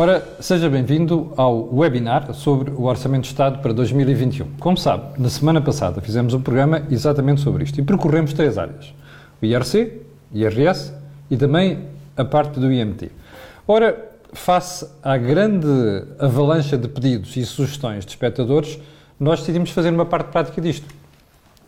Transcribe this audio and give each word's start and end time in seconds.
Ora, 0.00 0.24
seja 0.38 0.70
bem-vindo 0.70 1.32
ao 1.36 1.74
webinar 1.74 2.32
sobre 2.32 2.70
o 2.70 2.84
Orçamento 2.84 3.22
de 3.22 3.30
Estado 3.30 3.58
para 3.58 3.72
2021. 3.72 4.46
Como 4.60 4.76
sabe, 4.76 5.20
na 5.20 5.28
semana 5.28 5.60
passada 5.60 6.00
fizemos 6.00 6.34
um 6.34 6.40
programa 6.40 6.84
exatamente 6.88 7.40
sobre 7.40 7.64
isto 7.64 7.80
e 7.80 7.82
percorremos 7.82 8.32
três 8.32 8.56
áreas: 8.56 8.94
o 9.42 9.44
IRC, 9.44 10.00
IRS 10.32 10.92
e 11.28 11.36
também 11.36 11.80
a 12.16 12.24
parte 12.24 12.60
do 12.60 12.72
IMT. 12.72 13.10
Ora, 13.66 14.12
face 14.32 14.88
à 15.02 15.16
grande 15.16 15.66
avalanche 16.20 16.76
de 16.76 16.86
pedidos 16.86 17.36
e 17.36 17.44
sugestões 17.44 18.04
de 18.04 18.12
espectadores, 18.12 18.78
nós 19.18 19.40
decidimos 19.40 19.70
fazer 19.70 19.90
uma 19.90 20.06
parte 20.06 20.30
prática 20.30 20.60
disto, 20.60 20.86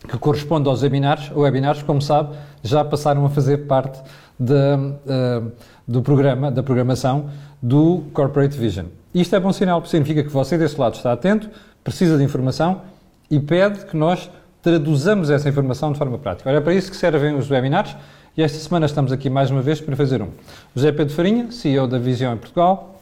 que 0.08 0.16
corresponde 0.18 0.68
aos 0.68 0.84
webinars. 0.84 1.32
Os 1.32 1.36
webinars, 1.36 1.82
como 1.82 2.00
sabe, 2.00 2.36
já 2.62 2.84
passaram 2.84 3.26
a 3.26 3.28
fazer 3.28 3.66
parte 3.66 4.00
de, 4.38 4.54
uh, 4.54 5.52
do 5.86 6.00
programa, 6.00 6.48
da 6.48 6.62
programação 6.62 7.28
do 7.60 8.04
Corporate 8.12 8.56
Vision. 8.56 8.86
Isto 9.14 9.36
é 9.36 9.40
bom 9.40 9.52
sinal, 9.52 9.80
porque 9.80 9.90
significa 9.90 10.22
que 10.22 10.30
você 10.30 10.56
desse 10.56 10.78
lado 10.78 10.94
está 10.94 11.12
atento, 11.12 11.50
precisa 11.82 12.16
de 12.16 12.24
informação 12.24 12.82
e 13.30 13.40
pede 13.40 13.84
que 13.86 13.96
nós 13.96 14.30
traduzamos 14.62 15.30
essa 15.30 15.48
informação 15.48 15.92
de 15.92 15.98
forma 15.98 16.18
prática. 16.18 16.48
Olha, 16.48 16.58
é 16.58 16.60
para 16.60 16.74
isso 16.74 16.90
que 16.90 16.96
servem 16.96 17.34
os 17.34 17.50
webinars 17.50 17.96
e 18.36 18.42
esta 18.42 18.58
semana 18.58 18.86
estamos 18.86 19.10
aqui 19.10 19.28
mais 19.28 19.50
uma 19.50 19.62
vez 19.62 19.80
para 19.80 19.96
fazer 19.96 20.22
um. 20.22 20.28
José 20.74 20.92
Pedro 20.92 21.14
Farinha, 21.14 21.50
CEO 21.50 21.86
da 21.86 21.98
Visão 21.98 22.32
em 22.32 22.36
Portugal, 22.36 23.00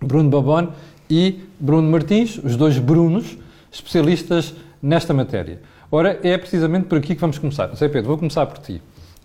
Bruno 0.00 0.30
Babone 0.30 0.68
e 1.10 1.40
Bruno 1.58 1.90
Martins, 1.90 2.38
os 2.38 2.56
dois 2.56 2.78
Brunos, 2.78 3.36
especialistas 3.72 4.54
nesta 4.80 5.12
matéria. 5.12 5.60
Ora, 5.90 6.18
é 6.22 6.36
precisamente 6.36 6.86
por 6.86 6.98
aqui 6.98 7.14
que 7.14 7.20
vamos 7.20 7.38
começar. 7.38 7.68
José 7.68 7.88
Pedro, 7.88 8.08
vou 8.08 8.18
começar 8.18 8.46
por 8.46 8.58
ti. 8.58 8.80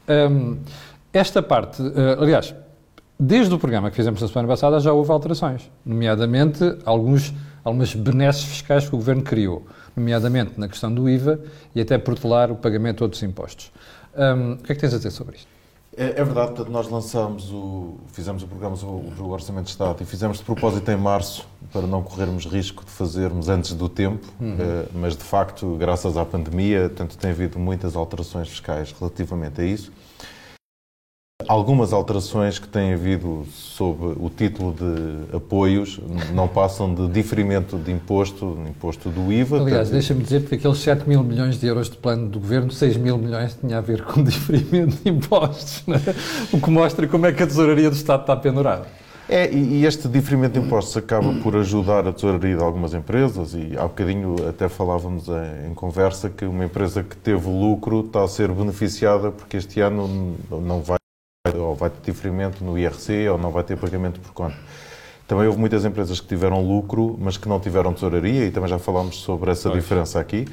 Um, 0.08 0.58
esta 1.12 1.42
parte, 1.44 1.82
uh, 1.82 2.22
aliás, 2.22 2.56
desde 3.24 3.54
o 3.54 3.60
programa 3.60 3.90
que 3.90 3.96
fizemos 3.96 4.22
na 4.22 4.28
semana 4.28 4.48
passada 4.48 4.80
já 4.80 4.92
houve 4.92 5.12
alterações, 5.12 5.72
nomeadamente 5.86 6.78
alguns, 6.86 7.34
algumas 7.64 7.96
benesses 7.96 8.44
fiscais 8.44 8.88
que 8.88 8.94
o 8.94 8.98
Governo 8.98 9.22
criou, 9.22 9.66
nomeadamente 9.96 10.60
na 10.60 10.68
questão 10.68 10.94
do 10.94 11.10
IVA 11.10 11.40
e 11.74 11.80
até 11.80 11.98
protelar 11.98 12.52
o 12.52 12.56
pagamento 12.56 12.98
de 12.98 13.04
outros 13.04 13.24
impostos. 13.24 13.72
Um, 14.16 14.54
o 14.54 14.58
que 14.58 14.74
é 14.74 14.76
que 14.76 14.82
tens 14.82 14.94
a 14.94 14.98
dizer 14.98 15.12
sobre 15.12 15.38
isto? 15.38 15.48
É, 15.96 16.06
é, 16.20 16.24
verdade, 16.24 16.48
portanto, 16.48 16.72
nós 16.72 16.90
lançamos 16.90 17.52
o, 17.52 17.98
fizemos 18.12 18.42
o 18.44 18.48
programa 18.48 18.76
sobre 18.76 19.22
o 19.22 19.30
Orçamento 19.30 19.66
de 19.66 19.72
Estado 19.72 20.02
e 20.02 20.06
fizemos 20.06 20.40
de 20.40 20.44
propósito 20.44 20.90
em 20.90 20.98
março 20.98 21.48
para 21.72 21.84
não 21.84 22.02
corrermos 22.02 22.46
risco 22.46 22.84
de 22.84 22.90
fazermos 22.90 23.48
antes 23.48 23.74
do 23.74 23.88
tempo, 23.88 24.28
uhum. 24.42 24.54
uh, 24.56 24.90
mas 24.96 25.16
de 25.16 25.24
facto, 25.24 25.76
graças 25.78 26.18
à 26.18 26.26
pandemia, 26.26 26.90
tanto 26.90 27.16
tem 27.16 27.30
havido 27.30 27.60
muitas 27.60 27.96
alterações 27.96 28.50
fiscais 28.50 28.94
relativamente 29.00 29.62
a 29.62 29.66
isso. 29.66 29.92
Algumas 31.48 31.94
alterações 31.94 32.60
que 32.60 32.68
têm 32.68 32.94
havido 32.94 33.46
sob 33.52 34.16
o 34.20 34.30
título 34.30 34.74
de 34.74 35.36
apoios 35.36 36.00
não 36.34 36.48
passam 36.48 36.94
de 36.94 37.08
diferimento 37.08 37.78
de 37.78 37.92
imposto, 37.92 38.58
imposto 38.68 39.10
do 39.10 39.32
IVA. 39.32 39.62
Aliás, 39.62 39.90
deixa-me 39.90 40.24
dizer 40.24 40.44
que 40.44 40.56
aqueles 40.56 40.78
7 40.80 41.08
mil 41.08 41.24
milhões 41.24 41.60
de 41.60 41.68
euros 41.68 41.90
de 41.90 41.98
plano 41.98 42.28
do 42.30 42.40
governo, 42.40 42.72
6 42.72 42.98
mil 42.98 43.18
milhões 43.18 43.58
tinha 43.60 43.78
a 43.78 43.82
ver 43.82 44.04
com 44.04 44.22
diferimento 44.24 44.98
de 45.04 45.10
impostos, 45.10 45.84
né? 45.88 46.02
o 46.52 46.60
que 46.60 46.70
mostra 46.70 47.08
como 47.08 47.26
é 47.26 47.32
que 47.32 47.44
a 47.44 47.48
tesouraria 47.48 47.90
do 47.90 47.96
Estado 47.96 48.22
está 48.22 48.36
pendurada. 48.36 48.86
É, 49.28 49.50
e 49.52 49.86
este 49.86 50.08
diferimento 50.10 50.60
de 50.60 50.66
impostos 50.66 50.98
acaba 50.98 51.34
por 51.42 51.56
ajudar 51.56 52.06
a 52.06 52.12
tesouraria 52.12 52.58
de 52.58 52.64
algumas 52.64 52.94
empresas 52.94 53.54
e 53.54 53.74
há 53.78 53.84
bocadinho 53.84 54.36
até 54.50 54.68
falávamos 54.68 55.28
em, 55.66 55.74
conversa 55.74 56.30
que 56.30 56.44
uma 56.44 56.66
empresa 56.66 57.04
que 57.04 57.16
teve 57.16 57.48
lucro 57.48 58.02
está 58.02 58.24
a 58.24 58.28
ser 58.28 58.52
beneficiada 58.52 59.32
porque 59.32 59.56
este 59.56 59.80
ano 59.80 60.36
não 60.52 60.82
vai 60.82 60.98
ou 61.52 61.76
vai 61.76 61.90
ter 61.90 62.10
diferimento 62.10 62.64
no 62.64 62.78
IRC 62.78 63.28
ou 63.28 63.38
não 63.38 63.52
vai 63.52 63.66
ter 63.66 63.76
pagamento 63.76 64.18
por 64.18 64.32
conta. 64.32 64.56
Também 65.28 65.46
houve 65.46 65.60
muitas 65.60 65.84
empresas 65.84 66.22
que 66.22 66.28
tiveram 66.28 66.66
lucro, 66.66 67.18
mas 67.20 67.36
que 67.36 67.50
não 67.50 67.60
tiveram 67.60 67.94
tesouraria, 67.94 68.46
e 68.46 68.52
também 68.52 68.70
já 68.70 68.80
falámos 68.80 69.18
sobre 69.18 69.52
essa 69.52 69.70
pois. 69.70 69.82
diferença 69.82 70.22
aqui. 70.22 70.48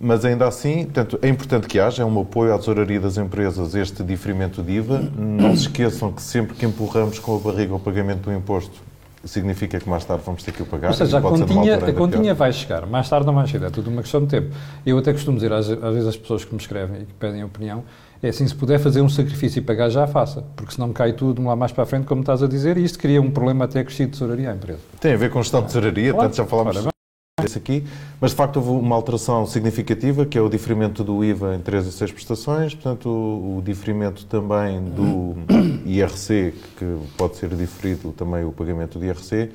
Mas 0.00 0.24
ainda 0.24 0.48
assim, 0.48 0.84
portanto, 0.84 1.18
é 1.20 1.28
importante 1.28 1.66
que 1.66 1.78
haja 1.78 2.06
um 2.06 2.20
apoio 2.22 2.54
à 2.54 2.58
tesouraria 2.58 2.98
das 2.98 3.18
empresas, 3.18 3.74
este 3.74 4.02
diferimento 4.02 4.62
de 4.62 4.72
IVA. 4.72 4.98
Não 5.14 5.54
se 5.54 5.64
esqueçam 5.64 6.10
que 6.10 6.22
sempre 6.22 6.56
que 6.56 6.64
empurramos 6.64 7.18
com 7.18 7.36
a 7.36 7.38
barriga 7.38 7.74
o 7.74 7.78
pagamento 7.78 8.22
do 8.22 8.32
imposto, 8.32 8.80
significa 9.24 9.78
que 9.78 9.86
mais 9.86 10.06
tarde 10.06 10.22
vamos 10.24 10.42
ter 10.42 10.52
que 10.52 10.62
o 10.62 10.66
pagar. 10.66 10.88
Ou 10.88 10.94
seja, 10.94 11.18
a 11.18 11.20
continha, 11.20 11.76
a 11.76 11.92
continha 11.92 12.32
vai 12.32 12.50
chegar, 12.50 12.86
mais 12.86 13.10
tarde 13.10 13.26
não 13.26 13.34
vai 13.34 13.46
chegar, 13.46 13.66
é 13.66 13.70
tudo 13.70 13.90
uma 13.90 14.00
questão 14.00 14.22
de 14.22 14.28
tempo. 14.28 14.54
Eu 14.86 14.96
até 14.96 15.12
costumo 15.12 15.36
dizer 15.36 15.52
às, 15.52 15.68
às 15.68 15.94
vezes 15.94 16.08
às 16.08 16.16
pessoas 16.16 16.46
que 16.46 16.54
me 16.54 16.60
escrevem 16.62 17.02
e 17.02 17.04
que 17.04 17.12
pedem 17.12 17.44
opinião, 17.44 17.84
é 18.24 18.30
assim, 18.30 18.48
se 18.48 18.54
puder 18.54 18.78
fazer 18.78 19.02
um 19.02 19.08
sacrifício 19.08 19.58
e 19.58 19.62
pagar, 19.62 19.90
já 19.90 20.06
faça, 20.06 20.42
porque 20.56 20.74
senão 20.74 20.92
cai 20.94 21.12
tudo 21.12 21.42
lá 21.42 21.54
mais 21.54 21.72
para 21.72 21.82
a 21.82 21.86
frente, 21.86 22.06
como 22.06 22.22
estás 22.22 22.42
a 22.42 22.46
dizer, 22.46 22.78
e 22.78 22.84
isto 22.84 22.98
cria 22.98 23.20
um 23.20 23.30
problema 23.30 23.66
até 23.66 23.84
crescido 23.84 24.12
de 24.12 24.18
tesouraria 24.18 24.50
à 24.50 24.54
empresa. 24.54 24.80
Tem 24.98 25.12
a 25.12 25.16
ver 25.16 25.30
com 25.30 25.42
gestão 25.42 25.60
de 25.60 25.66
tesouraria, 25.66 26.10
claro. 26.12 26.30
portanto 26.30 26.36
já 26.36 26.46
falámos 26.46 26.94
disso 27.42 27.58
aqui, 27.58 27.84
mas 28.18 28.30
de 28.30 28.36
facto 28.38 28.56
houve 28.56 28.70
uma 28.70 28.96
alteração 28.96 29.44
significativa, 29.44 30.24
que 30.24 30.38
é 30.38 30.40
o 30.40 30.48
diferimento 30.48 31.04
do 31.04 31.22
IVA 31.22 31.54
em 31.54 31.60
3 31.60 31.86
e 31.86 31.92
6 31.92 32.12
prestações, 32.12 32.74
portanto 32.74 33.10
o, 33.10 33.58
o 33.58 33.62
diferimento 33.62 34.24
também 34.24 34.82
do 34.82 35.34
IRC, 35.84 36.54
que 36.78 36.96
pode 37.18 37.36
ser 37.36 37.50
diferido 37.50 38.10
também 38.12 38.42
o 38.42 38.52
pagamento 38.52 38.98
do 38.98 39.04
IRC, 39.04 39.50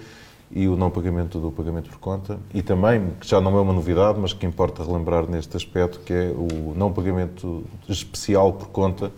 e 0.52 0.68
o 0.68 0.76
não 0.76 0.90
pagamento 0.90 1.40
do 1.40 1.52
pagamento 1.52 1.90
por 1.90 2.00
conta 2.00 2.40
e 2.54 2.62
também, 2.62 3.12
que 3.20 3.28
já 3.28 3.40
não 3.40 3.58
é 3.58 3.62
uma 3.62 3.74
novidade, 3.74 4.20
mas 4.20 4.34
que 4.34 4.46
importa 4.46 4.84
relembrar 4.84 5.30
neste 5.30 5.56
aspecto, 5.56 6.00
que 6.00 6.14
é 6.14 6.34
o 6.36 6.74
não 6.76 6.92
pagamento 6.92 7.64
especial 7.88 8.54
por 8.54 8.70
conta 8.70 9.12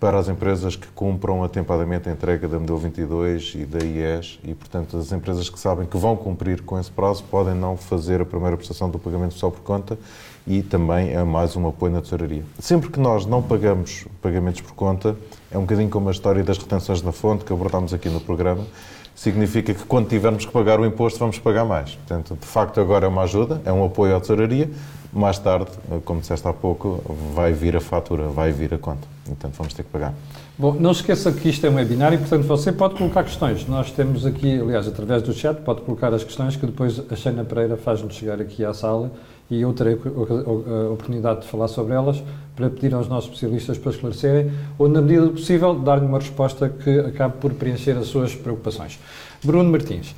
para 0.00 0.18
as 0.18 0.28
empresas 0.28 0.76
que 0.76 0.86
cumpram 0.88 1.42
atempadamente 1.42 2.08
a 2.08 2.12
entrega 2.12 2.46
da 2.48 2.58
Modelo 2.58 2.78
22 2.78 3.54
e 3.56 3.64
da 3.64 3.84
IES 3.84 4.38
e, 4.44 4.54
portanto, 4.54 4.96
as 4.96 5.12
empresas 5.12 5.48
que 5.48 5.58
sabem 5.58 5.86
que 5.86 5.96
vão 5.96 6.16
cumprir 6.16 6.62
com 6.62 6.78
esse 6.78 6.90
prazo 6.90 7.24
podem 7.24 7.54
não 7.54 7.76
fazer 7.76 8.20
a 8.20 8.24
primeira 8.24 8.56
prestação 8.56 8.90
do 8.90 8.98
pagamento 8.98 9.34
só 9.34 9.50
por 9.50 9.60
conta 9.60 9.98
e 10.46 10.62
também 10.62 11.12
é 11.12 11.22
mais 11.24 11.56
um 11.56 11.66
apoio 11.66 11.92
na 11.92 12.00
tesouraria. 12.00 12.44
Sempre 12.58 12.90
que 12.90 13.00
nós 13.00 13.26
não 13.26 13.42
pagamos 13.42 14.06
pagamentos 14.22 14.60
por 14.60 14.74
conta, 14.74 15.16
é 15.50 15.58
um 15.58 15.62
bocadinho 15.62 15.90
como 15.90 16.08
a 16.08 16.12
história 16.12 16.42
das 16.44 16.58
retenções 16.58 17.02
na 17.02 17.12
fonte 17.12 17.44
que 17.44 17.52
abordámos 17.52 17.92
aqui 17.92 18.08
no 18.08 18.20
programa, 18.20 18.64
significa 19.16 19.74
que 19.74 19.82
quando 19.84 20.08
tivermos 20.08 20.44
que 20.44 20.52
pagar 20.52 20.78
o 20.78 20.86
imposto 20.86 21.18
vamos 21.18 21.38
pagar 21.38 21.64
mais. 21.64 21.94
Portanto, 21.94 22.38
de 22.38 22.46
facto, 22.46 22.80
agora 22.80 23.06
é 23.06 23.08
uma 23.08 23.22
ajuda, 23.22 23.60
é 23.64 23.72
um 23.72 23.84
apoio 23.84 24.14
à 24.14 24.20
tesouraria. 24.20 24.70
Mais 25.12 25.38
tarde, 25.38 25.70
como 26.04 26.20
disseste 26.20 26.46
há 26.46 26.52
pouco, 26.52 27.02
vai 27.34 27.50
vir 27.50 27.74
a 27.74 27.80
fatura, 27.80 28.24
vai 28.24 28.52
vir 28.52 28.74
a 28.74 28.78
conta. 28.78 29.08
Portanto, 29.24 29.54
vamos 29.56 29.72
ter 29.72 29.82
que 29.82 29.88
pagar. 29.88 30.12
Bom, 30.58 30.74
não 30.74 30.90
esqueça 30.90 31.32
que 31.32 31.48
isto 31.48 31.66
é 31.66 31.70
um 31.70 31.76
webinar 31.76 32.12
e, 32.12 32.18
portanto, 32.18 32.42
você 32.42 32.70
pode 32.70 32.96
colocar 32.96 33.24
questões. 33.24 33.66
Nós 33.66 33.90
temos 33.90 34.26
aqui, 34.26 34.60
aliás, 34.60 34.86
através 34.86 35.22
do 35.22 35.32
chat, 35.32 35.62
pode 35.62 35.80
colocar 35.80 36.12
as 36.12 36.22
questões 36.22 36.54
que 36.54 36.66
depois 36.66 37.00
a 37.10 37.16
Sheina 37.16 37.44
Pereira 37.44 37.78
faz-nos 37.78 38.14
chegar 38.14 38.40
aqui 38.42 38.62
à 38.62 38.74
sala 38.74 39.10
e 39.50 39.60
eu 39.62 39.72
terei 39.72 39.94
a 39.94 40.92
oportunidade 40.92 41.42
de 41.42 41.46
falar 41.46 41.68
sobre 41.68 41.94
elas 41.94 42.22
para 42.54 42.68
pedir 42.68 42.94
aos 42.94 43.08
nossos 43.08 43.30
especialistas 43.30 43.78
para 43.78 43.92
esclarecerem 43.92 44.50
ou, 44.78 44.88
na 44.88 45.00
medida 45.00 45.26
do 45.26 45.32
possível, 45.32 45.74
dar-lhe 45.74 46.04
uma 46.04 46.18
resposta 46.18 46.68
que 46.68 46.98
acabe 47.00 47.34
por 47.38 47.52
preencher 47.54 47.96
as 47.96 48.06
suas 48.06 48.34
preocupações. 48.34 48.98
Bruno 49.44 49.70
Martins, 49.70 50.14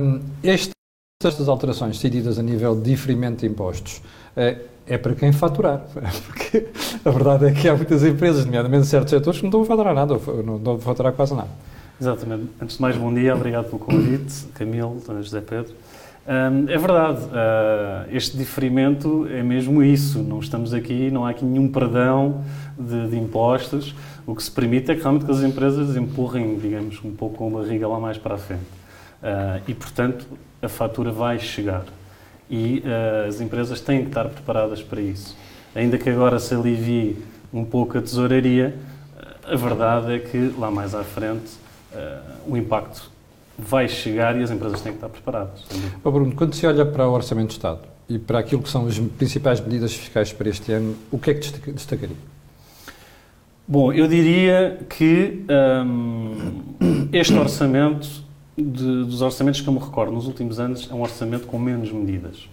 um, 0.00 0.20
estas 0.44 1.48
alterações 1.48 1.96
decididas 1.96 2.38
a 2.38 2.42
nível 2.42 2.74
de 2.76 2.90
diferimento 2.90 3.40
de 3.40 3.46
impostos 3.46 4.02
é, 4.36 4.58
é 4.86 4.98
para 4.98 5.14
quem 5.14 5.32
faturar, 5.32 5.84
porque 6.26 6.68
a 7.04 7.10
verdade 7.10 7.46
é 7.46 7.52
que 7.52 7.68
há 7.68 7.74
muitas 7.74 8.04
empresas, 8.04 8.44
nomeadamente 8.44 8.86
certos 8.86 9.10
setores, 9.10 9.40
que 9.40 9.44
não 9.44 9.48
estão 9.48 9.62
a 9.62 9.66
faturar 9.66 9.94
nada, 9.94 10.20
não 10.44 10.56
estão 10.56 10.74
a 10.74 10.78
faturar 10.78 11.12
quase 11.12 11.34
nada. 11.34 11.50
Exatamente. 12.00 12.48
Antes 12.60 12.76
de 12.76 12.82
mais, 12.82 12.96
bom 12.96 13.12
dia, 13.12 13.34
obrigado 13.34 13.66
pelo 13.66 13.78
convite, 13.78 14.44
Camilo, 14.54 15.00
José 15.22 15.40
Pedro 15.40 15.72
é 16.24 16.78
verdade, 16.78 17.20
uh, 17.24 18.14
este 18.14 18.36
diferimento 18.36 19.26
é 19.28 19.42
mesmo 19.42 19.82
isso. 19.82 20.22
Não 20.22 20.38
estamos 20.38 20.72
aqui, 20.72 21.10
não 21.10 21.26
há 21.26 21.30
aqui 21.30 21.44
nenhum 21.44 21.68
perdão 21.68 22.44
de, 22.78 23.08
de, 23.08 23.16
impostos. 23.16 23.94
O 24.24 24.34
que 24.34 24.42
se 24.42 24.50
permite 24.50 24.90
é 24.92 24.94
que 24.94 25.00
realmente 25.00 25.24
que 25.24 25.32
as 25.32 25.42
empresas 25.42 25.96
empurrem, 25.96 26.56
digamos, 26.58 27.00
um 27.04 27.12
pouco 27.12 27.38
com 27.38 27.48
a 27.48 27.62
barriga 27.62 27.88
lá 27.88 27.98
mais 27.98 28.18
para 28.18 28.36
a 28.36 28.38
frente. 28.38 28.62
Uh, 28.62 29.62
e, 29.66 29.74
portanto, 29.74 30.24
a 30.60 30.68
fatura 30.68 31.10
vai 31.10 31.40
chegar. 31.40 31.84
E 32.48 32.84
uh, 32.86 33.28
as 33.28 33.40
empresas 33.40 33.80
têm 33.80 34.02
que 34.02 34.08
estar 34.08 34.28
preparadas 34.28 34.80
para 34.80 35.00
isso. 35.00 35.36
Ainda 35.74 35.98
que 35.98 36.08
agora 36.08 36.38
se 36.38 36.54
alivie 36.54 37.16
um 37.52 37.64
pouco 37.64 37.98
a 37.98 38.00
tesouraria, 38.00 38.76
a 39.44 39.56
verdade 39.56 40.14
é 40.14 40.18
que 40.20 40.54
lá 40.56 40.70
mais 40.70 40.94
à 40.94 41.02
frente 41.02 41.60
o 42.46 42.56
impacto 42.56 43.11
vai 43.62 43.88
chegar 43.88 44.38
e 44.38 44.42
as 44.42 44.50
empresas 44.50 44.80
têm 44.80 44.92
que 44.92 44.98
estar 44.98 45.08
preparadas. 45.08 45.64
Oh, 46.02 46.10
Bruno, 46.10 46.34
quando 46.34 46.54
se 46.54 46.66
olha 46.66 46.84
para 46.84 47.08
o 47.08 47.12
Orçamento 47.12 47.48
de 47.48 47.54
Estado 47.54 47.80
e 48.08 48.18
para 48.18 48.38
aquilo 48.38 48.62
que 48.62 48.68
são 48.68 48.86
as 48.86 48.98
principais 48.98 49.60
medidas 49.60 49.94
fiscais 49.94 50.32
para 50.32 50.48
este 50.48 50.72
ano, 50.72 50.96
o 51.10 51.18
que 51.18 51.30
é 51.30 51.34
que 51.34 51.72
destacaria? 51.72 52.16
Bom, 53.66 53.92
eu 53.92 54.08
diria 54.08 54.80
que 54.88 55.44
hum, 55.86 57.08
este 57.12 57.34
orçamento, 57.34 58.08
de, 58.56 59.04
dos 59.04 59.22
orçamentos 59.22 59.60
que 59.60 59.68
eu 59.68 59.72
me 59.72 59.78
recordo 59.78 60.12
nos 60.12 60.26
últimos 60.26 60.58
anos, 60.58 60.88
é 60.90 60.94
um 60.94 61.00
orçamento 61.00 61.46
com 61.46 61.58
menos 61.58 61.90
medidas. 61.90 62.48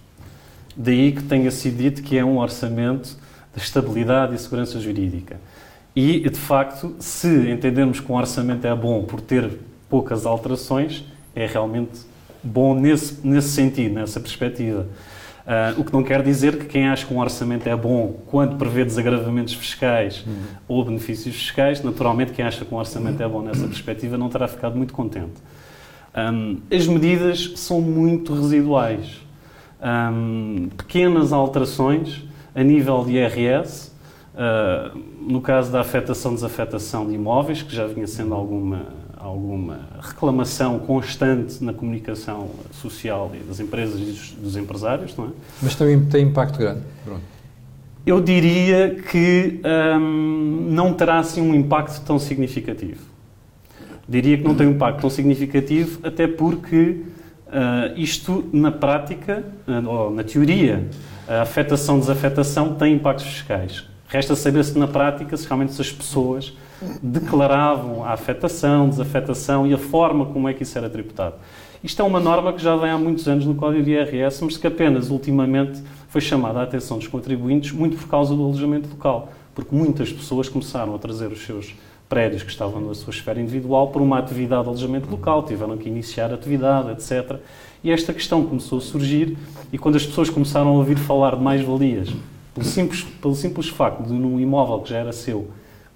Daí 0.78 1.12
que 1.12 1.24
tenha 1.24 1.52
sido 1.52 1.78
dito 1.78 2.04
que 2.04 2.18
é 2.18 2.24
um 2.24 2.38
orçamento 2.38 3.18
de 3.54 3.62
estabilidade 3.62 4.36
e 4.36 4.38
segurança 4.38 4.80
jurídica. 4.80 5.40
E, 5.96 6.30
de 6.30 6.40
facto, 6.40 6.96
se 7.00 7.50
entendermos 7.50 8.00
que 8.00 8.10
um 8.12 8.16
orçamento 8.16 8.66
é 8.66 8.76
bom 8.76 9.04
por 9.04 9.20
ter 9.20 9.60
poucas 9.90 10.26
alterações, 10.26 11.04
é 11.36 11.46
realmente 11.46 12.02
bom 12.44 12.74
nesse, 12.74 13.26
nesse 13.26 13.50
sentido, 13.50 13.96
nessa 13.96 14.20
perspectiva. 14.20 14.88
Uh, 15.50 15.82
o 15.82 15.84
que 15.84 15.92
não 15.92 16.04
quer 16.04 16.22
dizer 16.22 16.60
que 16.60 16.66
quem 16.66 16.88
acha 16.88 17.06
que 17.08 17.14
um 17.14 17.20
orçamento 17.20 17.68
é 17.68 17.76
bom 17.76 18.20
quando 18.28 18.56
prevê 18.58 18.86
desagravamentos 18.86 19.56
fiscais 19.56 20.24
uhum. 20.28 20.36
ou 20.68 20.86
benefícios 20.86 21.36
fiscais, 21.36 21.82
naturalmente 21.82 22.34
quem 22.34 22.46
acha 22.46 22.64
que 22.64 22.72
um 22.72 22.78
orçamento 22.78 23.24
é 23.24 23.28
bom 23.28 23.42
nessa 23.42 23.66
perspectiva 23.66 24.16
não 24.16 24.30
terá 24.30 24.48
ficado 24.48 24.76
muito 24.76 24.94
contente. 24.94 25.42
Um, 26.16 26.58
as 26.72 26.86
medidas 26.88 27.54
são 27.56 27.82
muito 27.82 28.34
residuais. 28.34 29.22
Um, 29.82 30.70
pequenas 30.76 31.32
alterações 31.32 32.24
a 32.54 32.64
nível 32.64 33.04
de 33.06 33.14
IRS, 33.14 33.88
uh, 33.88 33.92
ah, 34.38 34.92
no 35.22 35.40
caso 35.42 35.72
da 35.72 35.82
afetação-desafetação 35.82 37.08
de 37.08 37.14
imóveis, 37.14 37.62
que 37.62 37.74
já 37.74 37.88
vinha 37.88 38.08
sendo 38.08 38.34
alguma, 38.34 38.88
alguma 39.20 39.82
reclamação 40.00 40.80
constante 40.80 41.62
na 41.62 41.74
comunicação 41.74 42.50
social 42.72 43.30
das 43.46 43.60
empresas 43.60 44.00
e 44.00 44.06
dos, 44.06 44.32
dos 44.32 44.56
empresários, 44.56 45.16
não 45.18 45.26
é? 45.26 45.30
Mas 45.62 45.76
também 45.76 46.00
tem 46.06 46.26
impacto 46.26 46.58
grande. 46.58 46.82
Pronto. 47.04 47.22
Eu 48.06 48.22
diria 48.22 48.96
que 48.96 49.60
um, 50.00 50.68
não 50.72 50.94
terá 50.94 51.20
assim 51.20 51.42
um 51.42 51.54
impacto 51.54 52.02
tão 52.06 52.18
significativo. 52.18 53.02
Diria 54.08 54.38
que 54.38 54.44
não 54.44 54.56
tem 54.56 54.66
um 54.66 54.72
impacto 54.72 55.02
tão 55.02 55.10
significativo, 55.10 56.00
até 56.02 56.26
porque 56.26 57.04
uh, 57.48 57.94
isto, 57.96 58.50
na 58.54 58.72
prática, 58.72 59.44
uh, 59.68 59.88
ou 59.88 60.12
na 60.12 60.24
teoria, 60.24 60.88
a 61.28 61.42
afetação-desafetação 61.42 62.74
tem 62.76 62.96
impactos 62.96 63.26
fiscais. 63.26 63.84
Resta 64.08 64.36
saber 64.36 64.64
se 64.64 64.80
na 64.80 64.88
prática, 64.88 65.38
se 65.38 65.46
realmente 65.46 65.80
as 65.80 65.92
pessoas 65.92 66.58
declaravam 67.02 68.04
a 68.04 68.12
afetação, 68.12 68.90
desafetação 68.90 69.68
e 69.68 69.74
a 69.74 69.78
forma 69.78 70.26
como 70.28 70.48
é 70.48 70.54
que 70.54 70.64
isso 70.64 70.78
era 70.78 70.90
tributado. 70.90 71.36
Isto 71.84 72.02
é 72.02 72.06
uma 72.06 72.20
norma 72.20 72.52
que 72.52 72.62
já 72.62 72.76
vem 72.76 72.90
há 72.90 72.98
muitos 72.98 73.28
anos 73.28 73.46
no 73.46 73.56
Código 73.56 73.84
de 73.84 73.92
IRS, 73.92 74.44
mas 74.44 74.58
que 74.58 74.68
apenas 74.68 75.10
ultimamente 75.10 75.82
foi 76.10 76.20
chamada 76.20 76.60
a 76.60 76.64
atenção 76.64 76.98
dos 76.98 77.08
contribuintes 77.08 77.72
muito 77.72 77.96
por 77.96 78.08
causa 78.10 78.36
do 78.36 78.44
alojamento 78.44 78.90
local, 78.90 79.32
porque 79.56 79.74
muitas 79.74 80.12
pessoas 80.12 80.50
começaram 80.50 80.94
a 80.94 80.98
trazer 81.00 81.28
os 81.28 81.46
seus 81.46 81.74
prédios 82.10 82.42
que 82.44 82.50
estavam 82.50 82.82
na 82.82 82.94
sua 82.96 83.12
esfera 83.12 83.40
individual 83.40 83.90
por 83.90 84.02
uma 84.02 84.18
atividade 84.18 84.64
de 84.64 84.70
alojamento 84.70 85.10
local, 85.10 85.44
tiveram 85.44 85.78
que 85.78 85.88
iniciar 85.88 86.34
atividade, 86.34 86.90
etc. 86.92 87.38
E 87.84 87.92
esta 87.92 88.12
questão 88.12 88.44
começou 88.44 88.80
a 88.80 88.82
surgir 88.82 89.38
e 89.72 89.78
quando 89.78 89.96
as 89.96 90.06
pessoas 90.06 90.30
começaram 90.30 90.70
a 90.70 90.72
ouvir 90.74 90.98
falar 90.98 91.36
de 91.36 91.42
mais-valias, 91.42 92.10
pelo 92.54 92.66
simples, 92.66 93.04
pelo 93.04 93.36
simples 93.36 93.70
facto 93.70 94.04
de 94.04 94.12
num 94.12 94.40
imóvel 94.40 94.80
que 94.80 94.90
já 94.90 94.98
era 94.98 95.14
seu 95.14 95.48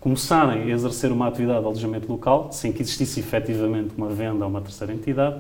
começarem 0.03 0.63
a 0.63 0.67
exercer 0.67 1.13
uma 1.13 1.29
atividade 1.29 1.61
de 1.61 1.65
alojamento 1.65 2.11
local, 2.11 2.50
sem 2.51 2.73
que 2.73 2.81
existisse 2.81 3.21
efetivamente 3.21 3.94
uma 3.97 4.09
venda 4.09 4.44
a 4.44 4.47
uma 4.50 4.59
terceira 4.59 4.91
entidade, 4.91 5.38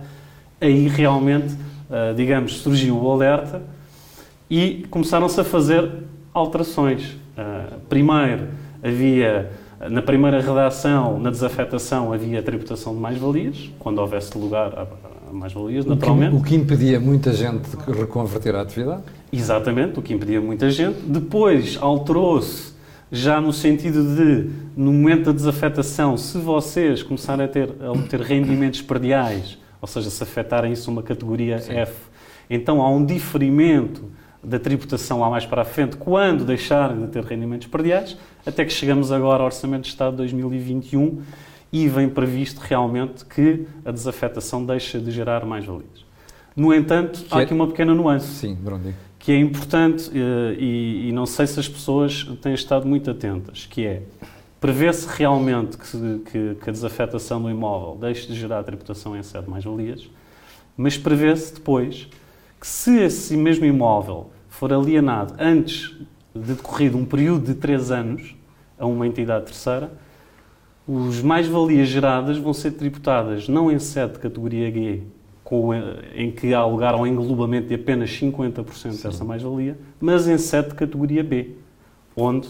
aí 0.61 0.87
realmente, 0.87 1.53
uh, 1.53 2.15
digamos, 2.15 2.59
surgiu 2.59 2.97
o 2.97 3.11
alerta 3.11 3.61
e 4.49 4.85
começaram-se 4.89 5.37
a 5.37 5.43
fazer 5.43 5.91
alterações. 6.33 7.09
Uh, 7.37 7.77
primeiro, 7.89 8.47
havia, 8.81 9.51
na 9.91 10.01
primeira 10.01 10.39
redação, 10.39 11.19
na 11.19 11.29
desafetação, 11.29 12.13
havia 12.13 12.39
a 12.39 12.41
tributação 12.41 12.95
de 12.95 13.01
mais-valias, 13.01 13.69
quando 13.79 13.99
houvesse 13.99 14.37
lugar 14.37 14.73
a, 14.79 14.87
a 15.29 15.33
mais-valias, 15.33 15.85
naturalmente. 15.85 16.35
O 16.35 16.37
que, 16.37 16.41
o 16.41 16.45
que 16.45 16.55
impedia 16.55 17.01
muita 17.01 17.33
gente 17.33 17.67
de 17.67 17.91
reconverter 17.91 18.55
a 18.55 18.61
atividade? 18.61 19.03
Exatamente, 19.29 19.99
o 19.99 20.01
que 20.01 20.13
impedia 20.13 20.39
muita 20.39 20.71
gente. 20.71 21.01
Depois 21.01 21.77
alterou-se 21.81 22.72
já 23.13 23.39
no 23.39 23.53
sentido 23.53 24.15
de, 24.15 24.49
no 24.75 24.91
momento 24.91 25.25
da 25.25 25.31
desafetação, 25.31 26.17
se 26.17 26.35
vocês 26.39 27.03
começarem 27.03 27.45
a 27.45 27.47
ter, 27.47 27.69
a 27.79 27.91
obter 27.91 28.19
rendimentos 28.19 28.81
perdiais, 28.81 29.55
ou 29.79 29.87
seja, 29.87 30.09
se 30.09 30.23
afetarem 30.23 30.73
isso 30.73 30.89
uma 30.89 31.03
categoria 31.03 31.59
Sim. 31.59 31.73
F, 31.73 31.93
então 32.49 32.81
há 32.81 32.89
um 32.89 33.05
diferimento 33.05 34.09
da 34.43 34.57
tributação 34.57 35.19
lá 35.19 35.29
mais 35.29 35.45
para 35.45 35.61
a 35.61 35.65
frente, 35.65 35.95
quando 35.95 36.43
deixarem 36.43 37.01
de 37.01 37.07
ter 37.07 37.23
rendimentos 37.23 37.67
perdiais, 37.67 38.17
até 38.43 38.65
que 38.65 38.73
chegamos 38.73 39.11
agora 39.11 39.41
ao 39.41 39.45
Orçamento 39.45 39.83
de 39.83 39.89
Estado 39.89 40.13
de 40.13 40.17
2021 40.17 41.21
e 41.71 41.87
vem 41.87 42.09
previsto 42.09 42.61
realmente 42.61 43.25
que 43.25 43.67
a 43.85 43.91
desafetação 43.91 44.65
deixa 44.65 44.99
de 44.99 45.11
gerar 45.11 45.45
mais-valias. 45.45 46.03
No 46.55 46.73
entanto, 46.73 47.23
que 47.25 47.35
há 47.35 47.41
é... 47.41 47.43
aqui 47.43 47.53
uma 47.53 47.67
pequena 47.67 47.93
nuance. 47.93 48.27
Sim, 48.27 48.55
Brundi 48.55 48.93
que 49.23 49.31
é 49.31 49.39
importante 49.39 50.11
eh, 50.13 50.55
e, 50.59 51.07
e, 51.07 51.11
não 51.13 51.25
sei 51.25 51.47
se 51.47 51.57
as 51.57 51.65
pessoas 51.65 52.25
têm 52.41 52.53
estado 52.53 52.85
muito 52.85 53.09
atentas, 53.09 53.65
que 53.65 53.85
é 53.85 54.01
prevê-se 54.59 55.07
realmente 55.07 55.77
que, 55.77 56.19
que, 56.29 56.55
que, 56.55 56.69
a 56.69 56.73
desafetação 56.73 57.41
do 57.41 57.49
imóvel 57.49 57.97
deixe 58.01 58.27
de 58.27 58.35
gerar 58.37 58.61
tributação 58.63 59.15
em 59.15 59.23
sede 59.23 59.49
mais-valias, 59.49 60.09
mas 60.75 60.97
prevê-se 60.97 61.53
depois 61.53 62.09
que 62.59 62.67
se 62.67 62.99
esse 62.99 63.37
mesmo 63.37 63.63
imóvel 63.63 64.29
for 64.49 64.73
alienado 64.73 65.35
antes 65.39 65.95
de 66.35 66.53
decorrido 66.55 66.97
um 66.97 67.05
período 67.05 67.45
de 67.45 67.55
três 67.55 67.91
anos 67.91 68.35
a 68.77 68.85
uma 68.85 69.07
entidade 69.07 69.45
terceira, 69.45 69.89
os 70.85 71.21
mais-valias 71.21 71.87
geradas 71.87 72.37
vão 72.37 72.53
ser 72.53 72.71
tributadas 72.71 73.47
não 73.47 73.71
em 73.71 73.79
sede 73.79 74.15
de 74.15 74.19
categoria 74.19 74.69
G, 74.69 75.03
com, 75.43 75.73
em 76.15 76.31
que 76.31 76.53
há 76.53 76.65
lugar 76.65 76.93
ao 76.93 77.05
englobamento 77.05 77.67
de 77.67 77.75
apenas 77.75 78.09
50% 78.09 78.73
Sim. 78.73 78.89
dessa 78.89 79.23
mais-valia, 79.23 79.77
mas 79.99 80.27
em 80.27 80.37
sete 80.37 80.73
categoria 80.73 81.23
B, 81.23 81.51
onde 82.15 82.47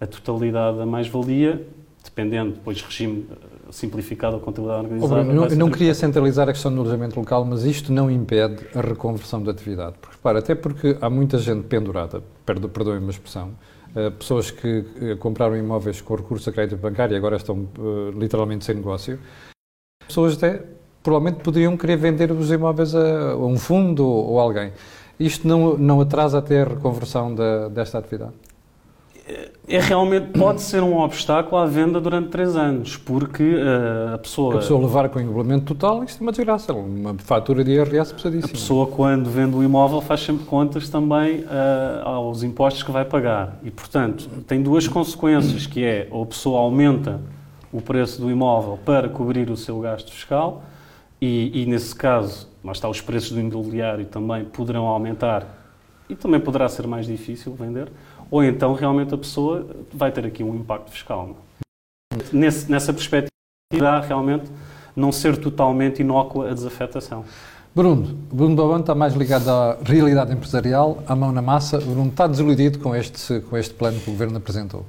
a 0.00 0.06
totalidade 0.06 0.78
da 0.78 0.86
mais-valia, 0.86 1.64
dependendo 2.02 2.52
depois 2.52 2.82
regime 2.82 3.26
eh, 3.30 3.36
simplificado 3.70 4.34
ou 4.34 4.40
contabilidade 4.40 4.86
organizada... 4.86 5.20
Oh, 5.20 5.24
não, 5.24 5.46
eu 5.46 5.56
não 5.56 5.70
queria 5.70 5.94
centralizar 5.94 6.48
a 6.48 6.52
questão 6.52 6.74
do 6.74 6.80
alojamento 6.80 7.18
local, 7.18 7.44
mas 7.44 7.62
isto 7.64 7.92
não 7.92 8.10
impede 8.10 8.66
a 8.74 8.80
reconversão 8.80 9.40
da 9.40 9.52
atividade. 9.52 9.94
Porque, 10.00 10.16
repara, 10.16 10.40
até 10.40 10.56
porque 10.56 10.96
há 11.00 11.08
muita 11.08 11.38
gente 11.38 11.62
pendurada, 11.68 12.22
perdoem-me 12.44 13.06
a 13.06 13.10
expressão, 13.10 13.52
Uh, 13.92 14.10
pessoas 14.10 14.50
que 14.50 14.78
uh, 14.78 15.18
compraram 15.18 15.54
imóveis 15.54 16.00
com 16.00 16.14
recurso 16.14 16.48
a 16.48 16.52
crédito 16.52 16.80
bancário 16.80 17.12
e 17.12 17.16
agora 17.18 17.36
estão 17.36 17.68
uh, 17.78 18.10
literalmente 18.18 18.64
sem 18.64 18.76
negócio. 18.76 19.18
Pessoas 20.06 20.34
até 20.34 20.64
provavelmente 21.02 21.42
poderiam 21.42 21.76
querer 21.76 21.96
vender 21.96 22.30
os 22.30 22.50
imóveis 22.50 22.94
a, 22.94 23.36
um 23.36 23.58
fundo 23.58 24.06
ou, 24.06 24.38
alguém. 24.38 24.72
Isto 25.18 25.46
não, 25.46 25.76
não 25.76 26.00
atrasa 26.00 26.38
até 26.38 26.62
a 26.62 26.64
reconversão 26.64 27.34
da, 27.34 27.68
desta 27.68 27.98
atividade? 27.98 28.32
É, 29.68 29.78
realmente 29.78 30.36
pode 30.36 30.60
ser 30.60 30.82
um 30.82 30.98
obstáculo 30.98 31.56
à 31.56 31.64
venda 31.64 32.00
durante 32.00 32.28
três 32.28 32.56
anos, 32.56 32.96
porque 32.96 33.42
uh, 33.42 34.14
a 34.14 34.18
pessoa. 34.18 34.56
A 34.56 34.58
pessoa 34.58 34.82
levar 34.82 35.08
com 35.08 35.20
englobamento 35.20 35.64
total, 35.66 36.02
isto 36.02 36.18
é 36.18 36.22
uma 36.22 36.32
desgraça. 36.32 36.72
Uma 36.72 37.14
fatura 37.18 37.62
de 37.62 37.70
IRS 37.70 38.12
pesadíssima. 38.12 38.50
A 38.50 38.52
pessoa, 38.52 38.86
quando 38.88 39.30
vende 39.30 39.54
o 39.54 39.62
imóvel, 39.62 40.00
faz 40.00 40.20
sempre 40.20 40.44
contas 40.44 40.88
também 40.88 41.40
uh, 41.40 41.46
aos 42.04 42.42
impostos 42.42 42.82
que 42.82 42.90
vai 42.90 43.04
pagar. 43.04 43.58
E, 43.62 43.70
portanto, 43.70 44.28
tem 44.46 44.60
duas 44.60 44.88
consequências: 44.88 45.66
que 45.66 45.84
é 45.84 46.08
ou 46.10 46.24
a 46.24 46.26
pessoa 46.26 46.60
aumenta 46.60 47.20
o 47.72 47.80
preço 47.80 48.20
do 48.20 48.30
imóvel 48.30 48.78
para 48.84 49.08
cobrir 49.08 49.48
o 49.50 49.56
seu 49.56 49.78
gasto 49.78 50.12
fiscal, 50.12 50.62
e, 51.24 51.62
e, 51.62 51.66
nesse 51.66 51.94
caso, 51.94 52.48
lá 52.64 52.72
está, 52.72 52.88
os 52.88 53.00
preços 53.00 53.30
do 53.30 53.38
imobiliário 53.38 54.04
também 54.06 54.44
poderão 54.44 54.86
aumentar 54.86 55.46
e 56.08 56.16
também 56.16 56.40
poderá 56.40 56.68
ser 56.68 56.84
mais 56.84 57.06
difícil 57.06 57.54
vender, 57.54 57.92
ou 58.28 58.42
então 58.42 58.74
realmente 58.74 59.14
a 59.14 59.16
pessoa 59.16 59.64
vai 59.94 60.10
ter 60.10 60.26
aqui 60.26 60.42
um 60.42 60.56
impacto 60.56 60.90
fiscal. 60.90 61.36
Nesse, 62.32 62.68
nessa 62.68 62.92
perspectiva, 62.92 63.30
irá 63.72 64.00
realmente 64.00 64.50
não 64.96 65.12
ser 65.12 65.36
totalmente 65.36 66.00
inócua 66.00 66.50
a 66.50 66.54
desafetação. 66.54 67.24
Bruno, 67.72 68.18
Bruno 68.32 68.56
Doban 68.56 68.80
está 68.80 68.92
mais 68.92 69.14
ligado 69.14 69.48
à 69.48 69.78
realidade 69.84 70.32
empresarial, 70.32 71.04
à 71.06 71.14
mão 71.14 71.30
na 71.30 71.40
massa. 71.40 71.78
Bruno 71.78 72.08
está 72.08 72.26
desiludido 72.26 72.80
com 72.80 72.96
este, 72.96 73.40
com 73.42 73.56
este 73.56 73.72
plano 73.74 74.00
que 74.00 74.10
o 74.10 74.12
Governo 74.12 74.38
apresentou. 74.38 74.84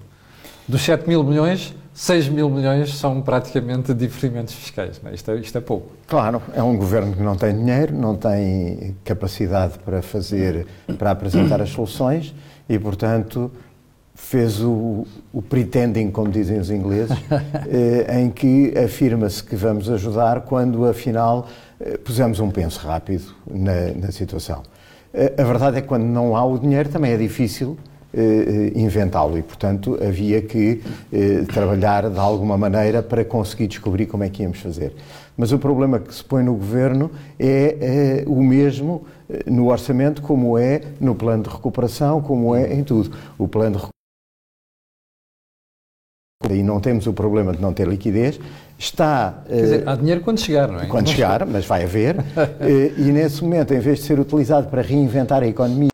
Dos 0.67 0.81
7 0.81 1.07
mil 1.07 1.23
milhões, 1.23 1.75
6 1.93 2.29
mil 2.29 2.49
milhões 2.49 2.95
são 2.95 3.21
praticamente 3.21 3.93
diferimentos 3.93 4.53
fiscais. 4.53 4.99
É? 5.05 5.13
Isto, 5.13 5.31
é, 5.31 5.35
isto 5.37 5.57
é 5.57 5.61
pouco. 5.61 5.91
Claro, 6.07 6.41
é 6.53 6.63
um 6.63 6.75
governo 6.75 7.15
que 7.15 7.21
não 7.21 7.35
tem 7.35 7.55
dinheiro, 7.55 7.95
não 7.95 8.15
tem 8.15 8.95
capacidade 9.03 9.77
para 9.79 10.01
fazer, 10.01 10.65
para 10.97 11.11
apresentar 11.11 11.61
as 11.61 11.69
soluções 11.69 12.33
e, 12.67 12.79
portanto, 12.79 13.51
fez 14.15 14.59
o, 14.61 15.05
o 15.31 15.41
pretending, 15.41 16.09
como 16.09 16.31
dizem 16.31 16.59
os 16.59 16.71
ingleses, 16.71 17.17
eh, 17.69 18.21
em 18.21 18.29
que 18.29 18.73
afirma-se 18.77 19.43
que 19.43 19.55
vamos 19.55 19.89
ajudar 19.89 20.41
quando, 20.41 20.85
afinal, 20.85 21.47
eh, 21.79 21.97
pusemos 21.97 22.39
um 22.39 22.49
penso 22.49 22.79
rápido 22.79 23.35
na, 23.49 23.91
na 23.95 24.11
situação. 24.11 24.63
Eh, 25.13 25.33
a 25.37 25.43
verdade 25.43 25.77
é 25.77 25.81
que 25.81 25.87
quando 25.87 26.05
não 26.05 26.35
há 26.35 26.43
o 26.43 26.57
dinheiro 26.57 26.89
também 26.89 27.11
é 27.11 27.17
difícil 27.17 27.77
inventá-lo 28.75 29.37
e, 29.37 29.41
portanto, 29.41 29.97
havia 30.01 30.41
que 30.41 30.81
eh, 31.11 31.43
trabalhar 31.51 32.09
de 32.09 32.19
alguma 32.19 32.57
maneira 32.57 33.01
para 33.01 33.25
conseguir 33.25 33.67
descobrir 33.67 34.05
como 34.05 34.23
é 34.23 34.29
que 34.29 34.43
íamos 34.43 34.59
fazer. 34.59 34.93
Mas 35.35 35.51
o 35.51 35.57
problema 35.57 35.99
que 35.99 36.13
se 36.13 36.23
põe 36.23 36.43
no 36.43 36.53
governo 36.53 37.09
é, 37.39 38.23
é 38.23 38.23
o 38.27 38.43
mesmo 38.43 39.05
no 39.47 39.71
orçamento, 39.71 40.21
como 40.21 40.57
é 40.57 40.81
no 40.99 41.15
plano 41.15 41.43
de 41.43 41.49
recuperação, 41.49 42.21
como 42.21 42.55
é 42.55 42.71
em 42.73 42.83
tudo. 42.83 43.15
O 43.37 43.47
plano 43.47 43.77
de 43.77 43.93
e 46.51 46.61
não 46.61 46.79
temos 46.79 47.07
o 47.07 47.13
problema 47.13 47.53
de 47.53 47.61
não 47.61 47.71
ter 47.71 47.87
liquidez, 47.87 48.39
está. 48.77 49.43
Quer 49.47 49.61
dizer, 49.61 49.87
há 49.87 49.95
dinheiro 49.95 50.21
quando 50.21 50.39
chegar, 50.39 50.67
não 50.67 50.81
é? 50.81 50.87
Quando 50.87 51.09
chegar, 51.09 51.45
mas 51.45 51.65
vai 51.65 51.83
haver. 51.83 52.17
e 52.97 53.11
nesse 53.11 53.41
momento, 53.41 53.73
em 53.73 53.79
vez 53.79 53.99
de 53.99 54.05
ser 54.05 54.19
utilizado 54.19 54.67
para 54.67 54.81
reinventar 54.81 55.41
a 55.41 55.47
economia, 55.47 55.92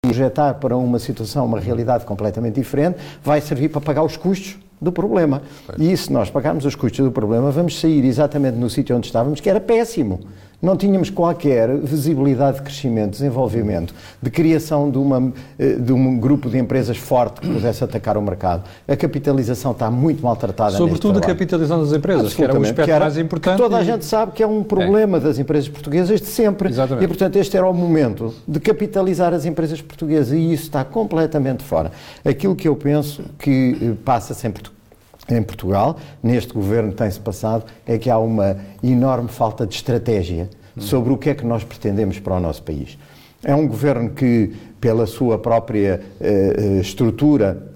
projetar 0.00 0.54
para 0.54 0.76
uma 0.76 1.00
situação, 1.00 1.44
uma 1.44 1.58
realidade 1.58 2.04
completamente 2.04 2.54
diferente, 2.54 2.98
vai 3.20 3.40
servir 3.40 3.68
para 3.68 3.80
pagar 3.80 4.04
os 4.04 4.16
custos 4.16 4.56
do 4.80 4.92
problema. 4.92 5.42
E 5.76 5.96
se 5.96 6.12
nós 6.12 6.30
pagarmos 6.30 6.64
os 6.64 6.76
custos 6.76 7.04
do 7.04 7.10
problema, 7.10 7.50
vamos 7.50 7.80
sair 7.80 8.04
exatamente 8.04 8.56
no 8.56 8.70
sítio 8.70 8.96
onde 8.96 9.08
estávamos, 9.08 9.40
que 9.40 9.50
era 9.50 9.60
péssimo. 9.60 10.20
Não 10.60 10.76
tínhamos 10.76 11.08
qualquer 11.08 11.72
visibilidade 11.76 12.56
de 12.56 12.62
crescimento, 12.64 13.12
desenvolvimento, 13.12 13.94
de 14.20 14.28
criação 14.28 14.90
de, 14.90 14.98
uma, 14.98 15.32
eh, 15.56 15.74
de 15.74 15.92
um 15.92 16.18
grupo 16.18 16.50
de 16.50 16.58
empresas 16.58 16.96
forte 16.96 17.40
que 17.40 17.46
pudesse 17.46 17.84
atacar 17.84 18.16
o 18.16 18.22
mercado. 18.22 18.64
A 18.88 18.96
capitalização 18.96 19.70
está 19.70 19.88
muito 19.88 20.20
maltratada. 20.20 20.76
Sobretudo 20.76 21.20
a 21.20 21.22
capitalização 21.22 21.80
das 21.80 21.92
empresas, 21.92 22.34
que 22.34 22.42
era 22.42 22.58
o 22.58 22.62
aspecto 22.62 22.90
era, 22.90 23.04
mais 23.04 23.16
importante. 23.16 23.56
Toda 23.56 23.76
a 23.76 23.84
gente 23.84 24.04
sabe 24.04 24.32
que 24.32 24.42
é 24.42 24.46
um 24.48 24.64
problema 24.64 25.18
é. 25.18 25.20
das 25.20 25.38
empresas 25.38 25.68
portuguesas 25.68 26.20
de 26.20 26.26
sempre. 26.26 26.68
Exatamente. 26.68 27.04
E, 27.04 27.06
portanto, 27.06 27.36
este 27.36 27.56
era 27.56 27.68
o 27.68 27.72
momento 27.72 28.34
de 28.46 28.58
capitalizar 28.58 29.32
as 29.32 29.44
empresas 29.44 29.80
portuguesas 29.80 30.32
e 30.32 30.52
isso 30.52 30.64
está 30.64 30.82
completamente 30.82 31.62
fora. 31.62 31.92
Aquilo 32.24 32.56
que 32.56 32.66
eu 32.66 32.74
penso 32.74 33.22
que 33.38 33.78
eh, 33.80 33.92
passa 34.04 34.34
sempre 34.34 34.64
em 35.30 35.42
Portugal, 35.42 35.96
neste 36.22 36.52
governo 36.52 36.92
tem-se 36.92 37.20
passado, 37.20 37.64
é 37.86 37.98
que 37.98 38.08
há 38.08 38.18
uma 38.18 38.56
enorme 38.82 39.28
falta 39.28 39.66
de 39.66 39.74
estratégia 39.74 40.48
sobre 40.78 41.12
o 41.12 41.16
que 41.16 41.30
é 41.30 41.34
que 41.34 41.44
nós 41.44 41.64
pretendemos 41.64 42.18
para 42.18 42.34
o 42.34 42.40
nosso 42.40 42.62
país. 42.62 42.98
É 43.42 43.54
um 43.54 43.66
governo 43.66 44.10
que, 44.10 44.52
pela 44.80 45.06
sua 45.06 45.38
própria 45.38 46.00
uh, 46.20 46.80
estrutura, 46.80 47.68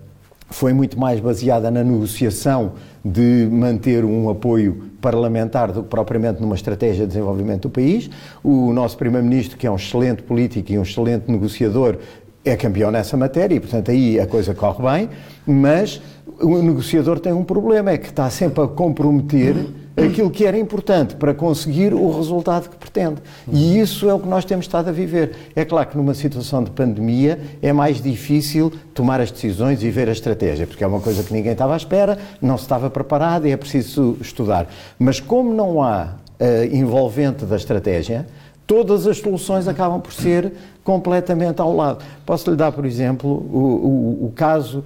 foi 0.51 0.73
muito 0.73 0.99
mais 0.99 1.19
baseada 1.21 1.71
na 1.71 1.83
negociação 1.83 2.73
de 3.05 3.49
manter 3.51 4.05
um 4.05 4.29
apoio 4.29 4.91
parlamentar 5.01 5.73
do 5.73 5.83
que 5.83 5.89
propriamente 5.89 6.41
numa 6.41 6.55
estratégia 6.55 7.05
de 7.05 7.09
desenvolvimento 7.09 7.63
do 7.63 7.71
país. 7.71 8.09
O 8.45 8.73
nosso 8.73 8.97
Primeiro-Ministro, 8.97 9.57
que 9.57 9.67
é 9.67 9.71
um 9.71 9.77
excelente 9.77 10.23
político 10.23 10.71
e 10.73 10.79
um 10.79 10.83
excelente 10.83 11.31
negociador, 11.31 11.99
é 12.45 12.57
campeão 12.57 12.91
nessa 12.91 13.17
matéria 13.17 13.55
e, 13.55 13.61
portanto, 13.61 13.91
aí 13.91 14.19
a 14.19 14.27
coisa 14.27 14.55
corre 14.55 14.83
bem, 14.83 15.11
mas 15.47 16.01
o 16.43 16.61
negociador 16.61 17.21
tem 17.21 17.33
um 17.33 17.45
problema, 17.45 17.91
é 17.91 17.99
que 17.99 18.09
está 18.09 18.29
sempre 18.29 18.63
a 18.63 18.67
comprometer 18.67 19.55
aquilo 19.97 20.31
que 20.31 20.45
era 20.45 20.59
importante 20.59 21.15
para 21.17 21.35
conseguir 21.35 21.93
o 21.95 22.11
resultado 22.11 22.69
que 22.69 22.77
pretende. 22.77 23.21
E 23.53 23.79
isso 23.79 24.09
é 24.09 24.15
o 24.15 24.19
que 24.19 24.29
nós 24.29 24.45
temos 24.45 24.65
estado 24.65 24.89
a 24.89 24.93
viver. 24.93 25.33
É 25.55 25.65
claro 25.65 25.89
que 25.89 25.97
numa 25.97 26.15
situação 26.15 26.65
de 26.65 26.71
pandemia 26.71 27.39
é 27.61 27.73
mais 27.73 28.01
difícil 28.01 28.73
tomar 28.95 29.21
as 29.21 29.31
decisões 29.31 29.83
e 29.83 29.91
ver 29.91 30.09
a 30.09 30.13
estratégia, 30.13 30.67
porque 30.67 30.83
é 30.83 30.87
uma 30.87 31.01
coisa 31.01 31.23
que 31.23 31.33
ninguém 31.33 31.53
estava 31.53 31.75
à 31.75 31.77
espera, 31.77 32.19
não 32.41 32.57
se 32.57 32.65
estava 32.65 32.89
preparado 32.91 33.47
e 33.47 33.53
é 33.53 33.57
preciso 33.57 34.17
estudar. 34.21 34.67
Mas 34.99 35.21
como 35.21 35.55
não 35.55 35.83
há 35.83 36.15
uh, 36.41 36.75
envolvente 36.75 37.45
da 37.45 37.57
estratégia, 37.57 38.27
todas 38.67 39.07
as 39.07 39.19
soluções 39.19 39.69
acabam 39.69 40.01
por 40.01 40.13
ser 40.13 40.53
completamente 40.83 41.61
ao 41.61 41.75
lado. 41.75 42.03
Posso 42.25 42.51
lhe 42.51 42.57
dar, 42.57 42.73
por 42.73 42.87
exemplo, 42.87 43.29
o, 43.31 44.23
o, 44.23 44.27
o 44.27 44.33
caso 44.35 44.83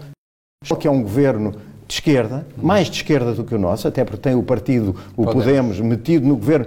que 0.74 0.88
é 0.88 0.90
um 0.90 1.02
governo 1.02 1.52
de 1.86 1.94
esquerda, 1.94 2.46
mais 2.56 2.90
de 2.90 2.96
esquerda 2.96 3.32
do 3.32 3.44
que 3.44 3.54
o 3.54 3.58
nosso, 3.58 3.86
até 3.86 4.04
porque 4.04 4.20
tem 4.20 4.34
o 4.34 4.42
partido, 4.42 4.96
o 5.16 5.24
Podemos, 5.24 5.44
Podemos 5.44 5.80
metido 5.80 6.26
no 6.26 6.36
governo. 6.36 6.66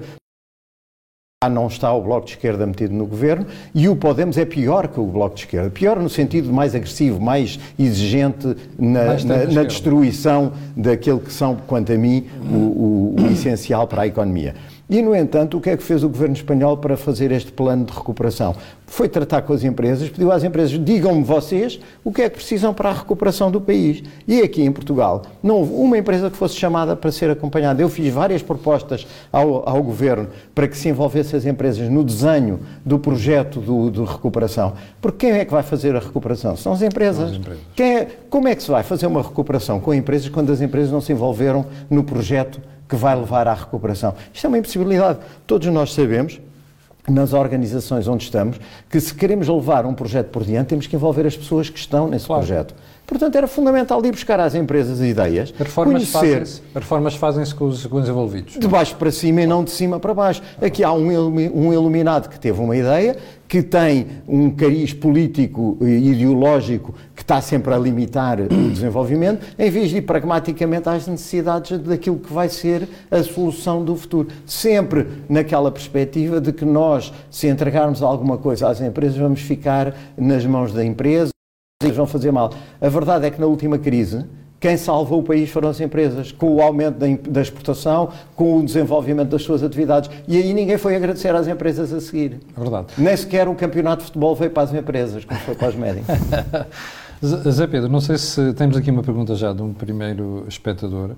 Ah, 1.42 1.48
não 1.48 1.68
está 1.68 1.94
o 1.94 2.02
Bloco 2.02 2.26
de 2.26 2.34
Esquerda 2.34 2.68
metido 2.68 2.94
no 2.94 3.06
governo 3.06 3.46
e 3.74 3.88
o 3.88 3.96
Podemos 3.96 4.38
é 4.38 4.44
pior 4.44 4.90
que 4.90 5.00
o 5.00 5.06
Bloco 5.06 5.36
de 5.36 5.44
Esquerda. 5.44 5.70
Pior 5.70 5.98
no 5.98 6.10
sentido 6.10 6.52
mais 6.52 6.76
agressivo, 6.76 7.18
mais 7.18 7.58
exigente 7.80 8.58
na, 8.78 9.06
mais 9.06 9.24
na, 9.24 9.46
na 9.46 9.64
destruição 9.64 10.52
daquele 10.76 11.22
que 11.22 11.32
são, 11.32 11.56
quanto 11.56 11.94
a 11.94 11.98
mim, 11.98 12.28
o, 12.52 12.56
o, 12.56 13.16
o 13.22 13.32
essencial 13.32 13.88
para 13.88 14.02
a 14.02 14.08
economia. 14.08 14.54
E, 14.90 15.04
no 15.04 15.16
entanto, 15.16 15.58
o 15.58 15.62
que 15.62 15.70
é 15.70 15.78
que 15.78 15.84
fez 15.84 16.04
o 16.04 16.10
governo 16.10 16.34
espanhol 16.34 16.76
para 16.76 16.98
fazer 16.98 17.32
este 17.32 17.52
plano 17.52 17.86
de 17.86 17.94
recuperação? 17.94 18.56
Foi 18.88 19.08
tratar 19.08 19.44
com 19.44 19.54
as 19.54 19.64
empresas, 19.64 20.10
pediu 20.10 20.32
às 20.32 20.44
empresas: 20.44 20.84
digam-me 20.84 21.24
vocês 21.24 21.80
o 22.04 22.12
que 22.12 22.24
é 22.24 22.30
que 22.30 22.38
precisam 22.38 22.74
para 22.74 22.90
a 22.90 22.94
recuperação 22.94 23.52
do 23.52 23.62
país. 23.62 24.02
E 24.28 24.42
aqui 24.42 24.64
em 24.64 24.72
Portugal, 24.72 25.22
não 25.44 25.58
houve 25.58 25.74
uma 25.74 25.96
empresa 25.96 26.32
que 26.32 26.36
fosse 26.36 26.56
chamada 26.56 26.96
para 26.96 27.12
ser 27.12 27.30
acompanhada. 27.30 27.80
Eu 27.80 27.88
fiz 27.88 28.12
várias 28.12 28.42
propostas 28.42 29.06
ao, 29.32 29.70
ao 29.70 29.84
governo 29.84 30.28
para 30.56 30.68
que 30.68 30.76
se 30.76 30.90
envolvesse 30.90 31.36
as 31.36 31.46
empresas 31.46 31.88
no 31.88 32.04
desenho 32.04 32.60
do 32.84 32.98
projeto 32.98 33.60
do, 33.60 33.92
de 33.92 34.04
recuperação. 34.04 34.74
Porque 35.00 35.28
quem 35.28 35.38
é 35.38 35.46
que 35.46 35.52
vai 35.52 35.62
fazer 35.62 35.96
a 35.96 36.00
recuperação? 36.00 36.58
São 36.58 36.74
as 36.74 36.82
empresas. 36.82 37.30
As 37.30 37.38
empresas. 37.38 37.62
É, 37.80 38.08
como 38.28 38.48
é 38.48 38.56
que 38.56 38.64
se 38.64 38.72
vai 38.72 38.82
fazer 38.82 39.06
uma 39.06 39.22
recuperação 39.22 39.80
com 39.80 39.94
empresas 39.94 40.30
quando 40.30 40.52
as 40.52 40.62
empresas 40.62 40.92
não 40.92 41.00
se 41.00 41.12
envolveram 41.14 41.64
no 41.92 42.04
projeto 42.04 42.60
que 42.90 42.96
vai 42.96 43.16
levar 43.16 43.48
à 43.48 43.54
recuperação. 43.54 44.16
Isto 44.34 44.46
é 44.46 44.48
uma 44.48 44.58
impossibilidade. 44.58 45.20
Todos 45.46 45.68
nós 45.68 45.94
sabemos, 45.94 46.42
nas 47.08 47.34
organizações 47.34 48.08
onde 48.08 48.24
estamos, 48.24 48.60
que 48.90 49.00
se 49.00 49.14
queremos 49.14 49.48
levar 49.48 49.86
um 49.86 49.94
projeto 49.94 50.30
por 50.30 50.44
diante, 50.44 50.68
temos 50.68 50.88
que 50.88 50.96
envolver 50.96 51.26
as 51.28 51.38
pessoas 51.38 51.70
que 51.70 51.78
estão 51.78 52.08
nesse 52.08 52.26
claro. 52.26 52.44
projeto. 52.44 52.74
Portanto, 53.10 53.36
era 53.36 53.48
fundamental 53.48 54.06
ir 54.06 54.12
buscar 54.12 54.40
às 54.40 54.54
empresas 54.54 55.02
ideias, 55.02 55.52
as 55.52 55.66
reformas. 55.66 56.08
Fazem-se, 56.10 56.62
reformas 56.76 57.16
fazem-se 57.16 57.56
com 57.56 57.66
os, 57.66 57.84
com 57.88 57.98
os 57.98 58.08
envolvidos. 58.08 58.54
De 58.54 58.68
baixo 58.68 58.96
para 58.98 59.12
cima 59.12 59.42
e 59.42 59.48
não 59.48 59.64
de 59.64 59.72
cima 59.72 60.00
para 60.00 60.14
baixo. 60.14 60.44
Aqui 60.62 60.84
há 60.84 60.94
um, 60.94 61.08
um 61.08 61.74
iluminado 61.74 62.30
que 62.30 62.40
teve 62.40 62.62
uma 62.62 62.78
ideia, 62.78 63.18
que 63.48 63.64
tem 63.64 64.06
um 64.28 64.52
cariz 64.52 64.94
político 64.94 65.76
e 65.82 66.12
ideológico 66.12 66.94
que 67.16 67.24
está 67.24 67.42
sempre 67.42 67.74
a 67.74 67.80
limitar 67.80 68.40
o 68.42 68.70
desenvolvimento, 68.70 69.44
em 69.58 69.72
vez 69.72 69.90
de 69.90 69.98
ir 69.98 70.02
pragmaticamente 70.04 70.88
às 70.88 71.08
necessidades 71.08 71.80
daquilo 71.80 72.20
que 72.20 72.32
vai 72.32 72.48
ser 72.48 72.88
a 73.10 73.24
solução 73.24 73.84
do 73.84 73.96
futuro. 73.96 74.28
Sempre 74.46 75.08
naquela 75.28 75.72
perspectiva 75.72 76.40
de 76.40 76.54
que 76.54 76.64
nós, 76.64 77.12
se 77.32 77.48
entregarmos 77.48 78.04
alguma 78.04 78.38
coisa 78.38 78.70
às 78.70 78.80
empresas, 78.80 79.18
vamos 79.18 79.42
ficar 79.42 79.96
nas 80.16 80.46
mãos 80.46 80.72
da 80.72 80.86
empresa 80.86 81.32
vão 81.88 82.06
fazer 82.06 82.30
mal. 82.30 82.52
A 82.82 82.90
verdade 82.90 83.26
é 83.26 83.32
que 83.32 83.40
na 83.40 83.48
última 83.48 83.78
crise, 83.78 84.26
quem 84.60 84.76
salvou 84.76 85.22
o 85.22 85.24
país 85.24 85.50
foram 85.50 85.70
as 85.70 85.80
empresas, 85.80 86.30
com 86.30 86.56
o 86.56 86.62
aumento 86.62 86.98
da 87.30 87.42
exportação, 87.42 88.10
com 88.36 88.58
o 88.58 88.66
desenvolvimento 88.66 89.30
das 89.30 89.44
suas 89.44 89.64
atividades. 89.64 90.12
E 90.28 90.36
aí 90.36 90.54
ninguém 90.54 90.78
foi 90.78 90.94
agradecer 90.94 91.34
às 91.34 91.48
empresas 91.48 91.94
a 91.94 92.02
seguir. 92.02 92.42
É 92.56 92.60
verdade. 92.60 92.88
Nem 92.98 93.16
sequer 93.16 93.48
o 93.48 93.56
campeonato 93.56 94.00
de 94.00 94.08
futebol 94.08 94.36
veio 94.36 94.52
para 94.52 94.64
as 94.64 94.74
empresas, 94.74 95.24
como 95.24 95.40
foi 95.40 95.56
para 95.56 95.70
os 95.70 95.76
médicos. 95.76 96.14
Zé 97.24 97.66
Pedro, 97.66 97.88
não 97.88 98.02
sei 98.02 98.18
se 98.18 98.54
temos 98.54 98.76
aqui 98.76 98.92
uma 98.92 99.04
pergunta 99.04 99.34
já 99.36 99.54
de 99.54 99.62
um 99.62 99.74
primeiro 99.74 100.44
espectador, 100.50 101.12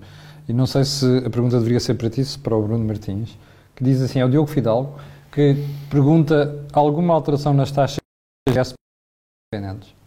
e 0.47 0.53
não 0.53 0.67
sei 0.67 0.83
se 0.83 1.05
a 1.25 1.29
pergunta 1.31 1.57
deveria 1.57 1.79
ser 1.79 1.95
para 1.95 2.09
ti, 2.09 2.23
se 2.23 2.37
para 2.37 2.55
o 2.55 2.61
Bruno 2.61 2.85
Martins, 2.85 3.35
que 3.75 3.83
diz 3.83 3.99
assim, 3.99 4.19
é 4.19 4.25
o 4.25 4.29
Diogo 4.29 4.47
Fidalgo, 4.47 4.93
que 5.31 5.55
pergunta 5.89 6.65
alguma 6.71 7.15
alteração 7.15 7.51
nas 7.51 7.71
taxas 7.71 7.97
de 8.47 8.53
dependentes? 9.51 10.00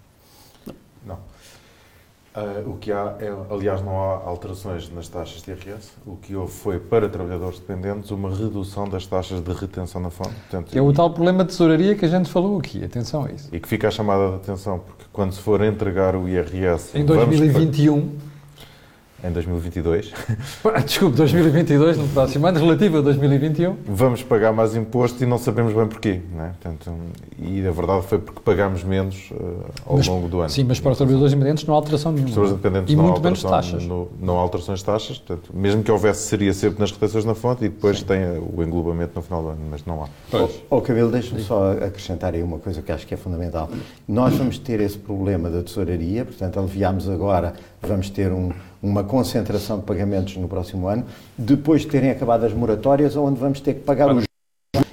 Uh, 2.36 2.68
o 2.68 2.76
que 2.78 2.90
há, 2.90 3.14
é, 3.20 3.32
aliás, 3.48 3.80
não 3.80 3.92
há 4.02 4.24
alterações 4.24 4.90
nas 4.90 5.06
taxas 5.06 5.40
de 5.40 5.52
IRS. 5.52 5.92
O 6.04 6.16
que 6.16 6.34
houve 6.34 6.50
foi, 6.50 6.80
para 6.80 7.08
trabalhadores 7.08 7.60
dependentes, 7.60 8.10
uma 8.10 8.28
redução 8.28 8.88
das 8.88 9.06
taxas 9.06 9.40
de 9.40 9.52
retenção 9.52 10.00
na 10.00 10.10
fonte. 10.10 10.34
Portanto, 10.34 10.76
é 10.76 10.82
o 10.82 10.92
tal 10.92 11.10
problema 11.10 11.44
de 11.44 11.50
tesouraria 11.50 11.94
que 11.94 12.04
a 12.04 12.08
gente 12.08 12.28
falou 12.28 12.58
aqui. 12.58 12.84
Atenção 12.84 13.24
a 13.24 13.30
isso. 13.30 13.48
E 13.52 13.60
que 13.60 13.68
fica 13.68 13.86
a 13.86 13.90
chamada 13.92 14.30
de 14.30 14.34
atenção, 14.34 14.80
porque 14.80 15.04
quando 15.12 15.32
se 15.32 15.40
for 15.40 15.62
entregar 15.62 16.16
o 16.16 16.28
IRS... 16.28 16.98
Em 16.98 17.04
2021 17.04 18.33
em 19.24 19.32
2022. 19.32 20.12
Desculpe, 20.84 21.16
2022, 21.16 21.96
no 21.96 22.06
próximo 22.08 22.46
ano, 22.46 22.60
relativo 22.60 22.98
a 22.98 23.00
2021. 23.00 23.76
Vamos 23.86 24.22
pagar 24.22 24.52
mais 24.52 24.76
imposto 24.76 25.22
e 25.22 25.26
não 25.26 25.38
sabemos 25.38 25.72
bem 25.72 25.86
porquê. 25.86 26.20
Não 26.36 26.44
é? 26.44 26.48
Portanto, 26.48 26.92
e 27.38 27.66
a 27.66 27.70
verdade 27.70 28.06
foi 28.06 28.18
porque 28.18 28.40
pagámos 28.40 28.84
menos 28.84 29.30
uh, 29.30 29.64
ao 29.86 29.96
mas, 29.96 30.06
longo 30.06 30.28
do 30.28 30.40
ano. 30.40 30.50
Sim, 30.50 30.64
mas 30.64 30.78
para 30.78 30.92
os 30.92 30.98
trabalhadores 30.98 31.32
independentes 31.32 31.64
não 31.64 31.74
há 31.74 31.78
alteração 31.78 32.12
nenhuma. 32.12 32.28
Os 32.28 32.34
trabalhadores 32.34 32.60
independentes 32.60 32.92
e 32.92 32.96
não 32.96 33.04
muito 33.04 33.18
há 33.18 33.22
menos 33.22 33.42
taxas. 33.42 33.86
No, 33.86 34.08
não 34.20 34.38
há 34.38 34.42
alterações 34.42 34.80
de 34.80 34.84
taxas. 34.84 35.18
Portanto, 35.18 35.50
mesmo 35.54 35.82
que 35.82 35.90
houvesse, 35.90 36.28
seria 36.28 36.52
sempre 36.52 36.80
nas 36.80 36.92
retenções 36.92 37.24
na 37.24 37.34
fonte 37.34 37.64
e 37.64 37.68
depois 37.70 38.00
sim. 38.00 38.04
tem 38.04 38.18
o 38.54 38.62
englobamento 38.62 39.12
no 39.14 39.22
final 39.22 39.42
do 39.42 39.48
ano, 39.48 39.60
mas 39.70 39.86
não 39.86 40.04
há. 40.04 40.08
Pois. 40.30 40.60
Oh, 40.68 40.76
oh 40.76 40.80
Cabelo, 40.82 41.10
deixa-me 41.10 41.40
só 41.40 41.72
acrescentar 41.72 42.34
aí 42.34 42.42
uma 42.42 42.58
coisa 42.58 42.82
que 42.82 42.92
acho 42.92 43.06
que 43.06 43.14
é 43.14 43.16
fundamental. 43.16 43.70
Nós 44.06 44.34
vamos 44.34 44.58
ter 44.58 44.80
esse 44.80 44.98
problema 44.98 45.48
da 45.48 45.62
tesouraria, 45.62 46.26
portanto, 46.26 46.58
aliviámos 46.58 47.08
agora, 47.08 47.54
vamos 47.80 48.10
ter 48.10 48.30
um 48.30 48.50
uma 48.84 49.02
concentração 49.02 49.78
de 49.78 49.84
pagamentos 49.84 50.36
no 50.36 50.46
próximo 50.46 50.86
ano, 50.86 51.04
depois 51.38 51.82
de 51.82 51.88
terem 51.88 52.10
acabado 52.10 52.44
as 52.44 52.52
moratórias, 52.52 53.16
onde 53.16 53.40
vamos 53.40 53.60
ter 53.60 53.74
que 53.74 53.80
pagar 53.80 54.14
os 54.14 54.24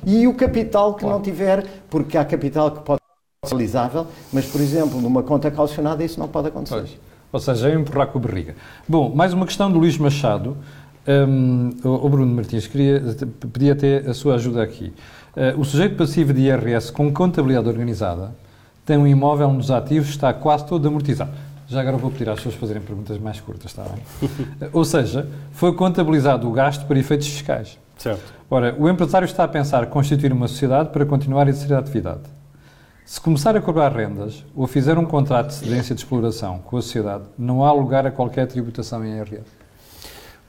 e 0.05 0.27
o 0.27 0.33
capital 0.33 0.95
que 0.95 1.01
claro. 1.01 1.15
não 1.15 1.21
tiver, 1.21 1.65
porque 1.89 2.17
há 2.17 2.25
capital 2.25 2.71
que 2.71 2.79
pode 2.79 3.01
ser 3.45 3.53
realizável, 3.53 4.07
mas, 4.31 4.45
por 4.45 4.59
exemplo, 4.59 4.99
numa 4.99 5.21
conta 5.21 5.51
calcionada 5.51 6.03
isso 6.03 6.19
não 6.19 6.27
pode 6.27 6.47
acontecer. 6.47 6.75
Pois. 6.75 6.97
Ou 7.31 7.39
seja, 7.39 7.69
é 7.69 7.75
empurrar 7.75 8.07
com 8.07 8.17
a 8.17 8.21
barriga. 8.21 8.55
Bom, 8.87 9.13
mais 9.13 9.33
uma 9.33 9.45
questão 9.45 9.71
do 9.71 9.77
Luís 9.77 9.97
Machado. 9.97 10.57
Um, 11.07 11.71
o 11.83 12.09
Bruno 12.09 12.33
Martins, 12.33 12.67
queria, 12.67 13.01
pedia 13.53 13.73
até 13.73 13.97
a 13.97 14.13
sua 14.13 14.35
ajuda 14.35 14.61
aqui. 14.61 14.93
Uh, 15.35 15.59
o 15.59 15.63
sujeito 15.63 15.95
passivo 15.95 16.33
de 16.33 16.41
IRS 16.41 16.91
com 16.91 17.11
contabilidade 17.11 17.67
organizada 17.67 18.33
tem 18.85 18.97
um 18.97 19.07
imóvel 19.07 19.51
nos 19.51 19.71
ativos 19.71 20.09
está 20.09 20.33
quase 20.33 20.65
todo 20.65 20.87
amortizado 20.87 21.31
Já 21.71 21.79
agora 21.79 21.95
vou 21.95 22.11
pedir 22.11 22.27
às 22.27 22.35
pessoas 22.35 22.55
fazerem 22.55 22.81
perguntas 22.81 23.17
mais 23.17 23.39
curtas, 23.39 23.67
está 23.67 23.83
bem? 23.83 24.03
Ou 24.73 24.83
seja, 24.83 25.25
foi 25.53 25.73
contabilizado 25.73 26.45
o 26.45 26.51
gasto 26.51 26.85
para 26.85 26.99
efeitos 26.99 27.29
fiscais. 27.29 27.79
Certo. 27.97 28.33
Ora, 28.49 28.75
o 28.77 28.89
empresário 28.89 29.25
está 29.25 29.45
a 29.45 29.47
pensar 29.47 29.85
constituir 29.85 30.33
uma 30.33 30.49
sociedade 30.49 30.89
para 30.89 31.05
continuar 31.05 31.47
a 31.47 31.49
exercer 31.49 31.73
a 31.73 31.79
atividade. 31.79 32.23
Se 33.05 33.21
começar 33.21 33.55
a 33.55 33.61
cobrar 33.61 33.87
rendas 33.87 34.43
ou 34.53 34.67
fizer 34.67 34.97
um 34.97 35.05
contrato 35.05 35.47
de 35.47 35.53
cedência 35.53 35.95
de 35.95 36.01
exploração 36.01 36.59
com 36.59 36.75
a 36.75 36.81
sociedade, 36.81 37.23
não 37.37 37.63
há 37.63 37.71
lugar 37.71 38.05
a 38.05 38.11
qualquer 38.11 38.47
tributação 38.47 39.05
em 39.05 39.15
IRS. 39.19 39.45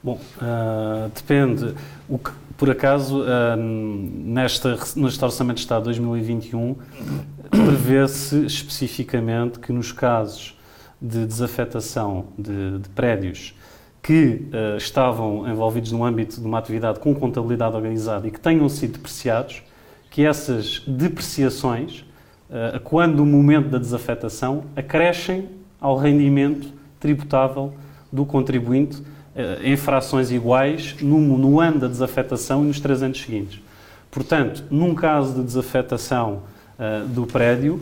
Bom, 0.03 0.19
uh, 0.41 1.09
depende. 1.15 1.73
O 2.09 2.17
que, 2.17 2.31
por 2.57 2.69
acaso, 2.69 3.21
uh, 3.21 3.55
nesta, 3.55 4.77
neste 4.97 5.23
Orçamento 5.23 5.55
de 5.55 5.61
Estado 5.61 5.85
2021, 5.85 6.75
prevê-se 7.49 8.45
especificamente 8.45 9.59
que 9.59 9.71
nos 9.71 9.93
casos 9.93 10.57
de 11.03 11.25
desafetação 11.25 12.27
de, 12.39 12.79
de 12.79 12.89
prédios 12.89 13.53
que 14.01 14.47
uh, 14.53 14.77
estavam 14.77 15.49
envolvidos 15.49 15.91
no 15.91 16.05
âmbito 16.05 16.39
de 16.39 16.47
uma 16.47 16.57
atividade 16.57 16.99
com 16.99 17.13
contabilidade 17.13 17.75
organizada 17.75 18.25
e 18.25 18.31
que 18.31 18.39
tenham 18.39 18.67
sido 18.69 18.93
depreciados, 18.93 19.63
que 20.09 20.25
essas 20.25 20.79
depreciações, 20.87 22.05
uh, 22.49 22.79
quando 22.85 23.19
o 23.19 23.25
momento 23.25 23.67
da 23.69 23.77
desafetação, 23.77 24.63
acrescem 24.77 25.49
ao 25.79 25.97
rendimento 25.97 26.71
tributável 27.01 27.73
do 28.11 28.25
contribuinte 28.25 28.97
uh, 29.01 29.61
em 29.61 29.75
frações 29.75 30.31
iguais 30.31 30.95
no, 31.01 31.19
no 31.37 31.59
ano 31.59 31.79
da 31.79 31.87
desafetação 31.87 32.63
e 32.63 32.67
nos 32.67 32.79
três 32.79 33.03
anos 33.03 33.21
seguintes. 33.21 33.61
Portanto, 34.09 34.63
num 34.69 34.95
caso 34.95 35.33
de 35.33 35.43
desafetação 35.43 36.43
do 37.07 37.25
prédio, 37.25 37.79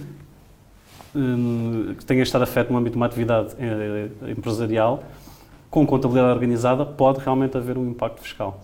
que 1.98 2.06
tenha 2.06 2.24
estado 2.24 2.44
afeto 2.44 2.72
no 2.72 2.80
âmbito 2.80 2.94
de 2.94 2.98
uma 2.98 3.06
atividade 3.06 3.54
uh, 3.56 4.30
empresarial, 4.30 5.04
com 5.70 5.86
contabilidade 5.86 6.34
organizada, 6.34 6.86
pode 6.86 7.20
realmente 7.20 7.58
haver 7.58 7.78
um 7.78 7.90
impacto 7.90 8.22
fiscal. 8.22 8.62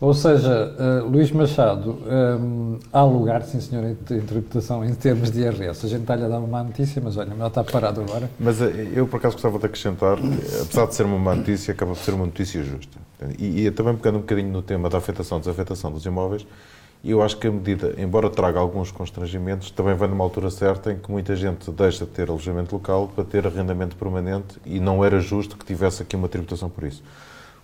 Ou 0.00 0.14
seja, 0.14 0.74
uh, 0.78 1.06
Luís 1.06 1.30
Machado, 1.30 1.98
um, 2.40 2.78
há 2.90 3.02
lugar, 3.02 3.42
sim 3.42 3.60
senhor, 3.60 3.84
em 3.84 3.94
tributação 3.94 4.82
em 4.82 4.94
termos 4.94 5.30
de 5.30 5.40
IRS. 5.40 5.84
A 5.84 5.88
gente 5.90 6.00
está-lhe 6.00 6.24
a 6.24 6.28
dar 6.28 6.38
uma 6.38 6.46
má 6.46 6.64
notícia, 6.64 7.02
mas 7.04 7.18
olha, 7.18 7.30
melhor 7.30 7.48
está 7.48 7.62
parado 7.62 8.00
agora. 8.00 8.30
Mas 8.40 8.62
eu, 8.94 9.06
por 9.06 9.18
acaso, 9.18 9.34
gostava 9.34 9.58
de 9.58 9.66
acrescentar, 9.66 10.16
apesar 10.62 10.86
de 10.86 10.94
ser 10.94 11.04
uma 11.04 11.18
má 11.18 11.34
notícia, 11.34 11.72
acaba 11.72 11.92
por 11.92 12.00
ser 12.00 12.14
uma 12.14 12.24
notícia 12.24 12.62
justa. 12.62 12.98
E, 13.38 13.66
e 13.66 13.70
também 13.70 13.94
pegando 13.94 14.16
um 14.16 14.20
bocadinho 14.22 14.50
no 14.50 14.62
tema 14.62 14.88
da 14.88 14.96
afetação 14.96 15.36
e 15.36 15.40
desafetação 15.40 15.92
dos 15.92 16.06
imóveis, 16.06 16.46
e 17.02 17.10
eu 17.10 17.22
acho 17.22 17.36
que 17.38 17.46
a 17.46 17.50
medida, 17.50 17.94
embora 17.96 18.28
traga 18.28 18.58
alguns 18.58 18.90
constrangimentos, 18.90 19.70
também 19.70 19.94
vem 19.94 20.08
numa 20.08 20.22
altura 20.22 20.50
certa 20.50 20.92
em 20.92 20.98
que 20.98 21.10
muita 21.10 21.34
gente 21.34 21.70
deixa 21.70 22.04
de 22.04 22.10
ter 22.10 22.28
alojamento 22.28 22.74
local 22.74 23.08
para 23.14 23.24
ter 23.24 23.46
arrendamento 23.46 23.96
permanente 23.96 24.58
e 24.66 24.78
não 24.78 25.02
era 25.02 25.18
justo 25.18 25.56
que 25.56 25.64
tivesse 25.64 26.02
aqui 26.02 26.14
uma 26.14 26.28
tributação 26.28 26.68
por 26.68 26.84
isso. 26.84 27.02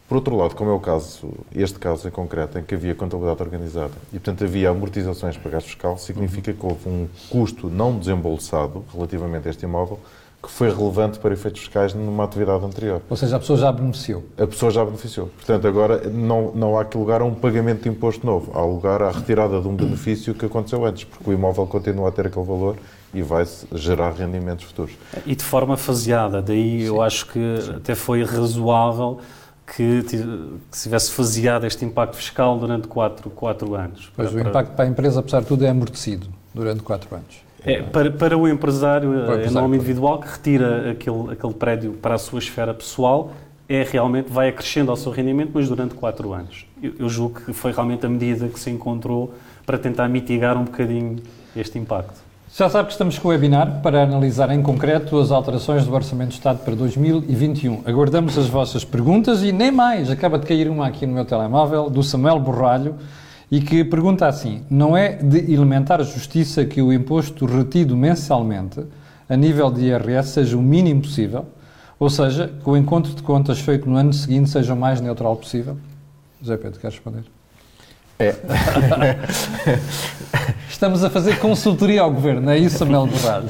Por 0.08 0.14
outro 0.14 0.36
lado, 0.36 0.54
como 0.54 0.70
é 0.70 0.72
o 0.72 0.78
caso, 0.78 1.30
este 1.54 1.78
caso 1.80 2.06
em 2.06 2.10
concreto, 2.12 2.58
em 2.58 2.62
que 2.62 2.76
havia 2.76 2.94
contabilidade 2.94 3.42
organizada 3.42 3.92
e, 4.12 4.18
portanto, 4.18 4.44
havia 4.44 4.70
amortizações 4.70 5.36
para 5.36 5.50
gasto 5.50 5.66
fiscal, 5.66 5.98
significa 5.98 6.52
que 6.52 6.64
houve 6.64 6.88
um 6.88 7.08
custo 7.28 7.68
não 7.68 7.98
desembolsado 7.98 8.84
relativamente 8.94 9.48
a 9.48 9.50
este 9.50 9.64
imóvel 9.64 9.98
que 10.46 10.52
foi 10.52 10.72
relevante 10.72 11.18
para 11.18 11.34
efeitos 11.34 11.60
fiscais 11.60 11.92
numa 11.92 12.22
atividade 12.22 12.64
anterior. 12.64 13.02
Ou 13.10 13.16
seja, 13.16 13.34
a 13.34 13.40
pessoa 13.40 13.58
já 13.58 13.72
beneficiou. 13.72 14.22
A 14.38 14.46
pessoa 14.46 14.70
já 14.70 14.84
beneficiou. 14.84 15.26
Portanto, 15.26 15.66
agora 15.66 16.08
não, 16.08 16.52
não 16.54 16.78
há 16.78 16.84
que 16.84 16.96
lugar 16.96 17.20
a 17.20 17.24
um 17.24 17.34
pagamento 17.34 17.82
de 17.82 17.88
imposto 17.88 18.24
novo. 18.24 18.56
Há 18.56 18.64
lugar 18.64 19.02
à 19.02 19.10
retirada 19.10 19.60
de 19.60 19.66
um 19.66 19.74
benefício 19.74 20.34
que 20.34 20.46
aconteceu 20.46 20.86
antes, 20.86 21.02
porque 21.02 21.28
o 21.28 21.32
imóvel 21.32 21.66
continua 21.66 22.10
a 22.10 22.12
ter 22.12 22.28
aquele 22.28 22.46
valor 22.46 22.76
e 23.12 23.22
vai 23.22 23.44
gerar 23.72 24.12
rendimentos 24.12 24.66
futuros. 24.66 24.94
E 25.26 25.34
de 25.34 25.42
forma 25.42 25.76
faseada. 25.76 26.40
Daí 26.40 26.82
Sim. 26.82 26.86
eu 26.86 27.02
acho 27.02 27.26
que 27.26 27.60
Sim. 27.62 27.70
até 27.78 27.96
foi 27.96 28.22
razoável 28.22 29.18
que, 29.66 30.04
que 30.04 30.16
se 30.70 30.84
tivesse 30.84 31.10
faseado 31.10 31.66
este 31.66 31.84
impacto 31.84 32.14
fiscal 32.14 32.56
durante 32.56 32.86
4 32.86 33.30
quatro, 33.30 33.30
quatro 33.30 33.74
anos. 33.74 34.12
Pois 34.14 34.30
para, 34.30 34.38
o 34.38 34.48
impacto 34.48 34.76
para 34.76 34.84
a 34.84 34.88
empresa, 34.88 35.18
apesar 35.18 35.40
de 35.40 35.46
tudo, 35.46 35.64
é 35.64 35.70
amortecido 35.70 36.28
durante 36.54 36.84
4 36.84 37.16
anos. 37.16 37.45
É, 37.64 37.82
para, 37.82 38.10
para 38.10 38.38
o 38.38 38.48
empresário, 38.48 39.24
para 39.26 39.42
é 39.42 39.50
nome 39.50 39.76
individual 39.76 40.20
que 40.20 40.28
retira 40.28 40.92
aquele, 40.92 41.32
aquele 41.32 41.54
prédio 41.54 41.92
para 41.92 42.14
a 42.14 42.18
sua 42.18 42.38
esfera 42.38 42.72
pessoal, 42.72 43.32
é 43.68 43.82
realmente, 43.82 44.30
vai 44.30 44.48
acrescendo 44.48 44.90
ao 44.90 44.96
seu 44.96 45.10
rendimento, 45.10 45.50
mas 45.52 45.68
durante 45.68 45.94
4 45.94 46.32
anos. 46.32 46.66
Eu, 46.82 46.92
eu 47.00 47.08
julgo 47.08 47.40
que 47.40 47.52
foi 47.52 47.72
realmente 47.72 48.06
a 48.06 48.08
medida 48.08 48.48
que 48.48 48.60
se 48.60 48.70
encontrou 48.70 49.34
para 49.64 49.76
tentar 49.76 50.08
mitigar 50.08 50.56
um 50.56 50.64
bocadinho 50.64 51.16
este 51.56 51.78
impacto. 51.78 52.26
Já 52.54 52.70
sabe 52.70 52.86
que 52.86 52.92
estamos 52.92 53.18
com 53.18 53.28
o 53.28 53.30
webinar 53.32 53.82
para 53.82 54.04
analisar 54.04 54.50
em 54.50 54.62
concreto 54.62 55.18
as 55.18 55.30
alterações 55.30 55.84
do 55.84 55.92
Orçamento 55.92 56.28
de 56.28 56.36
Estado 56.36 56.60
para 56.64 56.74
2021. 56.74 57.82
Aguardamos 57.84 58.38
as 58.38 58.46
vossas 58.46 58.84
perguntas 58.84 59.42
e 59.42 59.52
nem 59.52 59.70
mais. 59.70 60.08
Acaba 60.08 60.38
de 60.38 60.46
cair 60.46 60.66
uma 60.70 60.86
aqui 60.86 61.04
no 61.04 61.12
meu 61.12 61.24
telemóvel, 61.24 61.90
do 61.90 62.02
Samuel 62.02 62.38
Borralho, 62.38 62.94
e 63.50 63.60
que 63.60 63.84
pergunta 63.84 64.26
assim: 64.26 64.62
não 64.68 64.96
é 64.96 65.12
de 65.14 65.52
elementar 65.52 66.02
justiça 66.02 66.64
que 66.64 66.82
o 66.82 66.92
imposto 66.92 67.46
retido 67.46 67.96
mensalmente, 67.96 68.84
a 69.28 69.36
nível 69.36 69.70
de 69.70 69.86
IRS, 69.86 70.30
seja 70.30 70.56
o 70.56 70.62
mínimo 70.62 71.02
possível? 71.02 71.46
Ou 71.98 72.10
seja, 72.10 72.52
que 72.62 72.68
o 72.68 72.76
encontro 72.76 73.14
de 73.14 73.22
contas 73.22 73.58
feito 73.58 73.88
no 73.88 73.96
ano 73.96 74.12
seguinte 74.12 74.50
seja 74.50 74.74
o 74.74 74.76
mais 74.76 75.00
neutral 75.00 75.34
possível? 75.36 75.78
José 76.40 76.56
Pedro, 76.56 76.78
quer 76.78 76.90
responder? 76.90 77.24
É. 78.18 78.34
Estamos 80.68 81.02
a 81.04 81.10
fazer 81.10 81.38
consultoria 81.38 82.02
ao 82.02 82.10
governo, 82.10 82.50
é 82.50 82.58
isso, 82.58 82.78
Samuel 82.78 83.06
Borralho? 83.06 83.48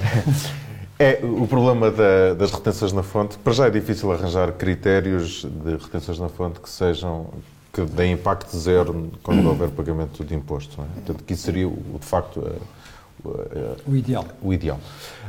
É, 0.98 1.20
o 1.22 1.46
problema 1.46 1.90
da, 1.90 2.34
das 2.34 2.50
retenções 2.52 2.92
na 2.92 3.02
fonte, 3.02 3.36
para 3.38 3.52
já 3.52 3.66
é 3.66 3.70
difícil 3.70 4.10
arranjar 4.12 4.52
critérios 4.52 5.44
de 5.44 5.76
retenções 5.76 6.18
na 6.18 6.28
fonte 6.28 6.60
que 6.60 6.70
sejam 6.70 7.26
que 7.76 7.82
deem 7.92 8.14
impacto 8.14 8.56
zero 8.58 9.10
quando 9.22 9.44
houver 9.48 9.68
pagamento 9.68 10.24
de 10.24 10.34
imposto. 10.34 10.80
É? 10.80 10.84
Portanto, 10.94 11.24
que 11.24 11.34
isso 11.34 11.42
seria, 11.42 11.68
de 11.68 12.06
facto, 12.06 12.42
o 13.86 13.94
ideal. 13.94 14.26
O 14.42 14.52
ideal. 14.52 14.80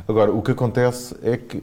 Agora, 0.06 0.32
o 0.32 0.40
que 0.40 0.52
acontece 0.52 1.14
é 1.22 1.36
que, 1.36 1.62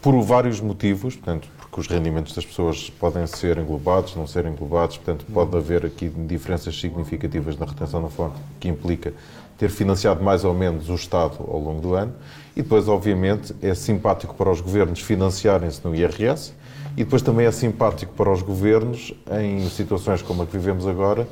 por 0.00 0.20
vários 0.22 0.60
motivos, 0.60 1.16
portanto, 1.16 1.48
porque 1.58 1.80
os 1.80 1.88
rendimentos 1.88 2.34
das 2.34 2.44
pessoas 2.44 2.90
podem 2.90 3.26
ser 3.26 3.58
englobados, 3.58 4.14
não 4.14 4.26
serem 4.26 4.52
englobados, 4.52 4.96
portanto, 4.98 5.24
pode 5.32 5.56
haver 5.56 5.86
aqui 5.86 6.08
diferenças 6.08 6.78
significativas 6.78 7.56
na 7.56 7.66
retenção 7.66 8.00
na 8.00 8.08
fonte, 8.08 8.36
que 8.60 8.68
implica 8.68 9.12
ter 9.58 9.70
financiado 9.70 10.22
mais 10.22 10.44
ou 10.44 10.54
menos 10.54 10.88
o 10.88 10.94
Estado 10.94 11.36
ao 11.38 11.58
longo 11.58 11.80
do 11.80 11.94
ano. 11.94 12.12
E 12.56 12.62
depois, 12.62 12.88
obviamente, 12.88 13.54
é 13.62 13.74
simpático 13.74 14.34
para 14.34 14.50
os 14.50 14.60
governos 14.60 15.00
financiarem-se 15.00 15.80
no 15.84 15.94
IRS, 15.94 16.52
e 16.96 17.04
depois 17.04 17.22
também 17.22 17.46
é 17.46 17.50
simpático 17.50 18.12
para 18.14 18.30
os 18.30 18.42
governos, 18.42 19.14
em 19.40 19.68
situações 19.70 20.20
como 20.20 20.42
a 20.42 20.46
que 20.46 20.52
vivemos 20.52 20.86
agora, 20.86 21.26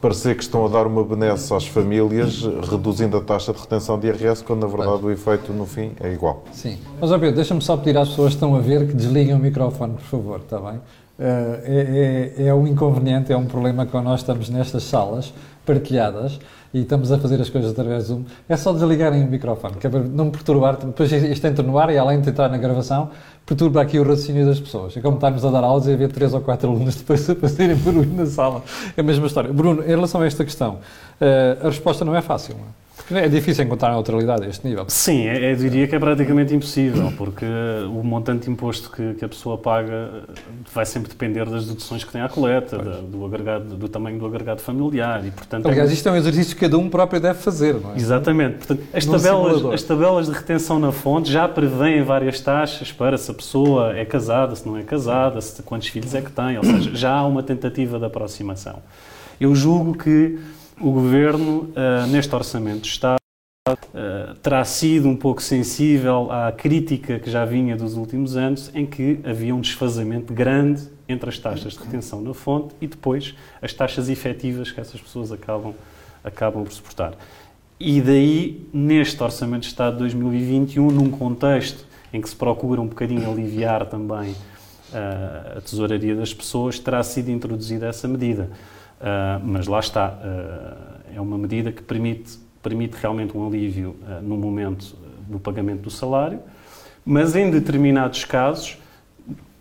parecer 0.00 0.34
que 0.34 0.42
estão 0.42 0.64
a 0.64 0.68
dar 0.68 0.86
uma 0.86 1.04
benesse 1.04 1.52
às 1.52 1.66
famílias, 1.66 2.42
reduzindo 2.70 3.16
a 3.16 3.20
taxa 3.20 3.52
de 3.52 3.60
retenção 3.60 3.98
de 3.98 4.06
IRS, 4.06 4.42
quando 4.42 4.60
na 4.60 4.66
verdade 4.66 5.04
o 5.04 5.10
efeito 5.10 5.52
no 5.52 5.66
fim 5.66 5.92
é 6.00 6.12
igual. 6.12 6.44
Sim. 6.52 6.78
Mas, 7.00 7.10
ó 7.10 7.18
Pedro, 7.18 7.36
deixa-me 7.36 7.60
só 7.60 7.76
pedir 7.76 7.98
às 7.98 8.08
pessoas 8.08 8.28
que 8.28 8.36
estão 8.36 8.54
a 8.54 8.60
ver 8.60 8.86
que 8.86 8.94
desliguem 8.94 9.34
o 9.34 9.38
microfone, 9.38 9.94
por 9.94 10.02
favor, 10.02 10.40
está 10.40 10.58
bem? 10.58 10.76
Uh, 10.76 11.60
é, 11.64 12.32
é, 12.38 12.46
é 12.46 12.54
um 12.54 12.66
inconveniente, 12.66 13.30
é 13.30 13.36
um 13.36 13.44
problema 13.44 13.84
quando 13.84 14.04
nós 14.04 14.20
estamos 14.20 14.48
nestas 14.48 14.84
salas 14.84 15.34
partilhadas 15.66 16.40
e 16.72 16.82
estamos 16.82 17.10
a 17.10 17.18
fazer 17.18 17.40
as 17.40 17.50
coisas 17.50 17.72
através 17.72 18.04
do 18.04 18.14
Zoom, 18.14 18.24
é 18.48 18.56
só 18.56 18.72
desligarem 18.72 19.24
o 19.24 19.26
microfone, 19.26 19.74
que 19.76 19.86
é 19.86 19.90
para 19.90 20.00
não 20.00 20.30
perturbar, 20.30 20.76
depois 20.76 21.10
isto 21.10 21.46
entra 21.46 21.62
no 21.64 21.78
ar 21.78 21.90
e 21.90 21.98
além 21.98 22.20
de 22.20 22.30
entrar 22.30 22.48
na 22.48 22.58
gravação, 22.58 23.10
perturba 23.44 23.82
aqui 23.82 23.98
o 23.98 24.02
raciocínio 24.02 24.46
das 24.46 24.60
pessoas. 24.60 24.96
É 24.96 25.00
como 25.00 25.16
estarmos 25.16 25.44
a 25.44 25.50
dar 25.50 25.64
aulas 25.64 25.86
e 25.86 25.92
haver 25.92 26.12
três 26.12 26.32
ou 26.32 26.40
quatro 26.40 26.70
alunos 26.70 26.94
depois 26.96 27.28
a 27.28 27.34
fazerem 27.34 27.76
barulho 27.76 28.14
na 28.14 28.26
sala. 28.26 28.62
É 28.96 29.00
a 29.00 29.04
mesma 29.04 29.26
história. 29.26 29.52
Bruno, 29.52 29.82
em 29.82 29.88
relação 29.88 30.20
a 30.20 30.26
esta 30.26 30.44
questão, 30.44 30.78
eh, 31.20 31.58
a 31.60 31.66
resposta 31.66 32.04
não 32.04 32.14
é 32.14 32.22
fácil, 32.22 32.54
não 32.54 32.64
é? 32.64 32.79
É 33.12 33.28
difícil 33.28 33.64
encontrar 33.64 33.92
neutralidade 33.92 34.44
a 34.44 34.48
este 34.48 34.66
nível. 34.66 34.84
Sim, 34.88 35.26
é, 35.26 35.52
eu 35.52 35.56
diria 35.56 35.86
que 35.88 35.96
é 35.96 35.98
praticamente 35.98 36.54
impossível, 36.54 37.12
porque 37.16 37.44
o 37.88 38.02
montante 38.04 38.46
de 38.46 38.50
imposto 38.50 38.90
que, 38.90 39.14
que 39.14 39.24
a 39.24 39.28
pessoa 39.28 39.58
paga 39.58 40.24
vai 40.72 40.86
sempre 40.86 41.08
depender 41.08 41.44
das 41.46 41.66
deduções 41.66 42.04
que 42.04 42.12
tem 42.12 42.20
à 42.20 42.28
coleta, 42.28 42.78
da, 42.78 43.00
do, 43.00 43.24
agregado, 43.24 43.76
do 43.76 43.88
tamanho 43.88 44.18
do 44.18 44.26
agregado 44.26 44.60
familiar 44.60 45.24
e, 45.26 45.30
portanto... 45.30 45.66
Aliás, 45.66 45.90
é... 45.90 45.92
isto 45.92 46.08
é 46.08 46.12
um 46.12 46.16
exercício 46.16 46.54
que 46.54 46.60
cada 46.60 46.78
um 46.78 46.88
próprio 46.88 47.20
deve 47.20 47.38
fazer, 47.38 47.74
não 47.74 47.92
é? 47.92 47.96
Exatamente. 47.96 48.58
Portanto, 48.58 48.82
as, 48.92 49.04
tabelas, 49.06 49.64
as 49.66 49.82
tabelas 49.82 50.26
de 50.26 50.32
retenção 50.32 50.78
na 50.78 50.92
fonte 50.92 51.30
já 51.30 51.48
prevêem 51.48 52.02
várias 52.02 52.40
taxas 52.40 52.92
para 52.92 53.18
se 53.18 53.30
a 53.30 53.34
pessoa 53.34 53.96
é 53.96 54.04
casada, 54.04 54.54
se 54.54 54.66
não 54.66 54.76
é 54.76 54.82
casada, 54.82 55.40
se, 55.40 55.62
quantos 55.62 55.88
filhos 55.88 56.14
é 56.14 56.20
que 56.20 56.30
tem, 56.30 56.58
ou 56.58 56.64
seja, 56.64 56.94
já 56.94 57.12
há 57.12 57.26
uma 57.26 57.42
tentativa 57.42 57.98
de 57.98 58.04
aproximação. 58.04 58.78
Eu 59.40 59.54
julgo 59.54 59.96
que 59.96 60.38
o 60.80 60.90
Governo, 60.90 61.70
uh, 61.76 62.06
neste 62.08 62.34
Orçamento 62.34 62.80
de 62.80 62.88
Estado, 62.88 63.20
uh, 63.68 64.34
terá 64.42 64.64
sido 64.64 65.08
um 65.08 65.14
pouco 65.14 65.42
sensível 65.42 66.32
à 66.32 66.50
crítica 66.50 67.18
que 67.18 67.30
já 67.30 67.44
vinha 67.44 67.76
dos 67.76 67.96
últimos 67.96 68.34
anos, 68.34 68.70
em 68.74 68.86
que 68.86 69.20
havia 69.22 69.54
um 69.54 69.60
desfazamento 69.60 70.32
grande 70.32 70.88
entre 71.06 71.28
as 71.28 71.38
taxas 71.38 71.74
de 71.74 71.80
retenção 71.80 72.22
na 72.22 72.32
fonte 72.32 72.74
e 72.80 72.86
depois 72.86 73.34
as 73.60 73.74
taxas 73.74 74.08
efetivas 74.08 74.72
que 74.72 74.80
essas 74.80 75.00
pessoas 75.00 75.30
acabam, 75.30 75.74
acabam 76.24 76.64
por 76.64 76.72
suportar. 76.72 77.14
E 77.78 78.00
daí, 78.00 78.66
neste 78.72 79.22
Orçamento 79.22 79.62
de 79.62 79.68
Estado 79.68 79.92
de 79.94 79.98
2021, 80.00 80.90
num 80.90 81.10
contexto 81.10 81.84
em 82.12 82.20
que 82.20 82.28
se 82.28 82.36
procura 82.36 82.80
um 82.80 82.86
bocadinho 82.86 83.30
aliviar 83.30 83.84
também 83.86 84.32
uh, 84.32 85.58
a 85.58 85.60
tesouraria 85.60 86.16
das 86.16 86.32
pessoas, 86.32 86.78
terá 86.78 87.02
sido 87.02 87.30
introduzida 87.30 87.86
essa 87.86 88.08
medida. 88.08 88.50
Uh, 89.00 89.40
mas 89.42 89.66
lá 89.66 89.80
está, 89.80 90.08
uh, 90.08 91.16
é 91.16 91.20
uma 91.20 91.38
medida 91.38 91.72
que 91.72 91.82
permite, 91.82 92.38
permite 92.62 92.94
realmente 93.00 93.34
um 93.36 93.46
alívio 93.46 93.96
no 94.22 94.36
momento 94.36 94.94
do 95.26 95.38
pagamento 95.38 95.80
do 95.80 95.90
salário, 95.90 96.40
mas 97.04 97.34
em 97.34 97.50
determinados 97.50 98.24
casos, 98.26 98.76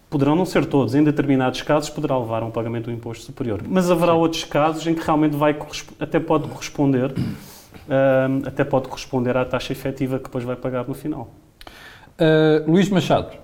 poderão 0.10 0.36
não 0.36 0.46
ser 0.46 0.66
todos, 0.66 0.94
em 0.94 1.04
determinados 1.04 1.62
casos 1.62 1.90
poderá 1.90 2.18
levar 2.18 2.44
a 2.44 2.46
um 2.46 2.52
pagamento 2.52 2.86
do 2.86 2.92
imposto 2.92 3.24
superior. 3.24 3.62
Mas 3.66 3.90
haverá 3.90 4.14
outros 4.14 4.44
casos 4.44 4.86
em 4.86 4.94
que 4.94 5.02
realmente 5.02 5.38
vai 5.38 5.58
até 6.00 6.20
pode 6.20 6.48
corresponder, 6.50 7.14
até 8.46 8.64
pode 8.66 8.90
corresponder 8.90 9.38
à 9.38 9.46
taxa 9.46 9.72
efetiva 9.72 10.18
que 10.18 10.26
depois 10.26 10.44
vai 10.44 10.56
pagar 10.56 10.86
no 10.88 10.94
final. 10.94 11.30
Luís 12.68 12.90
Machado, 12.90 13.38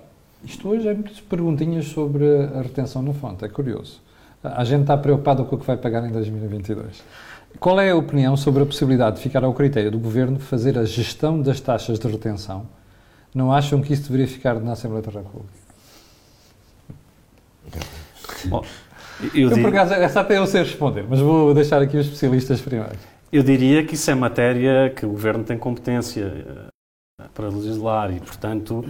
isto 0.44 0.68
hoje 0.68 0.86
é 0.86 0.92
muitas 0.92 1.20
perguntinhas 1.20 1.86
sobre 1.86 2.24
a 2.26 2.60
retenção 2.60 3.02
na 3.02 3.14
fonte, 3.14 3.44
é 3.44 3.48
curioso. 3.48 4.04
A 4.54 4.64
gente 4.64 4.82
está 4.82 4.96
preocupado 4.96 5.44
com 5.44 5.56
o 5.56 5.58
que 5.58 5.66
vai 5.66 5.76
pagar 5.76 6.06
em 6.06 6.12
2022. 6.12 7.02
Qual 7.58 7.80
é 7.80 7.90
a 7.90 7.96
opinião 7.96 8.36
sobre 8.36 8.62
a 8.62 8.66
possibilidade 8.66 9.16
de 9.16 9.22
ficar 9.22 9.42
ao 9.44 9.54
critério 9.54 9.90
do 9.90 9.98
Governo 9.98 10.38
fazer 10.38 10.78
a 10.78 10.84
gestão 10.84 11.40
das 11.40 11.60
taxas 11.60 11.98
de 11.98 12.06
retenção? 12.06 12.66
Não 13.34 13.52
acham 13.52 13.80
que 13.80 13.92
isso 13.92 14.04
deveria 14.04 14.28
ficar 14.28 14.60
na 14.60 14.72
Assembleia 14.72 15.02
da 15.02 15.10
República? 15.10 15.66
Bom, 18.46 18.64
eu, 19.34 19.50
eu 19.50 19.58
por 19.58 19.68
acaso, 19.68 19.94
essa 19.94 20.20
até 20.20 20.38
eu 20.38 20.46
sei 20.46 20.62
responder, 20.62 21.04
mas 21.08 21.20
vou 21.20 21.54
deixar 21.54 21.80
aqui 21.82 21.96
os 21.96 22.06
especialistas 22.06 22.60
primeiro. 22.60 22.96
Eu 23.32 23.42
diria 23.42 23.84
que 23.84 23.94
isso 23.94 24.10
é 24.10 24.14
matéria 24.14 24.90
que 24.90 25.04
o 25.04 25.10
Governo 25.10 25.42
tem 25.42 25.58
competência 25.58 26.70
para 27.34 27.48
legislar 27.48 28.14
e, 28.14 28.20
portanto, 28.20 28.84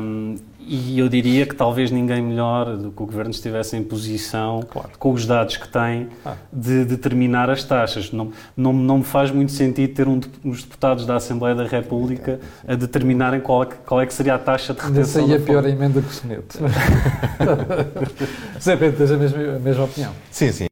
um, 0.00 0.36
e 0.68 0.98
eu 0.98 1.08
diria 1.08 1.46
que 1.46 1.54
talvez 1.54 1.92
ninguém 1.92 2.20
melhor 2.20 2.76
do 2.76 2.90
que 2.90 3.02
o 3.02 3.06
Governo 3.06 3.30
estivesse 3.30 3.76
em 3.76 3.84
posição, 3.84 4.64
claro. 4.68 4.90
com 4.98 5.12
os 5.12 5.24
dados 5.24 5.56
que 5.56 5.68
tem, 5.68 6.08
ah. 6.24 6.34
de 6.52 6.84
determinar 6.84 7.48
as 7.48 7.62
taxas. 7.62 8.10
Não, 8.10 8.32
não, 8.56 8.72
não 8.72 8.98
me 8.98 9.04
faz 9.04 9.30
muito 9.30 9.52
sentido 9.52 9.94
ter 9.94 10.08
um, 10.08 10.20
uns 10.44 10.64
deputados 10.64 11.06
da 11.06 11.16
Assembleia 11.16 11.54
da 11.54 11.64
República 11.64 12.40
a 12.66 12.74
determinarem 12.74 13.40
qual 13.40 13.62
é, 13.62 13.66
qual 13.66 14.00
é 14.00 14.06
que 14.06 14.12
seria 14.12 14.34
a 14.34 14.38
taxa 14.38 14.74
de 14.74 14.80
retenção. 14.80 15.22
Essa 15.22 15.30
aí 15.32 15.32
é 15.32 15.36
a 15.36 15.40
pior 15.40 15.64
emenda 15.64 16.02
que 16.02 16.08
o 16.08 16.12
Seneto. 16.12 16.58
Zé 18.60 18.76
Pedro, 18.76 18.98
tens 18.98 19.12
a 19.12 19.16
mesma, 19.16 19.38
a 19.38 19.58
mesma 19.60 19.84
opinião? 19.84 20.12
Sim, 20.32 20.50
sim. 20.50 20.66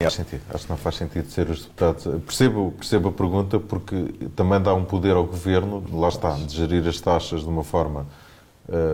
Faz 0.00 0.14
sentido. 0.14 0.42
Acho 0.54 0.64
que 0.64 0.70
não 0.70 0.78
faz 0.78 0.94
sentido 0.94 1.28
ser 1.28 1.50
os 1.50 1.62
deputados. 1.62 2.04
Percebo, 2.24 2.72
percebo 2.78 3.08
a 3.08 3.12
pergunta 3.12 3.58
porque 3.58 4.14
também 4.36 4.62
dá 4.62 4.72
um 4.72 4.84
poder 4.84 5.16
ao 5.16 5.24
governo, 5.24 5.82
lá 5.92 6.08
está, 6.08 6.34
de 6.34 6.56
gerir 6.56 6.86
as 6.86 7.00
taxas 7.00 7.42
de 7.42 7.48
uma 7.48 7.64
forma 7.64 8.06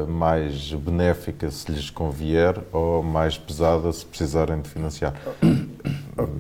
mais 0.09 0.73
benéfica 0.73 1.51
se 1.51 1.71
lhes 1.71 1.91
convier 1.91 2.59
ou 2.73 3.03
mais 3.03 3.37
pesada 3.37 3.93
se 3.93 4.05
precisarem 4.05 4.61
de 4.61 4.69
financiar. 4.69 5.15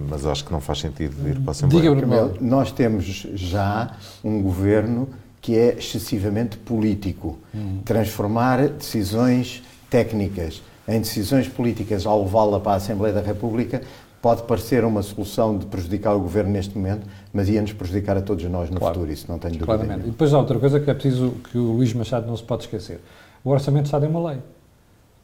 Mas 0.08 0.24
acho 0.24 0.44
que 0.44 0.52
não 0.52 0.60
faz 0.60 0.78
sentido 0.78 1.28
ir 1.28 1.38
para 1.40 1.50
a 1.50 1.52
Assembleia. 1.52 1.94
Diga, 1.94 2.34
nós 2.40 2.72
temos 2.72 3.04
já 3.34 3.94
um 4.24 4.40
governo 4.40 5.08
que 5.40 5.56
é 5.56 5.76
excessivamente 5.78 6.56
político. 6.56 7.38
Uhum. 7.52 7.82
Transformar 7.84 8.68
decisões 8.68 9.62
técnicas 9.90 10.62
em 10.88 11.00
decisões 11.00 11.48
políticas 11.48 12.06
ao 12.06 12.22
levá-la 12.22 12.60
para 12.60 12.72
a 12.72 12.76
Assembleia 12.76 13.14
da 13.14 13.20
República 13.20 13.82
pode 14.22 14.42
parecer 14.42 14.84
uma 14.84 15.02
solução 15.02 15.56
de 15.56 15.66
prejudicar 15.66 16.14
o 16.14 16.20
governo 16.20 16.50
neste 16.50 16.76
momento, 16.76 17.06
mas 17.32 17.48
ia 17.48 17.60
nos 17.60 17.72
prejudicar 17.72 18.16
a 18.16 18.20
todos 18.20 18.44
nós 18.44 18.70
no 18.70 18.78
claro, 18.78 18.94
futuro, 18.94 19.12
isso 19.12 19.26
não 19.28 19.38
tenho 19.38 19.54
dúvida. 19.54 19.78
Claramente. 19.78 20.08
E 20.08 20.10
depois 20.10 20.32
há 20.32 20.38
outra 20.38 20.58
coisa 20.58 20.80
que 20.80 20.90
é 20.90 20.94
preciso 20.94 21.32
que 21.50 21.58
o 21.58 21.72
Luís 21.72 21.92
Machado 21.92 22.26
não 22.26 22.36
se 22.36 22.42
pode 22.42 22.64
esquecer. 22.64 23.00
O 23.46 23.50
Orçamento 23.50 23.84
de 23.84 23.88
Estado 23.90 24.06
é 24.06 24.08
uma 24.08 24.28
lei. 24.30 24.38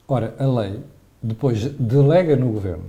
Ora, 0.06 0.32
a 0.38 0.46
lei 0.46 0.78
depois 1.20 1.64
delega 1.72 2.36
no 2.36 2.52
governo 2.52 2.84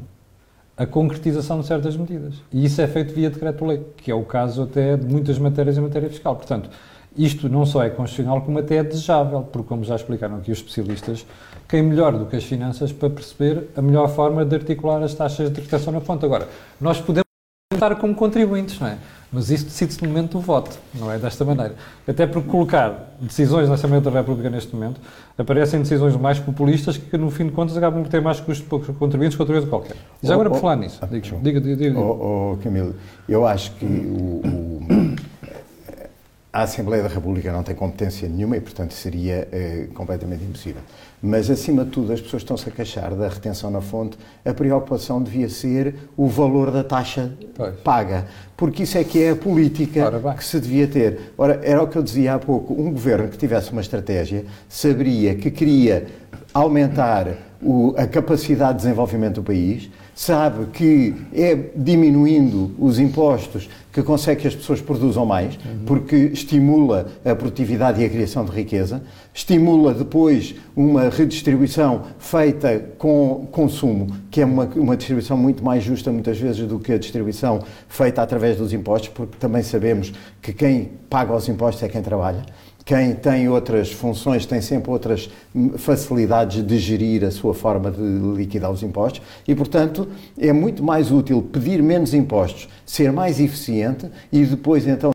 a 0.78 0.86
concretização 0.86 1.60
de 1.60 1.66
certas 1.66 1.98
medidas. 1.98 2.36
E 2.52 2.64
isso 2.64 2.80
é 2.80 2.86
feito 2.86 3.16
via 3.16 3.32
decreto-lei, 3.32 3.84
que 3.98 4.12
é 4.12 4.14
o 4.14 4.24
caso 4.24 4.62
até 4.62 4.96
de 4.96 5.08
muitas 5.08 5.40
matérias 5.40 5.76
em 5.76 5.82
matéria 5.82 6.08
fiscal. 6.08 6.36
Portanto, 6.36 6.70
isto 7.18 7.50
não 7.50 7.66
só 7.66 7.82
é 7.82 7.90
constitucional, 7.90 8.44
como 8.44 8.60
até 8.60 8.76
é 8.76 8.84
desejável, 8.84 9.42
porque, 9.52 9.68
como 9.68 9.84
já 9.84 9.96
explicaram 9.96 10.36
aqui 10.36 10.52
os 10.52 10.60
especialistas, 10.60 11.26
quem 11.68 11.82
melhor 11.82 12.16
do 12.16 12.28
que 12.28 12.36
as 12.36 12.44
finanças 12.44 12.92
para 12.92 13.10
perceber 13.10 13.70
a 13.76 13.82
melhor 13.82 14.10
forma 14.10 14.46
de 14.46 14.56
articular 14.56 15.02
as 15.02 15.16
taxas 15.16 15.52
de 15.52 15.60
retenção 15.60 15.92
na 15.92 16.00
fonte. 16.00 16.24
Agora, 16.26 16.48
nós 16.80 17.02
podemos 17.02 17.26
estar 17.74 17.96
como 17.96 18.14
contribuintes, 18.14 18.80
não 18.80 18.88
é? 18.88 19.00
Mas 19.34 19.50
isso 19.50 19.66
decide-se 19.66 20.02
no 20.04 20.10
momento 20.10 20.34
do 20.34 20.40
voto, 20.40 20.78
não 20.94 21.12
é 21.12 21.18
desta 21.18 21.44
maneira. 21.44 21.74
Até 22.08 22.28
porque 22.28 22.48
colocar 22.48 23.16
decisões 23.20 23.68
na 23.68 23.74
Assembleia 23.74 24.00
da 24.00 24.12
República 24.12 24.48
neste 24.48 24.76
momento 24.76 25.02
aparecem 25.36 25.82
decisões 25.82 26.16
mais 26.16 26.38
populistas 26.38 26.98
que, 26.98 27.18
no 27.18 27.32
fim 27.32 27.48
de 27.48 27.52
contas, 27.52 27.76
acabam 27.76 28.04
por 28.04 28.10
ter 28.10 28.22
mais 28.22 28.40
custos 28.40 28.68
para 28.68 28.78
os 28.78 28.98
contribuintes 28.98 29.36
que 29.36 29.42
outra 29.42 29.56
vez 29.56 29.68
qualquer. 29.68 29.96
Já 30.22 30.30
oh, 30.30 30.34
agora, 30.34 30.52
por 30.52 30.60
falar 30.60 30.76
nisso, 30.76 31.00
diga, 31.08 31.40
diga, 31.42 31.60
diga. 31.60 31.76
diga. 31.76 32.00
Oh, 32.00 32.54
oh, 32.54 32.58
Camilo, 32.58 32.94
eu 33.28 33.48
acho 33.48 33.72
que 33.72 33.86
o, 33.86 34.42
o 34.46 35.16
a 36.54 36.62
Assembleia 36.62 37.02
da 37.02 37.10
República 37.10 37.52
não 37.52 37.64
tem 37.64 37.74
competência 37.74 38.30
nenhuma 38.30 38.56
e, 38.56 38.62
portanto, 38.62 38.94
seria 38.94 39.48
eh, 39.52 39.88
completamente 39.96 40.44
impossível. 40.44 40.84
Mas, 41.26 41.50
acima 41.50 41.86
de 41.86 41.92
tudo, 41.92 42.12
as 42.12 42.20
pessoas 42.20 42.42
estão-se 42.42 42.68
a 42.68 42.72
queixar 42.72 43.16
da 43.16 43.30
retenção 43.30 43.72
na 43.72 43.80
fonte. 43.80 44.18
A 44.44 44.54
preocupação 44.54 45.24
devia 45.24 45.48
ser 45.48 45.96
o 46.18 46.28
valor 46.28 46.70
da 46.70 46.84
taxa 46.84 47.32
pois. 47.56 47.80
paga, 47.80 48.28
porque 48.58 48.84
isso 48.84 48.98
é 48.98 49.06
que 49.06 49.24
é 49.24 49.30
a 49.30 49.36
política 49.38 50.12
que 50.36 50.44
se 50.44 50.60
devia 50.60 50.86
ter. 50.86 51.34
Ora, 51.38 51.62
era 51.64 51.82
o 51.82 51.88
que 51.88 51.98
eu 51.98 52.04
dizia 52.04 52.34
há 52.34 52.40
pouco: 52.40 52.74
um 52.74 52.92
governo 52.92 53.30
que 53.30 53.38
tivesse 53.38 53.72
uma 53.72 53.80
estratégia 53.80 54.44
saberia 54.68 55.34
que 55.34 55.50
queria 55.50 56.08
aumentar 56.54 57.38
o, 57.62 57.94
a 57.98 58.06
capacidade 58.06 58.74
de 58.74 58.84
desenvolvimento 58.84 59.36
do 59.36 59.44
país 59.44 59.90
sabe 60.14 60.66
que 60.68 61.16
é 61.34 61.56
diminuindo 61.76 62.76
os 62.78 63.00
impostos 63.00 63.70
que 63.94 64.02
consegue 64.02 64.42
que 64.42 64.48
as 64.48 64.56
pessoas 64.56 64.82
produzam 64.82 65.24
mais, 65.24 65.56
uhum. 65.56 65.86
porque 65.86 66.16
estimula 66.16 67.06
a 67.24 67.36
produtividade 67.36 68.02
e 68.02 68.06
a 68.06 68.10
criação 68.10 68.44
de 68.44 68.52
riqueza, 68.52 69.04
estimula 69.32 69.94
depois 69.94 70.56
uma 70.76 71.10
redistribuição 71.10 72.02
feita 72.18 72.84
com 72.98 73.48
consumo, 73.52 74.08
que 74.32 74.42
é 74.42 74.46
uma, 74.46 74.66
uma 74.76 74.98
distribuição 74.98 75.38
muito 75.38 75.64
mais 75.64 75.84
justa 75.84 76.12
muitas 76.12 76.40
vezes 76.40 76.68
do 76.68 76.80
que 76.80 76.92
a 76.92 76.98
distribuição 76.98 77.60
feita 77.88 78.24
através 78.24 78.58
dos 78.58 78.74
impostos, 78.74 79.10
porque 79.10 79.38
também 79.38 79.62
sabemos 79.62 80.12
que 80.42 80.52
quem 80.52 80.94
paga 81.08 81.32
os 81.36 81.48
impostos 81.48 81.84
é 81.84 81.88
quem 81.88 82.02
trabalha. 82.02 82.44
Quem 82.86 83.16
tem 83.16 83.48
outras 83.48 83.92
funções 83.92 84.46
tem 84.46 84.60
sempre 84.60 84.92
outras 84.92 85.30
facilidades 85.78 86.66
de 86.66 86.78
gerir 86.78 87.24
a 87.24 87.32
sua 87.32 87.54
forma 87.54 87.90
de 87.90 88.02
liquidar 88.36 88.70
os 88.70 88.84
impostos 88.84 89.22
e, 89.48 89.56
portanto, 89.56 90.08
é 90.38 90.52
muito 90.52 90.84
mais 90.84 91.10
útil 91.10 91.42
pedir 91.42 91.82
menos 91.82 92.14
impostos, 92.14 92.68
ser 92.86 93.12
mais 93.14 93.40
eficiente 93.40 94.10
e 94.32 94.44
depois 94.46 94.86
então 94.86 95.13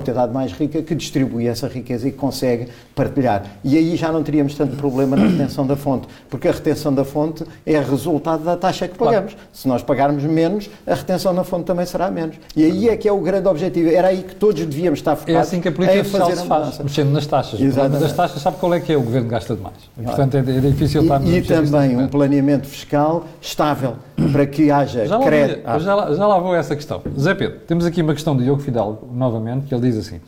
sociedade 0.00 0.32
mais 0.32 0.52
rica 0.52 0.82
que 0.82 0.94
distribui 0.94 1.46
essa 1.46 1.68
riqueza 1.68 2.08
e 2.08 2.12
consegue 2.12 2.68
partilhar. 2.94 3.44
E 3.64 3.76
aí 3.76 3.96
já 3.96 4.10
não 4.10 4.22
teríamos 4.22 4.54
tanto 4.54 4.76
problema 4.76 5.16
na 5.16 5.26
retenção 5.26 5.66
da 5.66 5.76
fonte, 5.76 6.08
porque 6.28 6.48
a 6.48 6.52
retenção 6.52 6.92
da 6.92 7.04
fonte 7.04 7.44
é 7.64 7.78
resultado 7.78 8.44
da 8.44 8.56
taxa 8.56 8.88
que 8.88 8.98
pagamos. 8.98 9.32
Claro. 9.32 9.48
Se 9.52 9.68
nós 9.68 9.82
pagarmos 9.82 10.22
menos, 10.24 10.68
a 10.86 10.94
retenção 10.94 11.32
na 11.32 11.44
fonte 11.44 11.64
também 11.64 11.86
será 11.86 12.10
menos. 12.10 12.36
E 12.56 12.64
aí 12.64 12.88
é 12.88 12.96
que 12.96 13.08
é 13.08 13.12
o 13.12 13.20
grande 13.20 13.48
objetivo. 13.48 13.90
Era 13.90 14.08
aí 14.08 14.22
que 14.22 14.34
todos 14.34 14.64
devíamos 14.64 14.98
estar 14.98 15.16
focados. 15.16 15.38
É 15.38 15.40
assim 15.40 15.60
que 15.60 15.68
a 15.68 15.72
política 15.72 16.04
fiscal 16.04 16.30
se 16.36 16.46
faz, 16.46 16.78
mexendo 16.78 17.10
nas 17.10 17.26
taxas. 17.26 17.60
Exatamente. 17.60 18.00
Das 18.00 18.12
taxas, 18.12 18.42
sabe 18.42 18.56
qual 18.58 18.74
é 18.74 18.80
que 18.80 18.92
é? 18.92 18.96
O 18.96 19.02
governo 19.02 19.28
gasta 19.28 19.54
demais. 19.54 19.74
E, 19.98 20.02
portanto, 20.02 20.34
é, 20.36 20.38
é 20.40 20.60
difícil 20.60 21.02
estar... 21.02 21.22
E, 21.22 21.38
e 21.38 21.42
também 21.42 21.96
um 21.96 22.08
planeamento 22.08 22.66
fiscal 22.66 23.24
estável, 23.40 23.94
para 24.32 24.46
que 24.46 24.70
haja 24.70 25.06
já 25.06 25.18
crédito... 25.18 25.60
Ah. 25.64 25.78
Já, 25.78 25.94
lá, 25.94 26.14
já 26.14 26.26
lá 26.26 26.38
vou 26.38 26.52
a 26.52 26.58
essa 26.58 26.76
questão. 26.76 27.00
Zé 27.18 27.34
Pedro, 27.34 27.58
temos 27.66 27.86
aqui 27.86 28.02
uma 28.02 28.14
questão 28.14 28.36
de 28.36 28.44
Diogo 28.44 28.60
Fidalgo, 28.60 29.08
novamente, 29.12 29.66
que 29.66 29.74
ele 29.74 29.82
diz 29.82 29.89
assim 29.96 30.20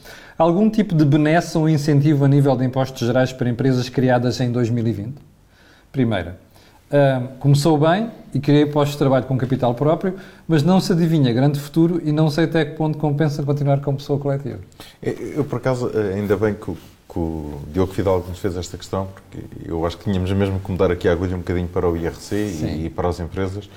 algum 0.42 0.68
tipo 0.68 0.94
de 0.94 1.04
benesse 1.04 1.56
ou 1.56 1.68
incentivo 1.68 2.24
a 2.24 2.28
nível 2.28 2.56
de 2.56 2.64
impostos 2.64 3.06
gerais 3.06 3.32
para 3.32 3.48
empresas 3.48 3.88
criadas 3.88 4.40
em 4.40 4.50
2020? 4.50 5.14
Primeira. 5.90 6.38
Uh, 6.90 7.28
começou 7.38 7.78
bem 7.78 8.10
e 8.34 8.40
criei 8.40 8.66
postos 8.66 8.92
de 8.92 8.98
trabalho 8.98 9.24
com 9.24 9.36
capital 9.38 9.74
próprio, 9.74 10.14
mas 10.46 10.62
não 10.62 10.78
se 10.78 10.92
adivinha 10.92 11.32
grande 11.32 11.58
futuro 11.58 12.02
e 12.04 12.12
não 12.12 12.28
sei 12.28 12.44
até 12.44 12.64
que 12.66 12.76
ponto 12.76 12.98
compensa 12.98 13.42
continuar 13.42 13.80
como 13.80 13.96
pessoa 13.96 14.18
coletiva. 14.18 14.58
Eu, 15.02 15.44
por 15.44 15.56
acaso, 15.56 15.90
eh, 15.94 16.14
ainda 16.16 16.36
bem 16.36 16.52
que 16.52 16.70
o, 16.70 16.74
que 17.08 17.18
o 17.18 17.60
Diogo 17.72 17.94
Fidalgo 17.94 18.28
nos 18.28 18.38
fez 18.38 18.56
esta 18.58 18.76
questão, 18.76 19.06
porque 19.06 19.42
eu 19.64 19.86
acho 19.86 19.96
que 19.96 20.04
tínhamos 20.04 20.30
mesmo 20.32 20.60
que 20.60 20.70
mudar 20.70 20.90
aqui 20.90 21.08
a 21.08 21.12
agulha 21.12 21.34
um 21.34 21.38
bocadinho 21.38 21.68
para 21.68 21.88
o 21.88 21.96
IRC 21.96 22.34
e, 22.34 22.86
e, 22.86 22.90
para 22.90 23.08
as 23.08 23.20
empresas 23.20 23.70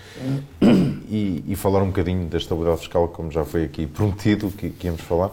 e, 1.10 1.41
e, 1.48 1.56
falar 1.56 1.84
um 1.84 1.88
bocadinho 1.88 2.28
da 2.28 2.38
estabilidade 2.38 2.80
fiscal, 2.80 3.08
como 3.08 3.32
já 3.32 3.45
foi 3.45 3.63
aqui 3.63 3.88
prometido 3.88 4.50
que, 4.52 4.69
que 4.71 4.88
íamos 4.88 5.02
falar. 5.02 5.32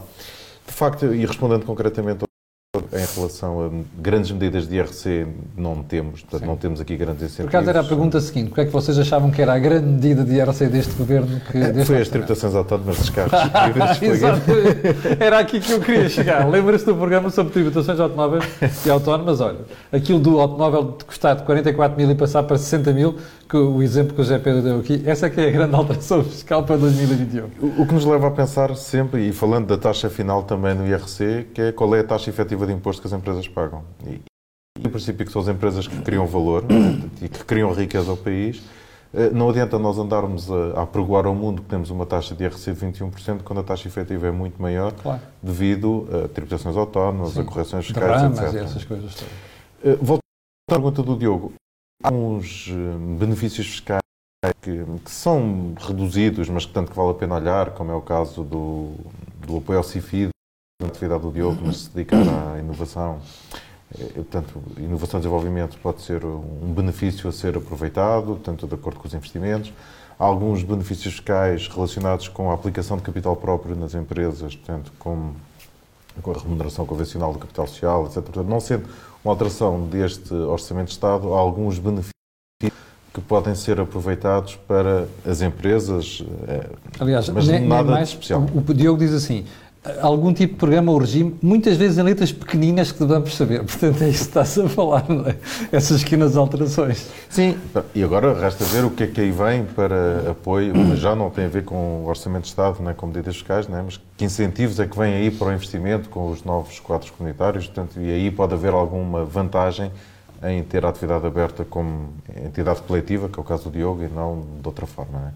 De 0.65 0.73
facto, 0.73 1.13
e 1.13 1.25
respondendo 1.25 1.65
concretamente 1.65 2.23
ao 2.23 2.33
em 2.75 3.15
relação 3.15 3.65
a 3.65 3.69
grandes 4.01 4.31
medidas 4.31 4.67
de 4.67 4.77
IRC, 4.77 5.27
não 5.55 5.83
temos, 5.83 6.21
portanto, 6.21 6.41
Sim. 6.41 6.47
não 6.47 6.57
temos 6.57 6.81
aqui 6.81 6.97
grandes 6.97 7.21
incentivos. 7.21 7.51
Por 7.51 7.57
acaso 7.57 7.69
era 7.69 7.79
a 7.81 7.83
pergunta 7.83 8.19
seguinte: 8.19 8.51
o 8.51 8.55
que 8.55 8.61
é 8.61 8.65
que 8.65 8.71
vocês 8.71 8.97
achavam 8.97 9.29
que 9.29 9.39
era 9.39 9.53
a 9.53 9.59
grande 9.59 9.85
medida 9.85 10.23
de 10.23 10.33
IRC 10.33 10.65
deste 10.67 10.93
governo? 10.95 11.39
Que, 11.51 11.57
é, 11.57 11.71
deste 11.71 11.87
foi 11.87 12.01
as 12.01 12.09
tributações 12.09 12.55
autónomas 12.55 12.97
dos 12.97 13.09
carros. 13.11 13.31
Exato, 14.01 14.41
era 15.19 15.37
aqui 15.37 15.59
que 15.59 15.71
eu 15.71 15.81
queria 15.81 16.09
chegar. 16.09 16.49
Lembra-se 16.49 16.85
do 16.85 16.95
programa 16.95 17.29
sobre 17.29 17.53
tributações 17.53 17.99
automóveis 17.99 18.43
e 18.85 18.89
autónomas? 18.89 19.39
Olha, 19.39 19.59
aquilo 19.91 20.19
do 20.19 20.39
automóvel 20.39 20.95
de 20.97 21.05
custar 21.05 21.35
de 21.35 21.43
44 21.43 21.95
mil 21.95 22.09
e 22.09 22.15
passar 22.15 22.41
para 22.41 22.57
60 22.57 22.91
mil, 22.91 23.17
que 23.47 23.57
o 23.57 23.81
exemplo 23.81 24.13
que 24.13 24.21
o 24.21 24.23
José 24.23 24.39
Pedro 24.39 24.61
deu 24.61 24.79
aqui, 24.79 25.03
essa 25.05 25.27
é 25.27 25.29
que 25.29 25.39
é 25.39 25.47
a 25.47 25.51
grande 25.51 25.75
alteração 25.75 26.23
fiscal 26.23 26.63
para 26.63 26.77
2021. 26.77 27.81
O, 27.81 27.85
que 27.85 27.93
nos 27.93 28.05
leva 28.05 28.27
a 28.27 28.31
pensar 28.31 28.75
sempre, 28.75 29.27
e 29.27 29.31
falando 29.31 29.67
da 29.67 29.77
taxa 29.77 30.09
final 30.09 30.43
também 30.43 30.73
no 30.73 30.87
IRC, 30.87 31.47
que 31.53 31.61
é 31.61 31.71
qual 31.71 31.95
é 31.95 31.99
a 31.99 32.03
taxa 32.03 32.29
efetiva 32.29 32.65
de 32.65 32.73
imposto 32.73 33.01
que 33.01 33.07
as 33.07 33.13
empresas 33.13 33.47
pagam. 33.47 33.83
E, 34.05 34.21
em 34.79 34.89
princípio, 34.89 35.25
que 35.25 35.31
são 35.31 35.41
as 35.41 35.47
empresas 35.47 35.87
que 35.87 36.01
criam 36.01 36.25
valor 36.25 36.65
e 37.21 37.29
que 37.29 37.43
criam 37.45 37.71
riqueza 37.73 38.09
ao 38.09 38.17
país. 38.17 38.61
Eh, 39.13 39.29
não 39.29 39.49
adianta 39.49 39.77
nós 39.77 39.97
andarmos 39.97 40.49
a, 40.49 40.79
a 40.79 40.81
apregoar 40.83 41.25
ao 41.27 41.35
mundo 41.35 41.61
que 41.61 41.69
temos 41.69 41.91
uma 41.91 42.05
taxa 42.05 42.33
de 42.33 42.43
IRC 42.43 42.73
de 42.73 42.85
21% 42.85 43.43
quando 43.43 43.59
a 43.59 43.63
taxa 43.63 43.87
efetiva 43.87 44.27
é 44.27 44.31
muito 44.31 44.59
maior 44.61 44.91
claro. 44.93 45.21
devido 45.41 46.07
a 46.11 46.27
tributações 46.27 46.75
autónomas, 46.75 47.33
Sim. 47.33 47.41
a 47.41 47.43
correções 47.43 47.85
fiscais, 47.85 48.23
etc. 48.23 48.53
E 48.53 48.57
essas 48.57 48.83
coisas 48.83 49.13
todas. 49.13 49.33
Eh, 49.83 49.97
volto 50.01 50.21
à 50.69 50.73
pergunta 50.73 51.03
do 51.03 51.15
Diogo. 51.15 51.53
Há 52.03 52.11
uns 52.11 52.67
eh, 52.69 53.17
benefícios 53.17 53.65
fiscais 53.65 54.01
que, 54.61 54.83
que, 55.05 55.09
são 55.09 55.73
reduzidos, 55.79 56.49
mas 56.49 56.65
que 56.65 56.73
tanto 56.73 56.91
que 56.91 56.97
vale 56.97 57.11
a 57.11 57.13
pena 57.13 57.35
olhar, 57.35 57.71
como 57.71 57.91
é 57.91 57.95
o 57.95 58.01
caso 58.01 58.43
do, 58.43 58.91
do 59.47 59.57
apoio 59.59 59.77
ao 59.77 59.85
CIFID, 59.85 60.29
da 60.81 60.89
atividade 60.89 61.21
do 61.21 61.31
Diogo, 61.31 61.61
mas 61.65 61.77
se 61.77 61.89
dedicar 61.91 62.23
à 62.27 62.59
inovação. 62.59 63.21
Eh, 63.97 64.03
portanto, 64.15 64.61
inovação 64.77 65.17
e 65.17 65.21
desenvolvimento 65.21 65.77
pode 65.77 66.01
ser 66.01 66.25
um 66.25 66.73
benefício 66.73 67.29
a 67.29 67.31
ser 67.31 67.55
aproveitado, 67.55 68.35
tanto 68.43 68.67
de 68.67 68.75
acordo 68.75 68.99
com 68.99 69.07
os 69.07 69.13
investimentos. 69.13 69.71
Há 70.19 70.25
alguns 70.25 70.61
benefícios 70.61 71.13
fiscais 71.13 71.69
relacionados 71.69 72.27
com 72.27 72.51
a 72.51 72.53
aplicação 72.53 72.97
de 72.97 73.03
capital 73.03 73.37
próprio 73.37 73.77
nas 73.77 73.93
empresas, 73.93 74.57
portanto, 74.57 74.91
com, 74.99 75.31
com 76.21 76.31
a 76.31 76.37
remuneração 76.37 76.85
convencional 76.85 77.31
do 77.31 77.39
capital 77.39 77.65
social, 77.65 78.07
etc. 78.07 78.15
Portanto, 78.15 78.47
não 78.49 78.59
sendo 78.59 78.89
uma 79.23 79.33
alteração 79.33 79.87
deste 79.87 80.33
Orçamento 80.33 80.87
de 80.87 80.93
Estado, 80.93 81.33
há 81.33 81.37
alguns 81.37 81.79
benefícios 81.79 82.13
que 83.13 83.21
podem 83.21 83.53
ser 83.55 83.79
aproveitados 83.79 84.55
para 84.67 85.07
as 85.25 85.41
empresas, 85.41 86.23
eh, 86.47 86.69
Aliás, 86.99 87.29
mas 87.29 87.47
nem, 87.47 87.65
nada 87.65 87.83
nem 87.83 87.91
mais, 87.91 88.09
especial. 88.09 88.41
O, 88.53 88.59
o 88.59 88.73
Diogo 88.73 88.99
diz 88.99 89.13
assim, 89.13 89.45
algum 90.01 90.33
tipo 90.33 90.53
de 90.53 90.59
programa 90.59 90.91
ou 90.91 90.97
regime, 90.97 91.35
muitas 91.41 91.75
vezes 91.75 91.97
em 91.97 92.03
letras 92.03 92.31
pequeninas 92.31 92.91
que 92.91 92.99
devemos 92.99 93.35
saber. 93.35 93.63
Portanto, 93.65 94.01
é 94.01 94.09
isso 94.09 94.23
que 94.23 94.29
está-se 94.29 94.61
a 94.61 94.69
falar, 94.69 95.09
não 95.09 95.27
é? 95.27 95.35
Essas 95.71 96.03
pequenas 96.03 96.37
alterações. 96.37 97.07
Sim, 97.29 97.57
e 97.93 98.03
agora 98.03 98.33
resta 98.33 98.63
ver 98.65 98.85
o 98.85 98.91
que 98.91 99.03
é 99.03 99.07
que 99.07 99.19
aí 99.19 99.31
vem 99.31 99.65
para 99.65 100.31
apoio, 100.31 100.73
mas 100.75 100.99
já 100.99 101.15
não 101.15 101.29
tem 101.29 101.45
a 101.45 101.49
ver 101.49 101.65
com 101.65 102.03
o 102.03 102.07
Orçamento 102.07 102.43
de 102.43 102.49
Estado, 102.49 102.81
não 102.81 102.91
é? 102.91 102.93
com 102.93 103.07
medidas 103.07 103.35
fiscais, 103.35 103.67
não 103.67 103.77
é? 103.77 103.81
mas 103.81 103.99
que 104.17 104.23
incentivos 104.23 104.79
é 104.79 104.87
que 104.87 104.97
vêm 104.97 105.13
aí 105.13 105.31
para 105.31 105.47
o 105.47 105.53
investimento 105.53 106.09
com 106.09 106.29
os 106.29 106.43
novos 106.43 106.79
quadros 106.79 107.09
comunitários, 107.09 107.65
portanto, 107.65 107.99
e 107.99 108.09
aí 108.09 108.31
pode 108.31 108.53
haver 108.53 108.73
alguma 108.73 109.25
vantagem 109.25 109.91
em 110.43 110.61
ter 110.63 110.85
a 110.85 110.89
atividade 110.89 111.25
aberta 111.25 111.65
como 111.65 112.09
entidade 112.45 112.81
coletiva, 112.81 113.29
que 113.29 113.39
é 113.39 113.41
o 113.41 113.45
caso 113.45 113.65
do 113.65 113.71
Diogo, 113.71 114.03
e 114.03 114.07
não 114.07 114.41
de 114.61 114.67
outra 114.67 114.85
forma. 114.85 115.19
Não 115.19 115.27
é? 115.27 115.31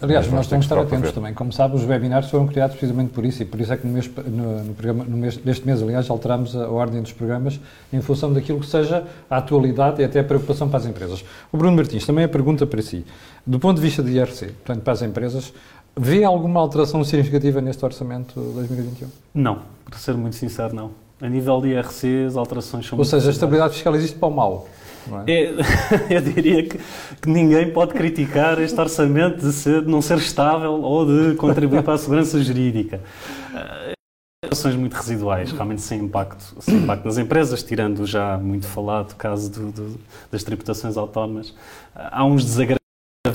Aliás, 0.00 0.30
nós 0.30 0.46
temos 0.46 0.66
que 0.66 0.72
estar 0.72 0.80
atentos 0.80 1.12
também. 1.12 1.34
Como 1.34 1.52
sabe, 1.52 1.74
os 1.74 1.84
webinars 1.84 2.30
foram 2.30 2.46
criados 2.46 2.76
precisamente 2.76 3.10
por 3.10 3.24
isso 3.24 3.42
e 3.42 3.44
por 3.44 3.60
isso 3.60 3.72
é 3.72 3.76
que 3.76 3.86
no, 3.86 3.92
mês, 3.92 4.08
no, 4.26 4.64
no 4.64 4.74
programa, 4.74 5.04
no 5.04 5.16
mês, 5.16 5.38
neste 5.44 5.66
mês, 5.66 5.82
aliás, 5.82 6.08
alteramos 6.08 6.56
a, 6.56 6.64
a, 6.64 6.70
ordem 6.70 7.02
dos 7.02 7.12
programas 7.12 7.58
em 7.92 8.00
função 8.00 8.32
daquilo 8.32 8.60
que 8.60 8.66
seja 8.66 9.04
a 9.28 9.38
atualidade 9.38 10.00
e 10.00 10.04
até 10.04 10.20
a 10.20 10.24
preocupação 10.24 10.68
para 10.68 10.78
as 10.78 10.86
empresas. 10.86 11.24
O 11.50 11.56
Bruno 11.56 11.76
Martins, 11.76 12.06
também 12.06 12.24
a 12.24 12.28
pergunta 12.28 12.66
para 12.66 12.80
si. 12.80 13.04
Do 13.46 13.58
ponto 13.58 13.76
de 13.76 13.82
vista 13.82 14.02
de 14.02 14.12
IRC, 14.12 14.46
portanto, 14.46 14.82
para 14.82 14.92
as 14.92 15.02
empresas, 15.02 15.52
vê 15.96 16.22
alguma 16.22 16.60
alteração 16.60 17.02
significativa 17.02 17.60
neste 17.60 17.84
orçamento 17.84 18.40
2021? 18.40 19.08
Não, 19.34 19.62
para 19.84 19.98
ser 19.98 20.14
muito 20.14 20.36
sincero, 20.36 20.74
não. 20.74 20.90
A 21.20 21.28
nível 21.28 21.60
de 21.60 21.70
IRC, 21.70 22.26
as 22.28 22.36
alterações 22.36 22.86
são 22.86 22.96
Ou 22.96 23.04
seja, 23.04 23.28
a 23.28 23.32
estabilidade 23.32 23.74
fiscal 23.74 23.94
existe 23.96 24.16
para 24.16 24.28
o 24.28 24.30
mal. 24.30 24.68
É? 25.26 25.32
É, 25.32 25.54
eu 26.16 26.20
diria 26.20 26.62
que, 26.62 26.78
que, 27.20 27.28
ninguém 27.28 27.70
pode 27.70 27.94
criticar 27.94 28.60
este 28.60 28.78
orçamento 28.78 29.38
de, 29.38 29.52
ser, 29.52 29.82
de, 29.82 29.88
não 29.88 30.02
ser 30.02 30.18
estável 30.18 30.72
ou 30.72 31.06
de 31.06 31.36
contribuir 31.36 31.82
para 31.82 31.94
a 31.94 31.98
segurança 31.98 32.42
jurídica. 32.42 33.00
Ações 34.50 34.76
muito 34.76 34.94
residuais, 34.94 35.50
realmente 35.50 35.82
sem 35.82 36.00
impacto, 36.00 36.54
sem 36.60 36.76
impacto 36.76 37.04
nas 37.04 37.18
empresas, 37.18 37.62
tirando 37.62 38.06
já 38.06 38.38
muito 38.38 38.66
falado 38.66 39.10
o 39.10 39.16
caso 39.16 39.50
do, 39.50 39.72
do, 39.72 40.00
das 40.30 40.44
tributações 40.44 40.96
autónomas. 40.96 41.54
Há 41.94 42.24
uns 42.24 42.44
desagrados 42.44 42.78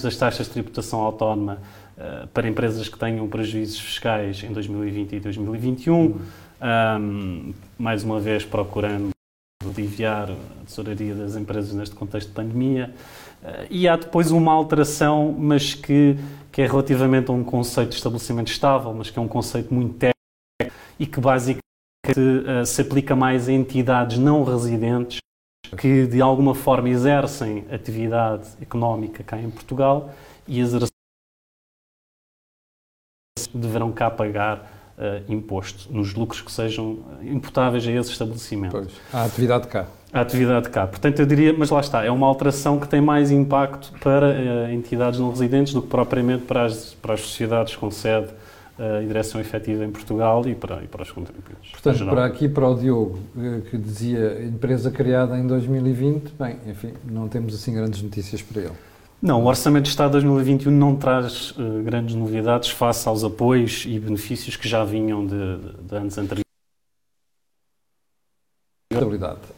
das 0.02 0.15
taxas 0.15 0.47
de 0.47 0.54
tributação 0.54 1.02
autónoma 1.02 1.60
uh, 1.97 2.28
para 2.28 2.47
empresas 2.47 2.88
que 2.88 2.97
tenham 2.97 3.28
prejuízos 3.28 3.80
fiscais 3.80 4.43
em 4.43 4.54
2020 4.54 5.13
e 5.13 5.19
2021, 5.19 6.19
um, 6.99 7.54
mais 7.78 8.04
uma 8.04 8.19
vez 8.19 8.45
procurando 8.45 9.12
aliviar 9.67 10.32
a 10.32 10.65
tesouraria 10.65 11.15
das 11.15 11.36
empresas 11.36 11.73
neste 11.73 11.95
contexto 11.95 12.30
de 12.30 12.34
pandemia. 12.34 12.93
Eh, 13.43 13.67
e 13.69 13.88
há 13.88 13.95
depois 13.95 14.32
uma 14.32 14.52
alteração, 14.54 15.36
mas 15.38 15.73
que, 15.73 16.17
que 16.52 16.62
é 16.62 16.67
relativamente 16.67 17.30
a 17.30 17.34
um 17.34 17.43
conceito 17.43 17.89
de 17.89 17.95
estabelecimento 17.95 18.52
estável, 18.52 18.93
mas 18.93 19.10
que 19.10 19.19
é 19.19 19.21
um 19.21 19.28
conceito 19.28 19.73
muito 19.73 19.95
técnico 19.95 20.13
e 20.99 21.06
que 21.06 21.19
basicamente 21.19 21.63
uh, 22.19 22.65
se 22.65 22.82
aplica 22.82 23.15
mais 23.15 23.49
a 23.49 23.52
entidades 23.52 24.17
não 24.17 24.43
residentes 24.43 25.19
que 25.78 26.06
de 26.06 26.21
alguma 26.21 26.54
forma 26.54 26.89
exercem 26.89 27.65
atividade 27.71 28.49
económica 28.62 29.23
cá 29.23 29.39
em 29.39 29.49
Portugal 29.49 30.13
e 30.47 30.60
exercem 30.60 30.89
deverão 33.54 33.91
cá 33.91 34.10
pagar 34.10 34.83
imposto 35.28 35.92
nos 35.92 36.13
lucros 36.13 36.42
que 36.42 36.52
sejam 36.52 37.00
imputáveis 37.24 37.88
a 37.88 37.92
esse 37.92 38.12
estabelecimento. 38.12 38.72
Pois, 38.72 38.92
a 39.12 39.26
atividade 39.26 39.68
cá. 39.68 39.86
A 40.12 40.22
atividade 40.22 40.70
cá. 40.70 40.86
Portanto, 40.86 41.20
eu 41.20 41.26
diria, 41.26 41.54
mas 41.58 41.70
lá 41.70 41.80
está, 41.80 42.04
é 42.04 42.12
uma 42.12 42.28
alteração 42.28 42.80
que 42.80 42.88
tem 42.88 43.02
mais 43.02 43.32
impacto 43.32 43.92
para 44.00 44.28
uh, 44.28 44.72
entidades 44.72 45.20
não 45.20 45.30
residentes 45.30 45.74
do 45.74 45.82
que 45.82 45.88
propriamente 45.88 46.44
para 46.44 46.66
as, 46.66 46.94
para 46.94 47.16
as 47.16 47.22
sociedades 47.22 47.76
com 47.76 47.89
sede 47.89 48.28
uh, 48.78 49.02
e 49.02 49.08
direção 49.08 49.42
efetiva 49.42 49.84
em 49.84 49.89
Portugal 49.89 50.48
e 50.48 50.54
para, 50.54 50.84
e 50.84 50.88
para 50.88 51.02
os 51.02 51.12
contribuintes. 51.12 51.72
Portanto, 51.72 52.06
para 52.06 52.26
aqui, 52.26 52.48
para 52.48 52.68
o 52.68 52.76
Diogo, 52.76 53.20
que 53.70 53.78
dizia 53.78 54.44
empresa 54.44 54.92
criada 54.92 55.38
em 55.38 55.48
2020, 55.48 56.34
bem, 56.39 56.58
enfim, 56.68 56.94
não 57.04 57.28
temos 57.28 57.56
assim 57.56 57.74
grandes 57.74 58.02
notícias 58.02 58.42
para 58.42 58.62
ele. 58.62 58.92
Não, 59.23 59.41
o 59.41 59.45
Orçamento 59.45 59.83
de 59.83 59.89
Estado 59.89 60.12
2021 60.12 60.69
não 60.69 60.97
traz 60.97 61.51
uh, 61.51 61.81
grandes 61.81 62.13
novidades 62.13 62.71
face 62.71 63.07
aos 63.07 63.23
apoios 63.23 63.86
e 63.88 63.97
benefícios 63.97 64.57
que 64.57 64.67
já 64.67 64.83
vinham 64.83 65.25
de, 65.25 65.59
de 65.81 65.95
anos 65.95 66.17
anteriores. 66.17 66.43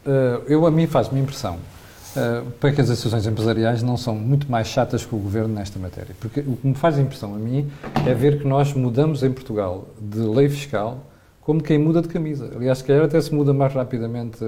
Uh, 0.05 0.43
eu, 0.45 0.67
a 0.67 0.69
mim, 0.69 0.85
faz-me 0.85 1.19
impressão 1.19 1.55
uh, 1.55 2.51
para 2.59 2.73
que 2.73 2.79
as 2.79 2.91
associações 2.91 3.25
empresariais 3.25 3.81
não 3.81 3.97
são 3.97 4.13
muito 4.13 4.51
mais 4.51 4.67
chatas 4.67 5.03
que 5.03 5.15
o 5.15 5.17
Governo 5.17 5.55
nesta 5.55 5.79
matéria. 5.79 6.15
Porque 6.19 6.41
o 6.41 6.57
que 6.57 6.67
me 6.67 6.75
faz 6.75 6.99
impressão 6.99 7.33
a 7.33 7.39
mim 7.39 7.67
é 8.05 8.13
ver 8.13 8.37
que 8.37 8.47
nós 8.47 8.71
mudamos 8.71 9.23
em 9.23 9.33
Portugal 9.33 9.87
de 9.99 10.19
lei 10.19 10.47
fiscal 10.47 11.03
como 11.45 11.61
quem 11.61 11.77
muda 11.77 12.01
de 12.01 12.07
camisa. 12.07 12.51
Aliás, 12.55 12.79
se 12.79 12.83
calhar 12.83 13.05
até 13.05 13.21
se 13.21 13.33
muda 13.33 13.53
mais 13.53 13.71
rapidamente 13.71 14.39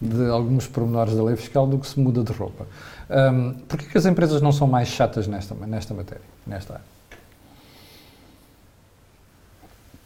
de 0.00 0.28
alguns 0.28 0.66
pormenores 0.66 1.14
da 1.14 1.22
lei 1.22 1.36
fiscal 1.36 1.64
do 1.64 1.78
que 1.78 1.86
se 1.86 1.98
muda 1.98 2.24
de 2.24 2.32
roupa. 2.32 2.66
Um, 3.08 3.54
que 3.76 3.96
as 3.96 4.04
empresas 4.04 4.42
não 4.42 4.50
são 4.50 4.66
mais 4.66 4.88
chatas 4.88 5.28
nesta, 5.28 5.54
nesta 5.54 5.94
matéria, 5.94 6.24
nesta 6.44 6.74
área? 6.74 6.84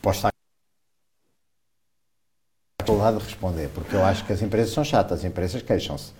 Posso 0.03 0.19
estar 0.19 0.33
do 2.85 2.97
lado 2.97 3.19
de 3.19 3.25
responder, 3.25 3.71
porque 3.75 3.97
eu 3.97 4.05
acho 4.05 4.25
que 4.27 4.33
as 4.33 4.43
empresas 4.43 4.73
são 4.73 4.85
chatas, 4.85 5.21
as 5.21 5.25
empresas 5.25 5.63
queixam-se. 5.63 6.11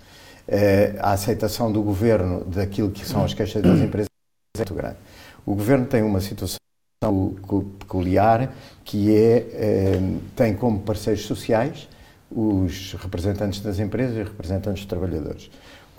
Uh, 0.47 0.97
a 0.99 1.11
aceitação 1.11 1.71
do 1.71 1.83
governo 1.83 2.43
daquilo 2.45 2.89
que 2.89 3.05
são 3.05 3.23
as 3.23 3.35
queixas 3.35 3.61
das 3.61 3.79
empresas 3.79 4.09
é 4.55 4.59
muito 4.59 4.73
grande. 4.73 4.97
O 5.45 5.53
governo 5.53 5.85
tem 5.85 6.01
uma 6.01 6.19
situação 6.19 6.57
peculiar 7.79 8.53
que 8.83 9.15
é 9.15 9.97
uh, 9.97 10.19
tem 10.35 10.53
como 10.53 10.79
parceiros 10.79 11.25
sociais 11.25 11.87
os 12.29 12.93
representantes 12.93 13.61
das 13.61 13.79
empresas 13.79 14.15
e 14.15 14.23
representantes 14.23 14.83
dos 14.83 14.89
trabalhadores 14.89 15.49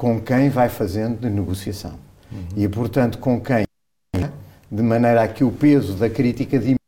com 0.00 0.18
quem 0.18 0.48
vai 0.48 0.70
fazendo 0.70 1.20
de 1.20 1.28
negociação. 1.28 1.92
Uhum. 2.32 2.46
E, 2.56 2.66
portanto, 2.66 3.18
com 3.18 3.38
quem, 3.38 3.66
de 4.72 4.82
maneira 4.82 5.22
a 5.22 5.28
que 5.28 5.44
o 5.44 5.52
peso 5.52 5.92
da 5.92 6.08
crítica 6.08 6.58
diminua 6.58 6.78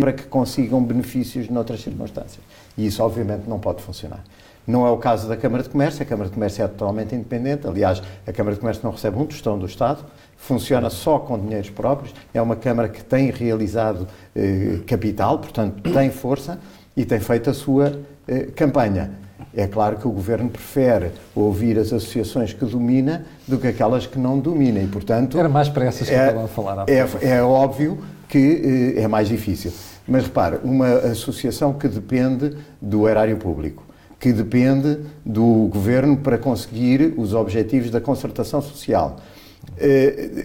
para 0.00 0.14
que 0.14 0.22
consigam 0.22 0.82
benefícios 0.82 1.50
noutras 1.50 1.82
circunstâncias. 1.82 2.42
E 2.78 2.86
isso, 2.86 3.02
obviamente, 3.02 3.46
não 3.46 3.58
pode 3.58 3.82
funcionar. 3.82 4.24
Não 4.66 4.86
é 4.86 4.90
o 4.90 4.96
caso 4.96 5.28
da 5.28 5.36
Câmara 5.36 5.62
de 5.62 5.68
Comércio, 5.68 6.02
a 6.02 6.06
Câmara 6.06 6.30
de 6.30 6.34
Comércio 6.34 6.64
é 6.64 6.68
totalmente 6.68 7.14
independente, 7.14 7.66
aliás, 7.66 8.02
a 8.26 8.32
Câmara 8.32 8.54
de 8.54 8.60
Comércio 8.60 8.82
não 8.82 8.92
recebe 8.92 9.18
um 9.18 9.26
tostão 9.26 9.58
do 9.58 9.66
Estado, 9.66 10.02
funciona 10.42 10.90
só 10.90 11.20
com 11.20 11.38
dinheiros 11.38 11.70
próprios, 11.70 12.12
é 12.34 12.42
uma 12.42 12.56
Câmara 12.56 12.88
que 12.88 13.02
tem 13.02 13.30
realizado 13.30 14.08
eh, 14.34 14.80
capital, 14.86 15.38
portanto, 15.38 15.92
tem 15.92 16.10
força 16.10 16.58
e 16.96 17.04
tem 17.04 17.20
feito 17.20 17.48
a 17.48 17.54
sua 17.54 18.00
eh, 18.26 18.48
campanha. 18.54 19.12
É 19.54 19.66
claro 19.66 19.96
que 19.98 20.06
o 20.06 20.10
governo 20.10 20.48
prefere 20.48 21.12
ouvir 21.34 21.78
as 21.78 21.92
associações 21.92 22.52
que 22.52 22.64
domina 22.64 23.24
do 23.46 23.56
que 23.58 23.68
aquelas 23.68 24.06
que 24.06 24.18
não 24.18 24.38
domina 24.38 24.80
e, 24.80 24.86
portanto. 24.86 25.38
Era 25.38 25.48
mais 25.48 25.68
para 25.68 25.84
essas 25.84 26.08
que 26.08 26.14
é, 26.14 26.28
estava 26.28 26.44
a 26.44 26.48
falar. 26.48 26.84
É, 26.88 27.06
é 27.20 27.42
óbvio 27.42 27.98
que 28.28 28.94
é 28.96 29.06
mais 29.06 29.28
difícil. 29.28 29.72
Mas 30.08 30.24
repare, 30.24 30.58
uma 30.64 30.88
associação 30.88 31.72
que 31.72 31.86
depende 31.86 32.56
do 32.80 33.08
erário 33.08 33.36
público, 33.36 33.84
que 34.18 34.32
depende 34.32 34.98
do 35.24 35.68
governo 35.70 36.16
para 36.16 36.38
conseguir 36.38 37.14
os 37.16 37.34
objetivos 37.34 37.90
da 37.90 38.00
concertação 38.00 38.60
social. 38.60 39.18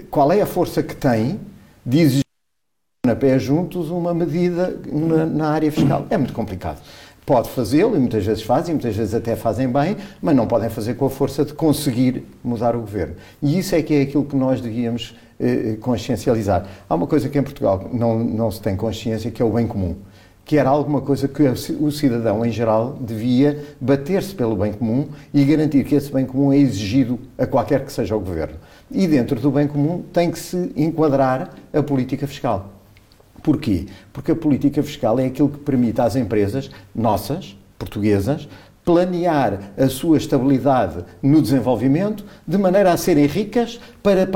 Qual 0.09 0.31
é 0.31 0.41
a 0.41 0.45
força 0.45 0.81
que 0.81 0.95
tem 0.95 1.39
de 1.85 1.99
exigir 1.99 2.23
na 3.05 3.15
pé 3.15 3.39
juntos 3.39 3.89
uma 3.89 4.13
medida 4.13 4.79
na, 4.91 5.25
na 5.25 5.49
área 5.49 5.71
fiscal? 5.71 6.05
É 6.09 6.17
muito 6.17 6.33
complicado. 6.33 6.81
Pode 7.25 7.49
fazê-lo, 7.49 7.95
e 7.95 7.99
muitas 7.99 8.25
vezes 8.25 8.41
fazem, 8.43 8.73
muitas 8.73 8.95
vezes 8.95 9.13
até 9.13 9.35
fazem 9.35 9.67
bem, 9.67 9.97
mas 10.21 10.35
não 10.35 10.47
podem 10.47 10.69
fazer 10.69 10.93
com 10.93 11.05
a 11.05 11.09
força 11.09 11.43
de 11.43 11.53
conseguir 11.53 12.23
mudar 12.41 12.73
o 12.75 12.79
governo. 12.79 13.15
E 13.41 13.59
isso 13.59 13.75
é 13.75 13.81
que 13.81 13.93
é 13.93 14.01
aquilo 14.03 14.23
que 14.23 14.35
nós 14.35 14.61
devíamos 14.61 15.13
eh, 15.37 15.75
consciencializar. 15.81 16.65
Há 16.87 16.95
uma 16.95 17.05
coisa 17.05 17.27
que 17.27 17.37
em 17.37 17.43
Portugal 17.43 17.89
não, 17.91 18.17
não 18.17 18.49
se 18.49 18.61
tem 18.61 18.77
consciência, 18.77 19.29
que 19.29 19.41
é 19.41 19.45
o 19.45 19.51
bem 19.51 19.67
comum 19.67 19.95
que 20.47 20.57
era 20.57 20.69
alguma 20.69 21.01
coisa 21.01 21.27
que 21.27 21.43
o 21.43 21.91
cidadão 21.91 22.45
em 22.45 22.51
geral 22.51 22.97
devia 23.01 23.65
bater-se 23.81 24.33
pelo 24.33 24.55
bem 24.55 24.71
comum 24.71 25.09
e 25.33 25.43
garantir 25.43 25.83
que 25.83 25.93
esse 25.93 26.09
bem 26.09 26.25
comum 26.25 26.53
é 26.53 26.57
exigido 26.57 27.19
a 27.37 27.45
qualquer 27.45 27.83
que 27.83 27.91
seja 27.91 28.15
o 28.15 28.19
governo. 28.21 28.55
E 28.89 29.07
dentro 29.07 29.39
do 29.39 29.51
bem 29.51 29.67
comum 29.67 30.03
tem 30.13 30.31
que 30.31 30.39
se 30.39 30.71
enquadrar 30.75 31.53
a 31.73 31.83
política 31.83 32.25
fiscal. 32.25 32.73
Porquê? 33.43 33.85
Porque 34.11 34.31
a 34.31 34.35
política 34.35 34.81
fiscal 34.81 35.19
é 35.19 35.25
aquilo 35.25 35.49
que 35.49 35.59
permite 35.59 36.01
às 36.01 36.15
empresas 36.15 36.69
nossas, 36.93 37.57
portuguesas, 37.77 38.47
planear 38.83 39.71
a 39.77 39.89
sua 39.89 40.17
estabilidade 40.17 41.03
no 41.21 41.41
desenvolvimento 41.41 42.23
de 42.47 42.57
maneira 42.57 42.93
a 42.93 42.97
serem 42.97 43.25
ricas 43.25 43.79
para 44.01 44.27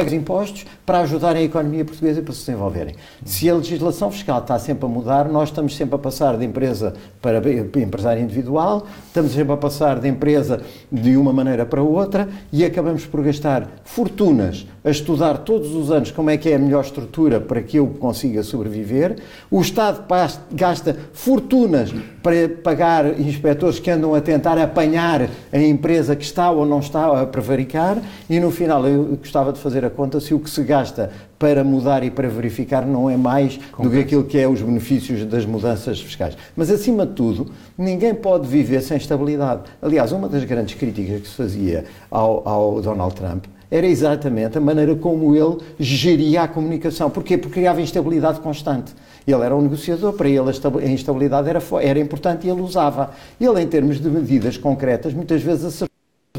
pagar 0.00 0.12
impostos 0.12 0.66
para 0.86 1.00
ajudar 1.00 1.36
a 1.36 1.42
economia 1.42 1.84
portuguesa 1.84 2.22
para 2.22 2.32
se 2.32 2.40
desenvolverem. 2.40 2.94
Se 3.24 3.48
a 3.48 3.54
legislação 3.54 4.10
fiscal 4.10 4.38
está 4.38 4.58
sempre 4.58 4.86
a 4.86 4.88
mudar, 4.88 5.28
nós 5.28 5.50
estamos 5.50 5.76
sempre 5.76 5.94
a 5.94 5.98
passar 5.98 6.36
de 6.36 6.44
empresa 6.44 6.94
para 7.20 7.38
empresário 7.80 8.22
individual, 8.22 8.86
estamos 9.06 9.32
sempre 9.32 9.52
a 9.52 9.56
passar 9.56 10.00
de 10.00 10.08
empresa 10.08 10.62
de 10.90 11.16
uma 11.16 11.32
maneira 11.32 11.66
para 11.66 11.82
outra 11.82 12.28
e 12.52 12.64
acabamos 12.64 13.04
por 13.04 13.22
gastar 13.22 13.68
fortunas 13.84 14.66
a 14.82 14.90
estudar 14.90 15.38
todos 15.38 15.74
os 15.74 15.90
anos 15.90 16.10
como 16.10 16.30
é 16.30 16.38
que 16.38 16.48
é 16.48 16.54
a 16.54 16.58
melhor 16.58 16.82
estrutura 16.82 17.38
para 17.38 17.60
que 17.60 17.76
eu 17.76 17.86
consiga 17.86 18.42
sobreviver. 18.42 19.16
O 19.50 19.60
Estado 19.60 20.04
gasta 20.52 20.96
fortunas 21.12 21.92
para 22.22 22.48
pagar 22.48 23.20
inspectores 23.20 23.78
que 23.78 23.90
andam 23.90 24.14
a 24.14 24.20
tentar 24.20 24.58
apanhar 24.58 25.28
a 25.52 25.58
empresa 25.58 26.16
que 26.16 26.24
está 26.24 26.50
ou 26.50 26.64
não 26.64 26.80
está 26.80 27.20
a 27.20 27.26
prevaricar 27.26 27.98
e 28.28 28.40
no 28.40 28.50
final 28.50 28.86
eu 28.86 29.16
gostava 29.16 29.52
de 29.52 29.58
fazer 29.58 29.84
a 29.84 29.89
conta 29.90 30.20
se 30.20 30.32
o 30.32 30.38
que 30.38 30.48
se 30.48 30.62
gasta 30.62 31.10
para 31.38 31.62
mudar 31.64 32.02
e 32.02 32.10
para 32.10 32.28
verificar 32.28 32.86
não 32.86 33.10
é 33.10 33.16
mais 33.16 33.58
do 33.78 33.90
que 33.90 33.98
aquilo 33.98 34.24
que 34.24 34.38
é 34.38 34.48
os 34.48 34.62
benefícios 34.62 35.24
das 35.24 35.44
mudanças 35.44 36.00
fiscais. 36.00 36.36
Mas, 36.56 36.70
acima 36.70 37.06
de 37.06 37.12
tudo, 37.12 37.50
ninguém 37.76 38.14
pode 38.14 38.46
viver 38.46 38.80
sem 38.82 38.96
estabilidade. 38.96 39.62
Aliás, 39.82 40.12
uma 40.12 40.28
das 40.28 40.44
grandes 40.44 40.74
críticas 40.74 41.20
que 41.22 41.28
se 41.28 41.34
fazia 41.34 41.84
ao, 42.10 42.48
ao 42.48 42.82
Donald 42.82 43.14
Trump 43.14 43.44
era 43.70 43.86
exatamente 43.86 44.58
a 44.58 44.60
maneira 44.60 44.94
como 44.96 45.34
ele 45.34 45.58
geria 45.78 46.42
a 46.42 46.48
comunicação. 46.48 47.08
Porquê? 47.08 47.38
Porque 47.38 47.60
criava 47.60 47.80
instabilidade 47.80 48.40
constante. 48.40 48.92
Ele 49.26 49.44
era 49.44 49.54
um 49.54 49.62
negociador, 49.62 50.12
para 50.14 50.28
ele 50.28 50.50
a 50.50 50.88
instabilidade 50.88 51.48
era, 51.48 51.62
era 51.80 52.00
importante 52.00 52.46
e 52.46 52.50
ele 52.50 52.62
usava. 52.62 53.10
Ele, 53.40 53.60
em 53.60 53.66
termos 53.66 54.00
de 54.00 54.08
medidas 54.08 54.56
concretas, 54.56 55.14
muitas 55.14 55.40
vezes 55.42 55.64
acertou 55.64 55.89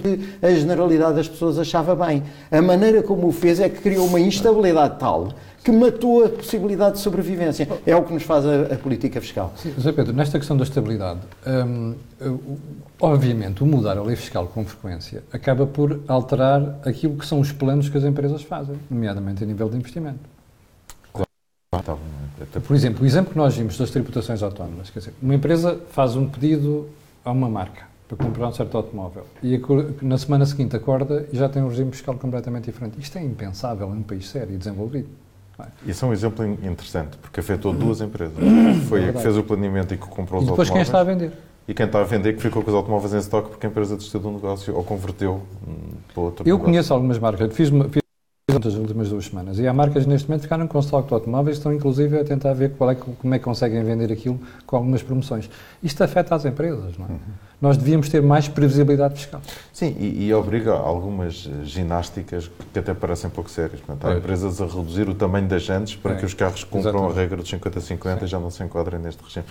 que 0.01 0.19
a 0.41 0.51
generalidade 0.51 1.15
das 1.15 1.27
pessoas 1.27 1.59
achava 1.59 1.95
bem. 1.95 2.23
A 2.51 2.61
maneira 2.61 3.03
como 3.03 3.27
o 3.27 3.31
fez 3.31 3.59
é 3.59 3.69
que 3.69 3.79
criou 3.81 4.05
uma 4.07 4.19
instabilidade 4.19 4.99
tal 4.99 5.29
que 5.63 5.71
matou 5.71 6.25
a 6.25 6.29
possibilidade 6.29 6.95
de 6.95 7.01
sobrevivência. 7.01 7.67
É 7.85 7.95
o 7.95 8.03
que 8.03 8.13
nos 8.13 8.23
faz 8.23 8.45
a, 8.45 8.73
a 8.73 8.77
política 8.77 9.21
fiscal. 9.21 9.53
Sim, 9.55 9.73
José 9.75 9.91
Pedro, 9.91 10.13
nesta 10.13 10.37
questão 10.39 10.57
da 10.57 10.63
estabilidade, 10.63 11.19
hum, 11.45 11.95
obviamente 12.99 13.63
o 13.63 13.65
mudar 13.65 13.97
a 13.97 14.01
lei 14.01 14.15
fiscal 14.15 14.47
com 14.47 14.65
frequência 14.65 15.23
acaba 15.31 15.65
por 15.65 16.01
alterar 16.07 16.79
aquilo 16.83 17.15
que 17.15 17.25
são 17.25 17.39
os 17.39 17.51
planos 17.51 17.89
que 17.89 17.97
as 17.97 18.03
empresas 18.03 18.41
fazem, 18.41 18.75
nomeadamente 18.89 19.43
a 19.43 19.47
nível 19.47 19.69
de 19.69 19.77
investimento. 19.77 20.19
Claro. 21.13 21.99
Por 22.65 22.75
exemplo, 22.75 23.03
o 23.03 23.05
exemplo 23.05 23.31
que 23.31 23.37
nós 23.37 23.55
vimos 23.55 23.77
das 23.77 23.91
tributações 23.91 24.41
autónomas, 24.41 24.89
quer 24.89 24.99
dizer, 24.99 25.13
uma 25.21 25.35
empresa 25.35 25.79
faz 25.91 26.15
um 26.15 26.27
pedido 26.27 26.89
a 27.23 27.31
uma 27.31 27.47
marca 27.47 27.90
para 28.15 28.25
comprar 28.25 28.47
um 28.49 28.51
certo 28.51 28.75
automóvel 28.75 29.25
e 29.41 29.59
na 30.01 30.17
semana 30.17 30.45
seguinte 30.45 30.75
acorda 30.75 31.25
e 31.31 31.37
já 31.37 31.47
tem 31.47 31.63
um 31.63 31.69
regime 31.69 31.91
fiscal 31.91 32.15
completamente 32.15 32.65
diferente. 32.65 32.99
Isto 32.99 33.17
é 33.17 33.23
impensável 33.23 33.87
em 33.89 33.99
um 33.99 34.03
país 34.03 34.27
sério 34.27 34.53
e 34.53 34.57
desenvolvido. 34.57 35.07
É? 35.59 35.89
Isso 35.89 36.03
é 36.03 36.07
um 36.07 36.13
exemplo 36.13 36.45
interessante, 36.45 37.17
porque 37.17 37.39
afetou 37.39 37.71
duas 37.73 38.01
empresas. 38.01 38.35
Foi 38.89 39.03
é 39.03 39.09
a 39.09 39.13
que 39.13 39.21
fez 39.21 39.37
o 39.37 39.43
planeamento 39.43 39.93
e 39.93 39.97
que 39.97 40.07
comprou 40.07 40.41
os 40.41 40.47
e 40.47 40.49
depois 40.49 40.67
automóveis. 40.69 40.71
quem 40.71 40.81
está 40.81 40.99
a 40.99 41.03
vender. 41.03 41.31
E 41.67 41.73
quem 41.73 41.85
está 41.85 42.01
a 42.01 42.03
vender 42.03 42.33
que 42.33 42.41
ficou 42.41 42.61
com 42.63 42.69
os 42.69 42.75
automóveis 42.75 43.13
em 43.13 43.19
estoque 43.19 43.49
porque 43.49 43.65
a 43.65 43.69
empresa 43.69 43.95
desistiu 43.95 44.19
do 44.19 44.31
negócio 44.31 44.75
ou 44.75 44.83
converteu 44.83 45.41
hum, 45.65 45.93
para 46.13 46.23
outro 46.23 46.43
Eu 46.43 46.55
negócio. 46.55 46.65
conheço 46.65 46.93
algumas 46.93 47.19
marcas. 47.19 47.53
Fiz, 47.53 47.69
fiz 47.69 48.01
nas 48.49 48.75
últimas 48.75 49.09
duas 49.09 49.25
semanas. 49.25 49.59
E 49.59 49.67
há 49.67 49.73
marcas 49.73 50.05
neste 50.05 50.27
momento 50.27 50.41
que 50.41 50.47
ficaram 50.47 50.67
com 50.67 50.79
estoque 50.79 51.07
de 51.07 51.13
automóveis 51.13 51.57
estão 51.57 51.73
inclusive 51.73 52.19
a 52.19 52.25
tentar 52.25 52.53
ver 52.53 52.71
qual 52.71 52.91
é, 52.91 52.95
como 52.95 53.33
é 53.33 53.37
que 53.37 53.45
conseguem 53.45 53.83
vender 53.83 54.11
aquilo 54.11 54.39
com 54.65 54.75
algumas 54.75 55.01
promoções. 55.01 55.49
Isto 55.81 56.03
afeta 56.03 56.35
as 56.35 56.43
empresas, 56.43 56.97
não 56.97 57.05
é? 57.05 57.09
Uhum. 57.09 57.17
Nós 57.61 57.77
devíamos 57.77 58.09
ter 58.09 58.21
mais 58.21 58.47
previsibilidade 58.47 59.15
fiscal. 59.15 59.39
Sim, 59.71 59.95
e, 59.99 60.25
e 60.25 60.33
obriga 60.33 60.73
algumas 60.73 61.47
ginásticas 61.63 62.49
que 62.73 62.79
até 62.79 62.93
parecem 62.93 63.29
pouco 63.29 63.51
sérias. 63.51 63.79
Portanto, 63.79 64.07
há 64.07 64.15
é. 64.15 64.17
empresas 64.17 64.59
a 64.59 64.65
reduzir 64.65 65.07
o 65.07 65.13
tamanho 65.13 65.47
das 65.47 65.61
jantes 65.61 65.95
para 65.95 66.13
é. 66.13 66.17
que 66.17 66.25
os 66.25 66.33
carros 66.33 66.63
cumpram 66.63 66.91
Exatamente. 66.91 67.17
a 67.17 67.21
regra 67.21 67.37
dos 67.37 67.51
50-50 67.51 68.23
e 68.23 68.27
já 68.27 68.39
não 68.39 68.49
se 68.49 68.63
enquadrem 68.63 68.99
neste 68.99 69.23
regime. 69.23 69.45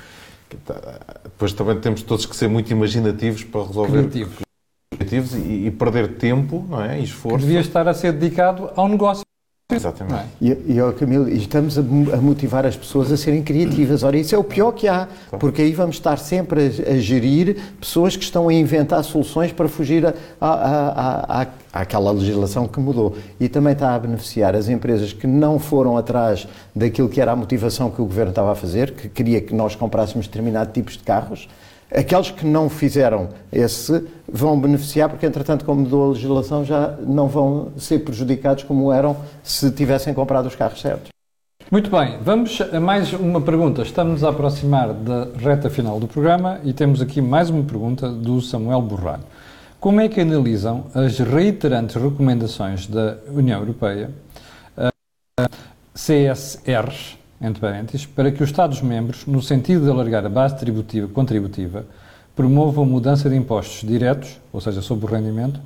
Tá, 0.67 0.75
depois 1.23 1.53
também 1.53 1.79
temos 1.79 2.03
todos 2.03 2.27
que 2.27 2.35
ser 2.35 2.49
muito 2.49 2.73
imaginativos 2.73 3.45
para 3.45 3.65
resolver 3.65 4.09
Criativos 4.09 4.51
objetivos 5.11 5.35
e, 5.35 5.67
e, 5.67 5.71
perder 5.71 6.17
tempo 6.17 6.65
não 6.69 6.83
é? 6.83 7.01
e 7.01 7.05
esforço. 7.05 7.39
Que 7.39 7.45
devia 7.45 7.61
estar 7.61 7.89
a 7.89 7.95
ser 7.95 8.13
dedicado 8.13 8.71
ao 8.77 8.89
negócio. 8.89 9.25
Exatamente. 9.71 10.25
É? 10.43 10.47
E, 10.47 10.51
e 10.51 10.93
Camilo, 10.99 11.29
estamos 11.29 11.79
a, 11.79 11.81
a, 11.81 12.17
motivar 12.17 12.67
as 12.67 12.77
pessoas 12.77 13.11
a 13.13 13.17
serem 13.17 13.43
criativas. 13.43 14.03
Ora, 14.03 14.17
isso 14.17 14.35
é 14.35 14.39
o 14.39 14.45
pior 14.45 14.73
que 14.73 14.89
há, 14.89 15.09
porque 15.39 15.63
aí 15.63 15.73
vamos 15.73 15.97
estar 15.97 16.19
sempre 16.19 16.61
a, 16.61 16.93
a 16.93 16.99
gerir 16.99 17.57
pessoas 17.79 18.17
que 18.17 18.25
estão 18.25 18.49
a 18.49 18.55
inventar 18.55 19.03
soluções 19.05 19.53
para 19.53 19.69
fugir 19.69 20.07
a, 20.07 20.15
a, 20.41 21.47
àquela 21.73 22.11
legislação 22.11 22.67
que 22.67 22.81
mudou. 22.81 23.17
E 23.39 23.49
também 23.49 23.73
está 23.73 23.95
a 23.95 23.99
beneficiar 23.99 24.55
as 24.55 24.69
empresas 24.69 25.13
que 25.13 25.27
não 25.27 25.59
foram 25.59 25.97
atrás 25.97 26.47
daquilo 26.75 27.09
que 27.09 27.21
era 27.21 27.33
a 27.33 27.37
motivação 27.37 27.91
que 27.91 28.01
o 28.01 28.05
governo 28.05 28.31
estava 28.31 28.53
a 28.53 28.55
fazer, 28.55 28.93
que 28.93 29.09
queria 29.09 29.41
que 29.41 29.55
nós 29.55 29.75
comprássemos 29.75 30.27
determinados 30.27 30.73
tipos 30.73 30.97
de 30.97 31.03
carros 31.03 31.49
Aqueles 31.95 32.31
que 32.31 32.47
não 32.47 32.69
fizeram 32.69 33.29
esse 33.53 34.07
vão 34.29 34.61
beneficiar, 34.61 35.09
porque, 35.09 35.27
entretanto, 35.27 35.65
como 35.65 35.83
mudou 35.83 36.05
a 36.05 36.09
legislação, 36.13 36.65
já 36.65 36.97
não 37.05 37.27
vão 37.27 37.73
ser 37.77 38.01
prejudicados 38.01 38.63
como 38.63 38.93
eram 38.93 39.17
se 39.43 39.71
tivessem 39.73 40.15
comprado 40.15 40.47
os 40.47 40.55
carros 40.55 40.81
certos. 40.81 41.09
Muito 41.71 41.89
bem, 41.89 42.19
vamos 42.21 42.61
a 42.61 42.81
mais 42.81 43.13
uma 43.13 43.41
pergunta. 43.41 43.83
Estamos 43.83 44.25
a 44.25 44.31
aproximar 44.31 44.93
da 44.93 45.29
reta 45.37 45.71
final 45.71 46.01
do 46.01 46.09
programa 46.09 46.61
e 46.65 46.73
temos 46.73 47.01
aqui 47.01 47.21
mais 47.21 47.49
uma 47.49 47.63
pergunta 47.63 48.09
do 48.09 48.41
Samuel 48.41 48.83
Borralho. 48.83 49.23
Como 49.79 50.01
é 50.01 50.09
que 50.09 50.21
analisam 50.21 50.87
as 50.95 51.19
reiterantes 51.21 51.95
recomendações 51.95 52.87
da 52.87 53.19
União 53.33 53.61
Europeia, 53.61 54.11
uh, 54.77 55.49
CSRs, 55.95 57.20
entre 57.41 57.61
parênteses, 57.61 58.05
para 58.05 58.31
que 58.31 58.43
os 58.43 58.51
Estados-membros, 58.51 59.25
no 59.27 59.41
sentido 59.41 59.85
de 59.85 59.91
alargar 59.91 60.27
a 60.27 60.29
base 60.29 60.59
tributiva, 60.59 61.09
contributiva, 61.09 61.87
promovam 62.37 62.85
mudança 62.85 63.31
de 63.31 63.37
impostos 63.37 63.89
diretos, 63.89 64.39
ou 64.53 64.61
seja, 64.61 64.83
sobre 64.83 65.07
o 65.07 65.09
rendimento, 65.09 65.61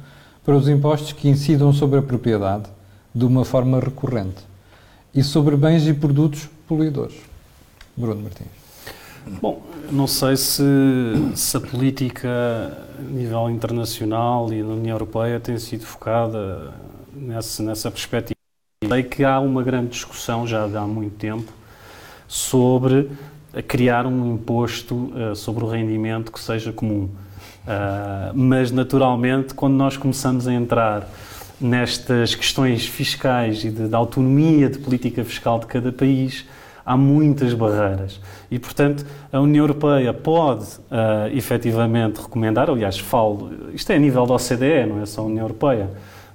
para 0.45 0.57
os 0.57 0.69
impostos 0.69 1.13
que 1.13 1.29
incidam 1.29 1.73
sobre 1.73 1.99
a 1.99 2.03
propriedade 2.03 2.65
de 3.15 3.25
uma 3.25 3.45
forma 3.45 3.81
recorrente 3.81 4.43
e 5.15 5.23
sobre 5.23 5.57
bens 5.57 5.87
e 5.87 5.95
produtos 5.95 6.49
poluidores. 6.67 7.17
Bruno 7.97 8.23
Martins. 8.23 8.49
Bom, 9.41 9.63
não 9.91 10.07
sei 10.07 10.37
se, 10.37 10.63
se 11.35 11.57
a 11.57 11.61
política 11.61 12.29
a 12.99 13.03
nível 13.03 13.49
internacional 13.49 14.53
e 14.53 14.63
na 14.63 14.75
União 14.75 14.95
Europeia 14.95 15.41
tem 15.41 15.59
sido 15.59 15.85
focada 15.87 16.75
nessa, 17.13 17.63
nessa 17.63 17.91
perspectiva. 17.91 18.35
Sei 18.87 19.03
que 19.03 19.25
há 19.25 19.41
uma 19.41 19.63
grande 19.63 19.91
discussão 19.91 20.47
já 20.47 20.65
há 20.65 20.87
muito 20.87 21.17
tempo 21.17 21.51
sobre 22.27 23.11
criar 23.63 24.07
um 24.07 24.35
imposto 24.35 24.95
uh, 24.95 25.35
sobre 25.35 25.65
o 25.65 25.69
rendimento 25.69 26.33
que 26.33 26.41
seja 26.41 26.73
comum. 26.73 27.05
Uh, 27.05 28.35
mas, 28.35 28.71
naturalmente, 28.71 29.55
quando 29.55 29.75
nós 29.75 29.97
começamos 29.97 30.49
a 30.49 30.53
entrar 30.53 31.09
nestas 31.61 32.35
questões 32.35 32.87
fiscais 32.87 33.65
e 33.65 33.71
de 33.71 33.95
autonomia 33.95 34.69
de 34.69 34.79
política 34.79 35.25
fiscal 35.25 35.59
de 35.59 35.67
cada 35.67 35.93
país, 35.93 36.45
há 36.85 36.97
muitas 36.97 37.55
barreiras. 37.55 38.21
E, 38.51 38.59
portanto, 38.59 39.07
a 39.33 39.41
União 39.41 39.63
Europeia 39.63 40.13
pode 40.13 40.65
uh, 40.65 41.35
efetivamente 41.35 42.21
recomendar, 42.21 42.69
aliás, 42.69 42.99
falo, 42.99 43.51
isto 43.73 43.91
é 43.91 43.97
a 43.97 43.99
nível 43.99 44.27
da 44.27 44.35
OCDE, 44.35 44.87
não 44.89 45.01
é 45.01 45.07
só 45.07 45.23
a 45.23 45.25
União 45.25 45.45
Europeia. 45.45 45.91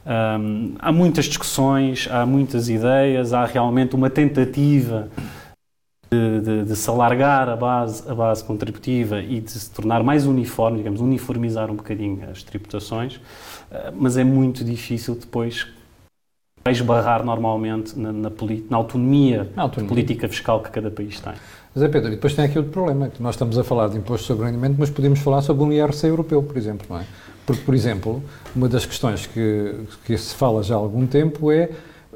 Um, 0.05 0.73
há 0.79 0.91
muitas 0.91 1.25
discussões, 1.25 2.07
há 2.09 2.25
muitas 2.25 2.69
ideias, 2.69 3.33
há 3.33 3.45
realmente 3.45 3.95
uma 3.95 4.09
tentativa 4.09 5.09
de, 6.11 6.41
de, 6.41 6.65
de, 6.65 6.75
se 6.75 6.89
alargar 6.89 7.47
a 7.49 7.55
base, 7.55 8.09
a 8.09 8.15
base 8.15 8.43
contributiva 8.43 9.21
e 9.21 9.39
de 9.39 9.51
se 9.51 9.69
tornar 9.69 10.03
mais 10.03 10.25
uniforme, 10.25 10.77
digamos, 10.77 11.01
uniformizar 11.01 11.69
um 11.69 11.75
bocadinho 11.75 12.27
as 12.29 12.41
tributações, 12.41 13.17
uh, 13.17 13.93
mas 13.95 14.17
é 14.17 14.23
muito 14.23 14.63
difícil 14.63 15.15
depois 15.15 15.67
vai 16.63 16.73
esbarrar 16.73 17.23
normalmente 17.23 17.97
na, 17.97 18.11
na, 18.11 18.29
na, 18.69 18.77
autonomia, 18.77 19.49
na 19.55 19.63
autonomia, 19.63 19.89
política 19.89 20.27
fiscal 20.27 20.61
que 20.61 20.69
cada 20.69 20.91
país 20.91 21.19
tem. 21.19 21.33
Mas 21.73 21.83
é 21.83 21.87
Pedro, 21.87 22.09
e 22.09 22.15
depois 22.15 22.33
tem 22.33 22.45
aqui 22.45 22.57
outro 22.57 22.73
problema, 22.73 23.09
que 23.09 23.21
nós 23.21 23.35
estamos 23.35 23.57
a 23.57 23.63
falar 23.63 23.89
de 23.89 23.97
imposto 23.97 24.27
sobre 24.27 24.45
rendimento, 24.45 24.75
mas 24.77 24.89
podemos 24.89 25.19
falar 25.19 25.41
sobre 25.41 25.63
um 25.63 25.71
IRC 25.71 26.07
europeu, 26.07 26.43
por 26.43 26.57
exemplo, 26.57 26.85
não 26.89 26.99
é? 26.99 27.05
Porque, 27.45 27.63
por 27.63 27.73
exemplo, 27.73 28.23
uma 28.55 28.67
das 28.67 28.85
questões 28.85 29.25
que, 29.25 29.75
que 30.05 30.17
se 30.17 30.35
fala 30.35 30.61
já 30.61 30.75
há 30.75 30.77
algum 30.77 31.07
tempo 31.07 31.51
é 31.51 31.69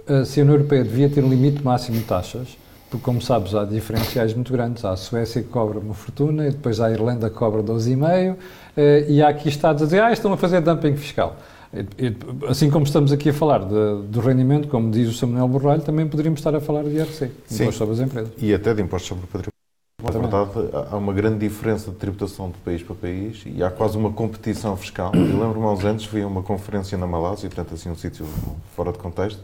uh, 0.07 0.25
se 0.25 0.39
a 0.39 0.43
União 0.43 0.55
Europeia 0.55 0.83
devia 0.83 1.09
ter 1.09 1.23
um 1.23 1.29
limite 1.29 1.63
máximo 1.63 1.97
de 1.97 2.03
taxas, 2.03 2.57
porque, 2.93 3.05
como 3.05 3.19
sabes, 3.19 3.55
há 3.55 3.65
diferenciais 3.65 4.35
muito 4.35 4.53
grandes. 4.53 4.85
Há 4.85 4.91
a 4.91 4.95
Suécia 4.95 5.41
que 5.41 5.49
cobra 5.49 5.79
uma 5.79 5.95
fortuna, 5.95 6.47
e 6.47 6.51
depois 6.51 6.79
há 6.79 6.87
a 6.87 6.91
Irlanda 6.91 7.27
que 7.27 7.35
cobra 7.35 7.63
12,5%, 7.63 8.33
uh, 8.33 8.37
e 9.09 9.19
há 9.19 9.29
aqui 9.29 9.49
Estados 9.49 9.81
a 9.81 9.85
dizer, 9.85 10.03
ah, 10.03 10.13
estão 10.13 10.31
a 10.31 10.37
fazer 10.37 10.61
dumping 10.61 10.95
fiscal. 10.95 11.35
Assim 12.47 12.69
como 12.69 12.85
estamos 12.85 13.11
aqui 13.11 13.29
a 13.29 13.33
falar 13.33 13.65
de, 13.65 14.03
do 14.07 14.19
rendimento, 14.19 14.67
como 14.67 14.91
diz 14.91 15.09
o 15.09 15.13
Samuel 15.13 15.47
Borralho, 15.47 15.81
também 15.81 16.07
poderíamos 16.07 16.39
estar 16.39 16.53
a 16.53 16.61
falar 16.61 16.83
de 16.83 16.91
IRC, 16.91 17.31
Imposto 17.51 17.71
sobre 17.71 17.95
as 17.95 17.99
Empresas. 17.99 18.31
E 18.37 18.53
até 18.53 18.75
de 18.75 18.83
Imposto 18.83 19.07
sobre 19.07 19.23
o 19.23 19.27
Património. 19.27 19.53
Na 20.03 20.11
verdade, 20.11 20.87
há 20.91 20.95
uma 20.95 21.13
grande 21.13 21.39
diferença 21.39 21.89
de 21.89 21.97
tributação 21.97 22.51
de 22.51 22.57
país 22.59 22.83
para 22.83 22.93
país 22.93 23.41
e 23.47 23.63
há 23.63 23.71
quase 23.71 23.97
uma 23.97 24.11
competição 24.11 24.77
fiscal. 24.77 25.11
Eu 25.15 25.39
lembro-me 25.39 25.65
aos 25.65 25.83
anos, 25.83 26.05
fui 26.05 26.21
a 26.21 26.27
uma 26.27 26.43
conferência 26.43 26.95
na 26.95 27.07
Malásia, 27.07 27.49
portanto, 27.49 27.73
assim, 27.73 27.89
um 27.89 27.95
sítio 27.95 28.27
fora 28.75 28.91
de 28.91 28.99
contexto, 28.99 29.41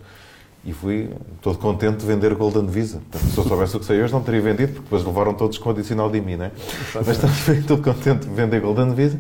e 0.66 0.74
fui 0.74 1.10
todo 1.42 1.58
contente 1.58 1.98
de 1.98 2.06
vender 2.06 2.34
Golden 2.36 2.68
Visa. 2.68 3.02
Portanto, 3.10 3.32
se 3.32 3.38
eu 3.38 3.44
soubesse 3.44 3.78
o 3.78 3.80
que 3.80 3.86
sei 3.86 4.02
hoje, 4.02 4.12
não 4.12 4.22
teria 4.22 4.42
vendido, 4.42 4.74
porque 4.74 4.84
depois 4.84 5.06
levaram 5.06 5.34
todos 5.34 5.58
com 5.58 5.70
adicional 5.70 6.10
de 6.10 6.20
mim, 6.20 6.36
né? 6.36 6.52
Mas 6.94 7.08
estava 7.08 7.34
todo 7.68 7.82
contente 7.82 8.28
de 8.28 8.34
vender 8.34 8.60
Golden 8.60 8.94
Visa. 8.94 9.20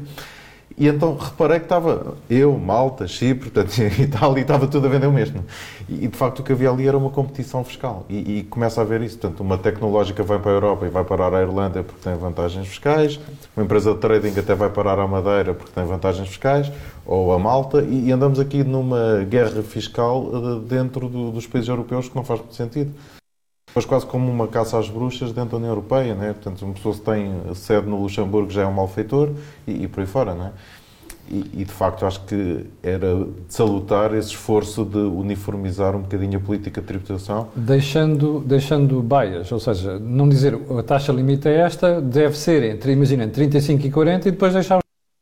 E 0.79 0.87
então 0.87 1.17
reparei 1.17 1.59
que 1.59 1.65
estava 1.65 2.15
eu, 2.29 2.57
Malta, 2.57 3.05
Chipre, 3.05 3.49
portanto, 3.49 3.77
Itália, 3.99 4.39
e 4.39 4.41
estava 4.43 4.65
tudo 4.65 4.87
a 4.87 4.89
vender 4.89 5.07
o 5.07 5.11
mesmo. 5.11 5.43
E, 5.89 6.07
de 6.07 6.17
facto 6.17 6.39
o 6.39 6.43
que 6.43 6.53
havia 6.53 6.69
ali 6.69 6.87
era 6.87 6.97
uma 6.97 7.09
competição 7.09 7.65
fiscal. 7.65 8.05
E, 8.07 8.39
e, 8.39 8.43
começa 8.43 8.79
a 8.79 8.83
haver 8.85 9.01
isso. 9.01 9.17
Portanto, 9.17 9.41
uma 9.41 9.57
tecnológica 9.57 10.23
vai 10.23 10.39
para 10.39 10.51
a 10.51 10.53
Europa 10.53 10.85
e 10.85 10.89
vai 10.89 11.03
parar 11.03 11.33
à 11.33 11.41
Irlanda 11.41 11.83
porque 11.83 12.01
tem 12.01 12.15
vantagens 12.15 12.65
fiscais, 12.65 13.19
uma 13.57 13.65
empresa 13.65 13.93
de 13.93 13.99
trading 13.99 14.39
até 14.39 14.55
vai 14.55 14.69
parar 14.69 14.97
à 14.99 15.05
Madeira 15.05 15.53
porque 15.53 15.71
tem 15.73 15.83
vantagens 15.83 16.29
fiscais, 16.29 16.71
ou 17.05 17.33
a 17.33 17.39
Malta, 17.39 17.81
e, 17.81 18.05
e 18.05 18.11
andamos 18.13 18.39
aqui 18.39 18.63
numa 18.63 19.25
guerra 19.29 19.61
fiscal 19.61 20.29
eh, 20.33 20.59
dentro 20.65 21.09
do, 21.09 21.31
dos 21.31 21.45
países 21.45 21.67
europeus 21.67 22.07
que 22.07 22.15
não 22.15 22.23
faz 22.23 22.39
muito 22.39 22.55
sentido. 22.55 22.93
Mas 23.75 23.85
quase 23.85 24.05
como 24.05 24.31
uma 24.31 24.47
caça 24.47 24.77
às 24.77 24.89
bruxas 24.89 25.31
dentro 25.31 25.51
da 25.51 25.57
União 25.57 25.69
Europeia, 25.69 26.15
né? 26.15 26.33
Portanto, 26.33 26.63
uma 26.63 26.73
pessoa 26.73 26.95
que 26.95 27.01
tem 27.01 27.31
sede 27.55 27.87
no 27.87 28.01
Luxemburgo 28.01 28.49
já 28.49 28.63
é 28.63 28.65
um 28.65 28.73
malfeitor 28.73 29.31
e, 29.67 29.83
e 29.83 29.87
por 29.87 30.01
aí 30.01 30.07
fora, 30.07 30.33
né? 30.33 30.51
E, 31.31 31.61
e, 31.61 31.63
de 31.63 31.71
facto 31.71 32.07
acho 32.07 32.25
que 32.25 32.65
era 32.81 33.13
de 33.23 33.53
salutar 33.53 34.15
esse 34.15 34.29
esforço 34.29 34.83
de 34.83 34.97
uniformizar 34.97 35.95
um 35.95 36.01
bocadinho 36.01 36.39
a 36.39 36.41
política 36.41 36.81
de 36.81 36.87
tributação. 36.87 37.49
Deixando, 37.55 38.39
deixando 38.39 38.99
baias, 39.03 39.51
ou 39.51 39.59
seja, 39.59 39.99
não 39.99 40.27
dizer 40.27 40.59
a 40.75 40.81
taxa 40.81 41.13
limite 41.13 41.47
é 41.47 41.57
esta, 41.57 42.01
deve 42.01 42.35
ser 42.35 42.63
entre, 42.63 42.93
imagina, 42.93 43.27
35 43.27 43.85
e 43.85 43.91
40 43.91 44.27
e 44.27 44.31
depois 44.31 44.53
deixar 44.53 44.79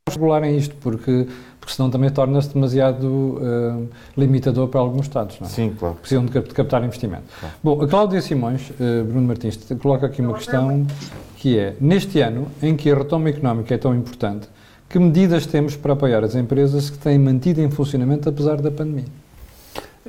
regularem 0.09 0.55
isto, 0.55 0.75
porque 0.75 1.27
porque 1.67 1.75
senão 1.75 1.89
também 1.89 2.09
torna-se 2.09 2.53
demasiado 2.53 3.05
uh, 3.05 3.89
limitador 4.15 4.69
para 4.69 4.79
alguns 4.79 5.05
Estados. 5.07 5.37
Não 5.41 5.47
é? 5.47 5.49
Sim, 5.49 5.75
claro. 5.77 5.95
Precisam 5.95 6.25
de 6.25 6.41
captar 6.41 6.81
investimento. 6.81 7.23
Claro. 7.37 7.55
Bom, 7.61 7.81
a 7.81 7.87
Cláudia 7.87 8.21
Simões, 8.21 8.69
uh, 8.69 9.03
Bruno 9.03 9.27
Martins, 9.27 9.59
coloca 9.81 10.05
aqui 10.05 10.21
uma 10.21 10.33
questão 10.35 10.87
que 11.35 11.59
é, 11.59 11.75
neste 11.81 12.21
ano 12.21 12.47
em 12.61 12.73
que 12.73 12.89
a 12.89 12.95
retoma 12.95 13.27
económica 13.27 13.75
é 13.75 13.77
tão 13.77 13.93
importante, 13.93 14.47
que 14.87 14.97
medidas 14.97 15.45
temos 15.45 15.75
para 15.75 15.91
apoiar 15.91 16.23
as 16.23 16.35
empresas 16.35 16.89
que 16.89 16.97
têm 16.97 17.19
mantido 17.19 17.61
em 17.61 17.69
funcionamento 17.69 18.29
apesar 18.29 18.61
da 18.61 18.71
pandemia? 18.71 19.03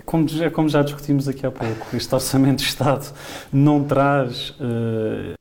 Como, 0.04 0.26
é 0.40 0.50
como 0.50 0.68
já 0.68 0.82
discutimos 0.82 1.26
aqui 1.26 1.44
há 1.44 1.50
pouco, 1.50 1.96
este 1.96 2.14
Orçamento 2.14 2.58
de 2.58 2.68
Estado 2.68 3.04
não 3.52 3.82
traz 3.82 4.50
uh, 4.60 5.34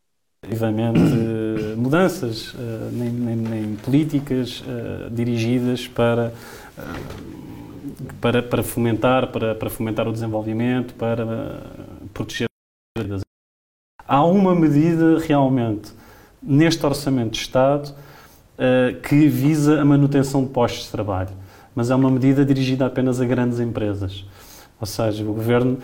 efetivamente, 0.44 1.00
mudanças, 1.76 2.54
eh, 2.58 2.90
nem, 2.92 3.10
nem, 3.10 3.36
nem 3.36 3.76
políticas 3.76 4.62
uh, 4.62 5.10
dirigidas 5.10 5.88
para, 5.88 6.34
uh, 6.78 8.04
para, 8.22 8.44
para, 8.44 8.64
fomentar, 8.64 9.28
para, 9.28 9.56
para 9.56 9.70
fomentar 9.70 10.08
o 10.08 10.12
desenvolvimento, 10.12 10.94
para 10.94 11.26
uh, 11.26 12.08
proteger 12.14 12.48
as 12.98 13.22
Há 14.08 14.24
uma 14.24 14.56
medida 14.56 15.20
realmente 15.20 15.92
neste 16.42 16.86
Orçamento 16.86 17.32
de 17.32 17.40
Estado 17.40 17.94
que 19.04 19.28
visa 19.28 19.82
a 19.82 19.86
manutenção 19.86 20.44
de 20.44 20.50
postos 20.50 20.86
de 20.86 20.92
trabalho, 20.92 21.30
mas 21.76 21.92
é 21.92 21.96
uma 21.96 22.10
medida 22.10 22.44
dirigida 22.44 22.86
apenas 22.86 23.20
a 23.20 23.26
grandes 23.26 23.60
empresas. 23.60 24.26
Ou 24.80 24.88
seja, 24.88 25.24
o 25.24 25.34
Governo, 25.34 25.78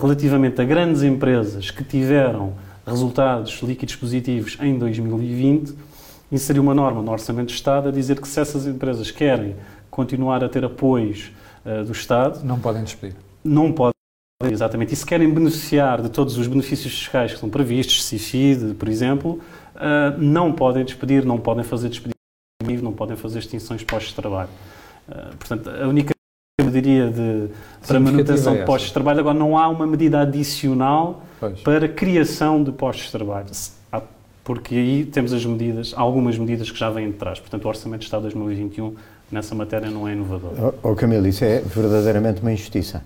relativamente 0.00 0.60
a 0.60 0.64
grandes 0.64 1.02
empresas 1.02 1.70
que 1.70 1.82
tiveram 1.82 2.52
resultados 2.86 3.60
líquidos 3.62 3.96
positivos 3.96 4.58
em 4.60 4.78
2020, 4.78 5.74
inseriu 6.30 6.62
uma 6.62 6.74
norma 6.74 7.02
no 7.02 7.12
Orçamento 7.12 7.48
de 7.48 7.54
Estado 7.54 7.88
a 7.88 7.92
dizer 7.92 8.20
que 8.20 8.28
se 8.28 8.40
essas 8.40 8.66
empresas 8.66 9.10
querem 9.10 9.56
continuar 9.90 10.42
a 10.42 10.48
ter 10.48 10.64
apoios 10.64 11.32
uh, 11.64 11.84
do 11.84 11.92
Estado... 11.92 12.44
Não 12.44 12.58
podem 12.58 12.82
despedir. 12.82 13.16
Não 13.44 13.72
podem, 13.72 13.94
exatamente. 14.50 14.92
E 14.92 14.96
se 14.96 15.06
querem 15.06 15.32
beneficiar 15.32 16.02
de 16.02 16.08
todos 16.08 16.36
os 16.36 16.46
benefícios 16.46 16.92
fiscais 16.92 17.32
que 17.32 17.38
são 17.38 17.48
previstos, 17.48 18.04
CIFID, 18.04 18.74
por 18.74 18.88
exemplo, 18.88 19.40
uh, 19.76 20.18
não 20.18 20.52
podem 20.52 20.84
despedir, 20.84 21.24
não 21.24 21.38
podem 21.38 21.64
fazer 21.64 21.88
despedir, 21.88 22.14
não 22.82 22.92
podem 22.92 23.16
fazer 23.16 23.38
extinções 23.38 23.80
de 23.80 23.86
postos 23.86 24.10
de 24.10 24.16
trabalho. 24.16 24.50
Uh, 25.08 25.36
portanto, 25.36 25.70
a 25.70 25.86
única 25.86 26.14
medida 26.62 27.10
de, 27.10 27.48
para 27.86 28.00
manutenção 28.00 28.56
de 28.56 28.64
postos 28.64 28.88
de 28.88 28.94
trabalho, 28.94 29.20
agora 29.20 29.38
não 29.38 29.56
há 29.58 29.68
uma 29.68 29.86
medida 29.86 30.20
adicional 30.20 31.22
Pois. 31.48 31.60
para 31.60 31.88
criação 31.88 32.62
de 32.62 32.72
postos 32.72 33.06
de 33.06 33.12
trabalho. 33.12 33.46
Porque 34.42 34.74
aí 34.74 35.04
temos 35.06 35.32
as 35.32 35.44
medidas, 35.46 35.94
algumas 35.96 36.36
medidas 36.36 36.70
que 36.70 36.78
já 36.78 36.90
vêm 36.90 37.10
de 37.10 37.16
trás. 37.16 37.40
Portanto, 37.40 37.64
o 37.64 37.68
Orçamento 37.68 38.00
de 38.00 38.04
Estado 38.04 38.22
2021 38.22 38.94
nessa 39.32 39.54
matéria 39.54 39.90
não 39.90 40.06
é 40.06 40.12
inovador. 40.12 40.74
Oh, 40.82 40.90
oh 40.90 40.94
Camilo, 40.94 41.26
isso 41.26 41.44
é 41.44 41.60
verdadeiramente 41.60 42.42
uma 42.42 42.52
injustiça. 42.52 43.02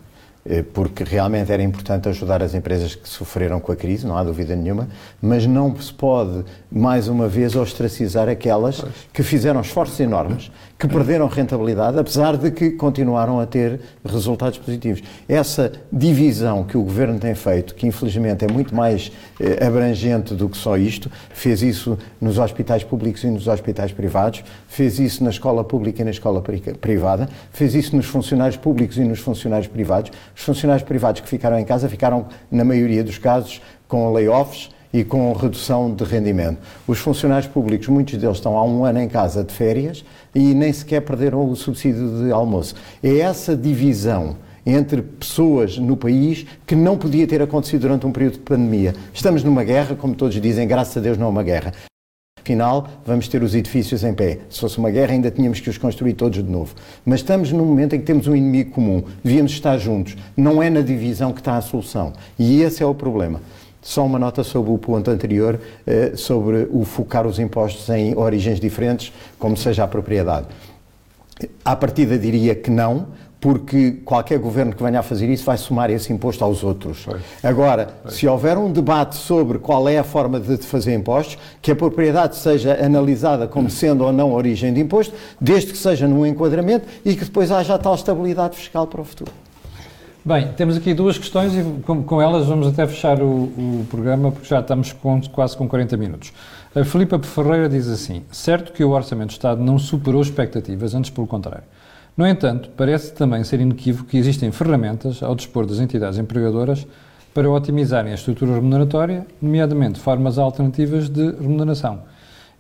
Eh, 0.51 0.63
porque 0.63 1.05
realmente 1.05 1.53
era 1.53 1.63
importante 1.63 2.09
ajudar 2.09 2.43
as 2.43 2.55
empresas 2.55 2.95
que 2.95 3.07
sofreram 3.07 3.61
com 3.61 3.71
a 3.71 3.77
crise, 3.77 4.07
não 4.07 4.17
há 4.17 4.25
dúvida 4.25 4.57
nenhuma, 4.57 4.89
mas 5.21 5.47
não 5.47 5.77
se 5.79 5.93
pode, 5.93 6.43
mais 6.73 7.07
uma 7.07 7.29
vez, 7.29 7.55
ostracizar 7.55 8.31
aquelas 8.31 8.83
que 9.13 9.23
fizeram 9.23 9.61
esforços 9.61 10.01
enormes, 10.01 10.51
que 10.79 10.89
perderam 10.89 11.27
rentabilidade, 11.27 11.99
apesar 11.99 12.37
de 12.39 12.51
que 12.51 12.71
continuaram 12.71 13.39
a 13.41 13.45
ter 13.45 13.81
resultados 14.03 14.59
positivos. 14.59 15.03
Essa 15.29 15.73
divisão 15.93 16.65
que 16.65 16.79
o 16.79 16.83
Governo 16.83 17.19
tem 17.19 17.35
feito, 17.35 17.75
que 17.75 17.87
infelizmente 17.87 18.45
é 18.45 18.49
muito 18.51 18.75
mais 18.75 19.13
eh, 19.39 19.67
abrangente 19.67 20.35
do 20.35 20.49
que 20.49 20.57
só 20.57 20.79
isto, 20.79 21.11
fez 21.31 21.61
isso 21.61 21.99
nos 22.19 22.39
hospitais 22.39 22.83
públicos 22.83 23.23
e 23.23 23.27
nos 23.27 23.49
hospitais 23.49 23.93
privados, 23.93 24.43
fez 24.67 24.99
isso 24.99 25.23
na 25.23 25.31
escola 25.31 25.63
pública 25.63 26.01
e 26.01 26.05
na 26.07 26.11
escola 26.11 26.43
privada, 26.81 27.29
fez 27.53 27.75
isso 27.75 27.95
nos 27.95 28.07
funcionários 28.07 28.57
públicos 28.57 28.97
e 28.97 29.05
nos 29.05 29.19
funcionários 29.19 29.69
privados. 29.69 30.11
Os 30.39 30.45
funcionários 30.45 30.87
privados 30.87 31.21
que 31.21 31.29
ficaram 31.29 31.59
em 31.59 31.65
casa 31.65 31.89
ficaram, 31.89 32.27
na 32.49 32.65
maioria 32.65 33.03
dos 33.03 33.19
casos, 33.19 33.61
com 33.89 34.13
layoffs 34.13 34.71
e 34.93 35.03
com 35.03 35.33
redução 35.33 35.93
de 35.93 36.05
rendimento. 36.05 36.59
Os 36.87 37.01
funcionários 37.01 37.51
públicos, 37.51 37.89
muitos 37.89 38.17
deles 38.17 38.37
estão 38.37 38.57
há 38.57 38.65
um 38.65 38.85
ano 38.85 39.01
em 39.01 39.09
casa 39.09 39.43
de 39.43 39.53
férias 39.53 40.05
e 40.33 40.55
nem 40.55 40.73
sequer 40.73 41.01
perderam 41.01 41.51
o 41.51 41.57
subsídio 41.57 42.23
de 42.23 42.31
almoço. 42.31 42.77
É 43.03 43.19
essa 43.19 43.57
divisão 43.57 44.37
entre 44.65 45.03
pessoas 45.03 45.77
no 45.77 45.97
país 45.97 46.47
que 46.65 46.77
não 46.77 46.97
podia 46.97 47.27
ter 47.27 47.43
acontecido 47.43 47.81
durante 47.81 48.07
um 48.07 48.13
período 48.13 48.35
de 48.35 48.41
pandemia. 48.41 48.95
Estamos 49.13 49.43
numa 49.43 49.65
guerra, 49.65 49.97
como 49.97 50.15
todos 50.15 50.41
dizem, 50.41 50.69
graças 50.69 50.97
a 50.97 51.01
Deus 51.01 51.19
não 51.19 51.27
é 51.27 51.31
uma 51.31 51.43
guerra. 51.43 51.73
Afinal, 52.49 52.89
vamos 53.05 53.29
ter 53.29 53.43
os 53.43 53.55
edifícios 53.55 54.03
em 54.03 54.15
pé. 54.15 54.39
Se 54.49 54.61
fosse 54.61 54.79
uma 54.79 54.91
guerra, 54.91 55.13
ainda 55.13 55.31
tínhamos 55.31 55.61
que 55.61 55.69
os 55.69 55.77
construir 55.77 56.15
todos 56.15 56.43
de 56.43 56.51
novo. 56.51 56.75
Mas 57.05 57.21
estamos 57.21 57.53
num 57.53 57.63
momento 57.63 57.95
em 57.95 57.99
que 57.99 58.07
temos 58.07 58.27
um 58.27 58.35
inimigo 58.35 58.71
comum. 58.71 59.05
Devíamos 59.23 59.53
estar 59.53 59.77
juntos. 59.77 60.17
Não 60.35 60.63
é 60.63 60.71
na 60.71 60.81
divisão 60.81 61.31
que 61.31 61.43
está 61.43 61.59
a 61.59 61.61
solução. 61.61 62.15
E 62.39 62.63
esse 62.63 62.83
é 62.83 62.87
o 62.87 62.95
problema. 62.95 63.43
Só 63.83 64.07
uma 64.07 64.19
nota 64.19 64.43
sobre 64.43 64.73
o 64.73 64.79
ponto 64.79 65.11
anterior, 65.11 65.61
eh, 65.87 66.13
sobre 66.15 66.67
o 66.71 66.87
focar 66.87 67.27
os 67.27 67.39
impostos 67.39 67.87
em 67.91 68.17
origens 68.17 68.59
diferentes, 68.59 69.13
como 69.39 69.55
seja 69.55 69.85
a 69.85 69.87
propriedade. 69.87 70.47
À 71.63 71.77
partida 71.77 72.19
diria 72.19 72.55
que 72.55 72.71
não, 72.71 73.09
porque 73.41 73.93
qualquer 74.05 74.39
governo 74.39 74.75
que 74.75 74.83
venha 74.83 74.99
a 74.99 75.03
fazer 75.03 75.29
isso 75.29 75.45
vai 75.45 75.57
somar 75.57 75.91
esse 75.91 76.13
imposto 76.13 76.43
aos 76.43 76.65
outros. 76.65 77.05
Pois. 77.05 77.23
Agora, 77.43 77.89
pois. 78.03 78.15
se 78.15 78.27
houver 78.27 78.59
um 78.59 78.71
debate 78.73 79.17
sobre 79.17 79.59
qual 79.59 79.89
é 79.89 79.99
a 79.99 80.05
forma 80.05 80.41
de 80.41 80.57
fazer 80.59 80.95
impostos, 80.95 81.39
que 81.63 81.71
a 81.71 81.77
propriedade 81.77 82.37
seja 82.37 82.85
analisada 82.85 83.47
como 83.47 83.71
sendo 83.71 84.05
ou 84.05 84.13
não 84.13 84.33
origem 84.33 84.73
de 84.73 84.81
imposto, 84.81 85.15
desde 85.41 85.73
que 85.73 85.79
seja 85.79 86.09
num 86.09 86.27
enquadramento 86.27 86.87
e 87.05 87.15
que 87.15 87.25
depois 87.25 87.51
haja 87.53 87.75
a 87.75 87.79
tal 87.79 87.95
estabilidade 87.95 88.57
fiscal 88.57 88.87
para 88.87 89.01
o 89.01 89.05
futuro. 89.05 89.31
Bem, 90.25 90.49
temos 90.57 90.77
aqui 90.77 90.93
duas 90.93 91.17
questões 91.17 91.55
e 91.55 91.63
com, 91.83 92.03
com 92.03 92.21
elas 92.21 92.47
vamos 92.47 92.67
até 92.67 92.87
fechar 92.87 93.23
o, 93.23 93.27
o, 93.27 93.87
programa 93.89 94.33
porque 94.33 94.47
já 94.47 94.61
estamos 94.61 94.93
com, 94.93 95.23
quase 95.33 95.57
com 95.57 95.67
40 95.67 95.97
minutos. 95.97 96.33
A 96.75 96.85
Filipa 96.85 97.19
Ferreira 97.21 97.69
diz 97.69 97.89
assim: 97.89 98.23
certo 98.31 98.73
que 98.73 98.85
o 98.85 98.91
Orçamento 98.91 99.29
de 99.29 99.35
Estado 99.37 99.63
não 99.63 99.79
superou 99.79 100.21
expectativas, 100.21 100.95
antes 100.95 101.11
pelo 101.11 101.27
contrário. 101.27 101.65
No 102.19 102.27
entanto, 102.27 102.69
parece 102.77 103.13
também 103.13 103.45
ser 103.45 103.61
inequívoco 103.61 104.11
que 104.11 104.19
existem 104.19 104.51
ferramentas 104.51 105.23
ao 105.23 105.37
dispor 105.37 105.65
das 105.65 105.79
entidades 105.79 106.19
empregadoras 106.19 106.85
para 107.33 107.49
otimizarem 107.49 108.11
a 108.11 108.17
estrutura 108.17 108.55
remuneratória, 108.55 109.25
nomeadamente 109.41 110.01
formas 110.01 110.37
alternativas 110.37 111.09
de 111.09 111.31
remuneração. 111.37 112.03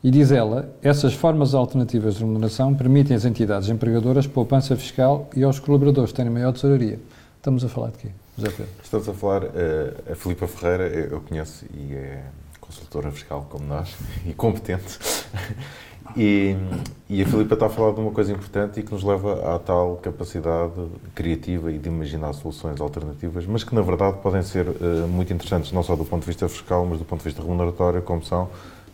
E 0.04 0.12
diz 0.12 0.30
ela, 0.30 0.72
essas 0.80 1.12
formas 1.12 1.54
alternativas 1.54 2.14
de 2.14 2.20
remuneração 2.20 2.72
permitem 2.72 3.16
às 3.16 3.24
entidades 3.24 3.68
empregadoras 3.68 4.28
poupança 4.28 4.76
fiscal 4.76 5.28
e 5.34 5.42
aos 5.42 5.59
colaboradores 5.59 6.12
terem 6.12 6.30
maior 6.30 6.52
tesouraria. 6.52 7.00
Estamos 7.36 7.64
a 7.64 7.68
falar 7.68 7.90
de 7.90 7.98
quê, 7.98 8.09
José 8.36 8.50
Pedro? 8.50 8.72
Estamos 8.80 9.09
a 9.09 9.12
falar, 9.12 9.42
uh, 9.42 10.12
a 10.12 10.14
Filipa 10.14 10.46
Ferreira, 10.46 10.86
eu 10.86 11.20
conheço 11.22 11.66
e 11.74 11.94
é 11.94 12.22
consultora 12.61 13.11
fiscal 13.11 13.44
como 13.50 13.66
nós 13.66 13.92
e 14.24 14.32
competente. 14.32 15.00
E, 16.16 16.56
e 17.09 17.22
a 17.22 17.26
Filipa 17.26 17.54
está 17.54 17.66
a 17.66 17.68
falar 17.68 17.92
de 17.92 18.00
uma 18.00 18.11
coisa 18.11 18.32
importante 18.32 18.80
e 18.80 18.82
que 18.82 18.92
nos 18.92 19.02
leva 19.02 19.54
à 19.54 19.59
tal 19.59 19.96
capacidade 19.96 20.72
criativa 21.14 21.70
e 21.70 21.78
de 21.78 21.88
imaginar 21.88 22.32
soluções 22.32 22.80
alternativas, 22.80 23.46
mas 23.46 23.64
que 23.64 23.74
na 23.74 23.82
verdade 23.82 24.18
podem 24.22 24.42
ser 24.42 24.68
uh, 24.68 25.09
muito 25.09 25.32
interessantes, 25.32 25.72
não 25.72 25.82
só 25.82 25.96
do 25.96 26.04
ponto 26.04 26.20
de 26.22 26.26
vista 26.26 26.48
fiscal, 26.48 26.84
mas 26.86 26.98
do 26.98 27.04
ponto 27.04 27.20
de 27.20 27.24
vista 27.24 27.42
remuneratório, 27.42 28.02
como 28.02 28.22
são 28.22 28.48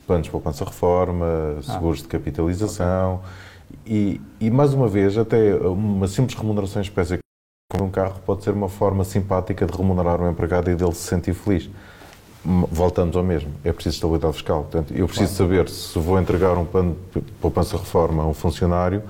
planos 0.06 0.26
de 0.26 0.30
poupança-reforma, 0.30 1.26
seguros 1.62 2.00
ah. 2.00 2.02
de 2.02 2.08
capitalização 2.08 3.20
okay. 3.82 4.20
e, 4.40 4.46
e, 4.46 4.50
mais 4.50 4.74
uma 4.74 4.86
vez, 4.86 5.16
até 5.16 5.54
uma 5.56 6.06
simples 6.06 6.38
remuneração 6.38 6.82
em 6.82 6.84
espécie 6.84 7.18
como 7.72 7.86
um 7.86 7.90
carro 7.90 8.20
pode 8.24 8.44
ser 8.44 8.50
uma 8.50 8.68
forma 8.68 9.02
simpática 9.04 9.66
de 9.66 9.76
remunerar 9.76 10.20
o 10.20 10.30
empregado 10.30 10.70
e 10.70 10.74
dele 10.74 10.94
se 10.94 11.08
sentir 11.08 11.34
feliz 11.34 11.70
voltamos 12.44 13.16
ao 13.16 13.22
mesmo. 13.22 13.50
É 13.64 13.72
preciso 13.72 13.96
estabilidade 13.96 14.34
fiscal. 14.34 14.62
Portanto, 14.62 14.92
eu 14.94 15.06
preciso 15.06 15.36
claro. 15.36 15.52
saber 15.52 15.68
se 15.68 15.98
vou 15.98 16.20
entregar 16.20 16.56
um 16.58 16.64
plano 16.64 16.96
de 17.14 17.20
poupança-reforma 17.40 18.22
a 18.22 18.26
um 18.26 18.34
funcionário, 18.34 19.02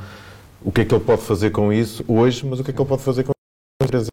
o 0.62 0.70
que 0.70 0.82
é 0.82 0.84
que 0.84 0.94
ele 0.94 1.04
pode 1.04 1.22
fazer 1.22 1.50
com 1.50 1.72
isso 1.72 2.04
hoje, 2.08 2.46
mas 2.46 2.60
o 2.60 2.64
que 2.64 2.70
é 2.70 2.74
que 2.74 2.80
ele 2.80 2.88
pode 2.88 3.02
fazer 3.02 3.24
com 3.24 3.32
três 3.86 4.08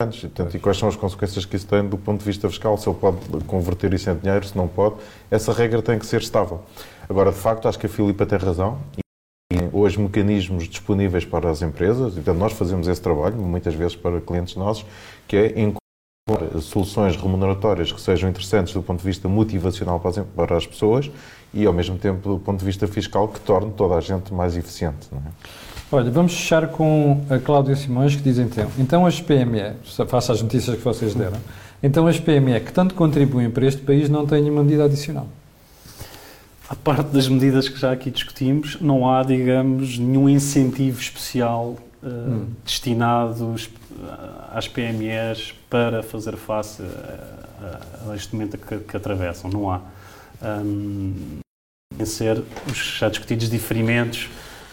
anos. 0.00 0.20
Portanto, 0.20 0.56
e 0.56 0.58
quais 0.58 0.78
são 0.78 0.88
as 0.88 0.96
consequências 0.96 1.44
que 1.44 1.56
isso 1.56 1.66
tem 1.66 1.86
do 1.86 1.98
ponto 1.98 2.20
de 2.20 2.24
vista 2.24 2.48
fiscal, 2.48 2.76
se 2.78 2.88
ele 2.88 2.98
pode 2.98 3.18
converter 3.46 3.92
isso 3.92 4.10
em 4.10 4.16
dinheiro, 4.16 4.46
se 4.46 4.56
não 4.56 4.66
pode. 4.66 4.96
Essa 5.30 5.52
regra 5.52 5.82
tem 5.82 5.98
que 5.98 6.06
ser 6.06 6.20
estável. 6.20 6.62
Agora, 7.08 7.30
de 7.30 7.38
facto, 7.38 7.68
acho 7.68 7.78
que 7.78 7.86
a 7.86 7.88
Filipa 7.88 8.24
tem 8.24 8.38
razão. 8.38 8.78
E 9.52 9.56
hoje, 9.72 9.98
mecanismos 9.98 10.68
disponíveis 10.68 11.24
para 11.24 11.50
as 11.50 11.62
empresas, 11.62 12.16
então 12.16 12.34
nós 12.34 12.52
fazemos 12.52 12.86
esse 12.86 13.00
trabalho, 13.00 13.36
muitas 13.36 13.74
vezes 13.74 13.96
para 13.96 14.20
clientes 14.20 14.56
nossos, 14.56 14.84
que 15.26 15.36
é 15.36 15.60
soluções 16.60 17.16
remuneratórias 17.16 17.92
que 17.92 18.00
sejam 18.00 18.28
interessantes 18.28 18.72
do 18.74 18.82
ponto 18.82 19.00
de 19.00 19.06
vista 19.06 19.28
motivacional 19.28 20.00
para 20.34 20.56
as 20.56 20.66
pessoas 20.66 21.10
e, 21.52 21.64
ao 21.66 21.72
mesmo 21.72 21.96
tempo, 21.96 22.28
do 22.28 22.38
ponto 22.38 22.58
de 22.58 22.64
vista 22.64 22.86
fiscal, 22.86 23.28
que 23.28 23.40
torne 23.40 23.72
toda 23.72 23.94
a 23.94 24.00
gente 24.00 24.32
mais 24.32 24.56
eficiente. 24.56 25.08
É? 25.12 25.18
Olha, 25.90 26.10
vamos 26.10 26.34
fechar 26.34 26.68
com 26.68 27.24
a 27.30 27.38
Cláudia 27.38 27.74
Simões, 27.74 28.14
que 28.14 28.22
diz 28.22 28.38
então, 28.38 28.70
então 28.78 29.06
as 29.06 29.20
PME, 29.20 29.72
faça 30.06 30.32
as 30.32 30.42
notícias 30.42 30.76
que 30.76 30.84
vocês 30.84 31.14
deram, 31.14 31.38
então 31.82 32.06
as 32.06 32.20
PME 32.20 32.60
que 32.60 32.72
tanto 32.72 32.94
contribuem 32.94 33.50
para 33.50 33.64
este 33.66 33.80
país 33.80 34.08
não 34.10 34.26
têm 34.26 34.42
nenhuma 34.42 34.62
medida 34.62 34.84
adicional. 34.84 35.26
A 36.68 36.76
parte 36.76 37.08
das 37.08 37.26
medidas 37.26 37.66
que 37.70 37.80
já 37.80 37.92
aqui 37.92 38.10
discutimos, 38.10 38.78
não 38.78 39.10
há, 39.10 39.22
digamos, 39.22 39.98
nenhum 39.98 40.28
incentivo 40.28 41.00
especial 41.00 41.76
uh, 42.02 42.06
hum. 42.06 42.46
destinado 42.62 43.54
às 44.52 44.68
PMEs 44.68 45.54
para 45.68 46.02
fazer 46.02 46.36
face 46.36 46.82
a, 46.82 48.06
a, 48.08 48.12
a 48.12 48.16
este 48.16 48.34
momento 48.34 48.58
que, 48.58 48.78
que, 48.78 48.96
atravessam. 48.96 49.50
Não 49.50 49.70
há. 49.70 49.80
Um, 50.42 51.40
ser 52.04 52.42
os 52.70 52.76
já 52.98 53.08
discutidos 53.08 53.50
diferimentos, 53.50 54.30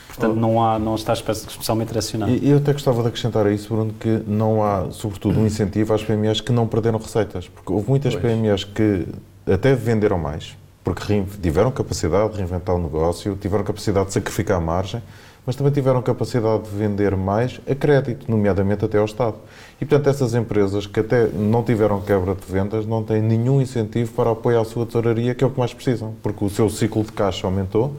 portanto 0.08 0.34
oh. 0.38 0.40
não, 0.40 0.64
há, 0.64 0.78
não 0.78 0.96
está 0.96 1.14
especialmente 1.14 1.88
direcionado. 1.88 2.32
E 2.32 2.50
eu 2.50 2.58
até 2.58 2.72
gostava 2.72 3.02
de 3.02 3.08
acrescentar 3.08 3.46
a 3.46 3.52
isso, 3.52 3.74
Bruno, 3.74 3.94
que 4.00 4.22
não 4.28 4.64
há, 4.64 4.92
sobretudo, 4.92 5.40
um 5.40 5.46
incentivo 5.48 5.94
às 5.94 6.04
PMEs 6.04 6.42
que 6.42 6.52
não 6.52 6.68
perderam 6.68 7.00
receitas, 7.00 7.48
porque 7.48 7.72
houve 7.72 7.90
muitas 7.90 8.16
pois. 8.16 8.34
PMEs 8.34 8.64
que 8.64 9.08
até 9.48 9.74
venderam 9.74 10.20
mais, 10.20 10.56
porque 10.84 11.24
tiveram 11.42 11.72
capacidade 11.72 12.34
de 12.34 12.38
reinventar 12.38 12.76
o 12.76 12.80
negócio, 12.80 13.36
tiveram 13.36 13.64
capacidade 13.64 14.08
de 14.08 14.14
sacrificar 14.14 14.58
a 14.58 14.62
margem, 14.62 15.02
mas 15.46 15.56
também 15.56 15.72
tiveram 15.72 16.02
capacidade 16.02 16.64
de 16.64 16.70
vender 16.70 17.16
mais 17.16 17.60
a 17.70 17.76
crédito, 17.76 18.30
nomeadamente 18.30 18.84
até 18.84 18.98
ao 18.98 19.06
Estado. 19.06 19.36
E, 19.80 19.86
portanto, 19.86 20.10
essas 20.10 20.34
empresas 20.34 20.88
que 20.88 21.00
até 21.00 21.28
não 21.28 21.62
tiveram 21.62 22.02
quebra 22.02 22.34
de 22.34 22.52
vendas 22.52 22.86
não 22.86 23.04
têm 23.04 23.22
nenhum 23.22 23.62
incentivo 23.62 24.12
para 24.14 24.32
apoiar 24.32 24.62
a 24.62 24.66
sua 24.66 24.86
tesouraria, 24.86 25.36
que 25.36 25.44
é 25.44 25.48
o 25.48 25.50
que 25.50 25.60
mais 25.60 25.74
precisam, 25.74 26.14
porque 26.24 26.44
o 26.44 26.50
seu 26.50 26.70
ciclo 26.70 27.04
de 27.04 27.12
caixa 27.12 27.46
aumentou 27.46 27.94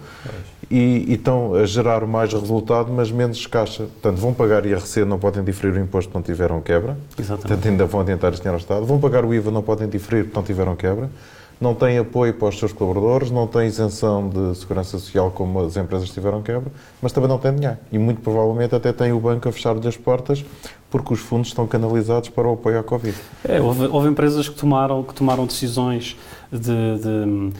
e, 0.70 1.04
e, 1.08 1.14
estão 1.14 1.54
a 1.54 1.64
gerar 1.64 2.04
mais 2.06 2.32
resultado, 2.32 2.92
mas 2.92 3.12
menos 3.12 3.46
caixa. 3.46 3.84
Portanto, 3.84 4.16
vão 4.16 4.34
pagar 4.34 4.66
IRC, 4.66 5.04
não 5.04 5.18
podem 5.18 5.44
diferir 5.44 5.76
o 5.76 5.78
imposto, 5.78 6.12
não 6.12 6.22
tiveram 6.22 6.60
quebra. 6.60 6.96
Exatamente. 7.16 7.46
Portanto, 7.46 7.68
ainda 7.68 7.86
vão 7.86 8.00
adiantar 8.00 8.32
esse 8.32 8.42
dinheiro 8.42 8.56
ao 8.56 8.60
Estado. 8.60 8.84
Vão 8.84 8.98
pagar 8.98 9.24
o 9.24 9.32
IVA, 9.32 9.50
não 9.50 9.62
podem 9.62 9.88
diferir, 9.88 10.28
não 10.34 10.42
tiveram 10.42 10.74
quebra 10.74 11.08
não 11.60 11.74
tem 11.74 11.98
apoio 11.98 12.34
para 12.34 12.48
os 12.48 12.58
seus 12.58 12.72
colaboradores, 12.72 13.30
não 13.30 13.46
tem 13.46 13.66
isenção 13.66 14.28
de 14.28 14.56
segurança 14.58 14.98
social 14.98 15.30
como 15.30 15.60
as 15.60 15.76
empresas 15.76 16.10
tiveram 16.10 16.42
quebra, 16.42 16.70
mas 17.00 17.12
também 17.12 17.28
não 17.28 17.38
tem 17.38 17.54
dinheiro. 17.54 17.78
E 17.90 17.98
muito 17.98 18.20
provavelmente 18.20 18.74
até 18.74 18.92
tem 18.92 19.12
o 19.12 19.20
banco 19.20 19.48
a 19.48 19.52
fechar-lhe 19.52 19.86
as 19.86 19.96
portas 19.96 20.44
porque 20.90 21.12
os 21.12 21.20
fundos 21.20 21.48
estão 21.48 21.66
canalizados 21.66 22.28
para 22.28 22.48
o 22.48 22.54
apoio 22.54 22.78
à 22.78 22.82
Covid. 22.82 23.16
É, 23.46 23.60
houve, 23.60 23.86
houve 23.86 24.08
empresas 24.08 24.48
que 24.48 24.54
tomaram, 24.54 25.02
que 25.02 25.12
tomaram 25.12 25.44
decisões 25.44 26.16
de, 26.50 26.98
de, 26.98 27.52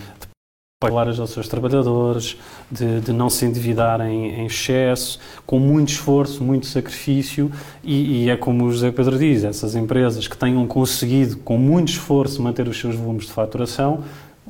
pagar 0.88 1.08
aos 1.20 1.30
seus 1.30 1.48
trabalhadores, 1.48 2.36
de, 2.70 3.00
de, 3.00 3.12
não 3.12 3.30
se 3.30 3.44
endividarem 3.44 4.40
em 4.40 4.46
excesso, 4.46 5.18
com 5.44 5.58
muito 5.58 5.90
esforço, 5.90 6.42
muito 6.42 6.66
sacrifício, 6.66 7.50
e, 7.82 8.24
e, 8.24 8.30
é 8.30 8.36
como 8.36 8.64
o 8.64 8.72
José 8.72 8.90
Pedro 8.90 9.18
diz, 9.18 9.44
essas 9.44 9.74
empresas 9.74 10.26
que 10.28 10.36
tenham 10.36 10.66
conseguido, 10.66 11.36
com 11.38 11.56
muito 11.58 11.88
esforço, 11.88 12.42
manter 12.42 12.68
os 12.68 12.78
seus 12.78 12.94
volumes 12.94 13.26
de 13.26 13.32
faturação, 13.32 14.00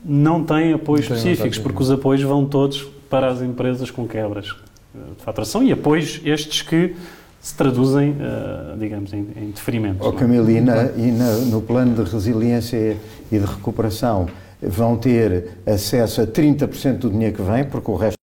não 0.05 0.45
têm 0.45 0.73
apoios 0.73 1.09
não 1.09 1.17
específicos, 1.17 1.59
porque 1.59 1.83
os 1.83 1.91
apoios 1.91 2.23
vão 2.23 2.45
todos 2.45 2.87
para 3.11 3.29
as 3.29 3.43
empresas 3.43 3.91
com 3.91 4.07
quebras 4.07 4.55
de 4.95 5.23
faturação 5.23 5.63
e 5.63 5.73
apoios 5.73 6.21
estes 6.25 6.63
que 6.63 6.95
se 7.41 7.55
traduzem, 7.55 8.11
uh, 8.11 8.77
digamos, 8.77 9.13
em, 9.13 9.25
em 9.37 9.51
deferimentos. 9.51 10.05
Oh, 10.05 10.13
Camilo, 10.13 10.51
e, 10.51 10.61
na, 10.61 10.85
e 10.97 11.13
na, 11.13 11.33
no 11.37 11.63
plano 11.63 12.03
de 12.03 12.11
resiliência 12.11 12.97
e 13.31 13.39
de 13.39 13.45
recuperação, 13.45 14.27
vão 14.61 14.97
ter 14.97 15.59
acesso 15.67 16.21
a 16.21 16.27
30% 16.27 16.99
do 16.99 17.11
dinheiro 17.11 17.37
que 17.37 17.43
vem, 17.43 17.65
porque 17.65 17.91
o 17.91 17.97
resto 17.97 18.17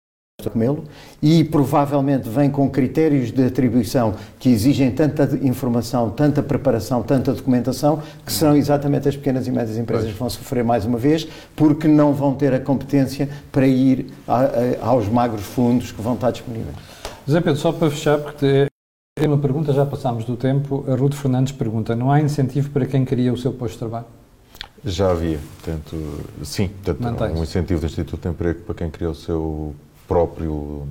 é 0.44 0.50
comê-lo, 0.50 0.84
e 1.22 1.44
provavelmente 1.44 2.28
vem 2.28 2.50
com 2.50 2.68
critérios 2.68 3.30
de 3.30 3.44
atribuição 3.44 4.14
que 4.38 4.48
exigem 4.48 4.90
tanta 4.90 5.38
informação, 5.42 6.10
tanta 6.10 6.42
preparação, 6.42 7.02
tanta 7.02 7.32
documentação, 7.32 8.02
que 8.24 8.32
serão 8.32 8.56
exatamente 8.56 9.08
as 9.08 9.16
pequenas 9.16 9.46
e 9.46 9.52
médias 9.52 9.78
empresas 9.78 10.10
que 10.10 10.18
vão 10.18 10.28
sofrer 10.28 10.64
mais 10.64 10.84
uma 10.84 10.98
vez, 10.98 11.28
porque 11.54 11.86
não 11.86 12.12
vão 12.12 12.34
ter 12.34 12.52
a 12.52 12.60
competência 12.60 13.28
para 13.52 13.66
ir 13.66 14.06
a, 14.26 14.40
a, 14.40 14.86
aos 14.86 15.08
magros 15.08 15.44
fundos 15.44 15.92
que 15.92 16.02
vão 16.02 16.14
estar 16.14 16.30
disponíveis. 16.30 16.74
José 17.26 17.40
Pedro, 17.40 17.60
só 17.60 17.70
para 17.70 17.88
fechar, 17.88 18.18
porque 18.18 18.66
é 19.16 19.26
uma 19.26 19.38
pergunta, 19.38 19.72
já 19.72 19.86
passámos 19.86 20.24
do 20.24 20.36
tempo, 20.36 20.84
a 20.88 20.96
Ruth 20.96 21.14
Fernandes 21.14 21.52
pergunta, 21.52 21.94
não 21.94 22.10
há 22.10 22.20
incentivo 22.20 22.70
para 22.70 22.86
quem 22.86 23.04
cria 23.04 23.32
o 23.32 23.36
seu 23.36 23.52
posto 23.52 23.74
de 23.74 23.78
trabalho? 23.78 24.06
Já 24.84 25.12
havia, 25.12 25.38
portanto, 25.38 26.20
sim, 26.42 26.68
portanto, 26.68 27.24
um 27.24 27.42
incentivo 27.42 27.80
do 27.80 27.86
Instituto 27.86 28.20
de 28.20 28.28
Emprego 28.28 28.60
para 28.62 28.74
quem 28.74 28.90
cria 28.90 29.10
o 29.10 29.14
seu 29.14 29.74
próprio 30.08 30.88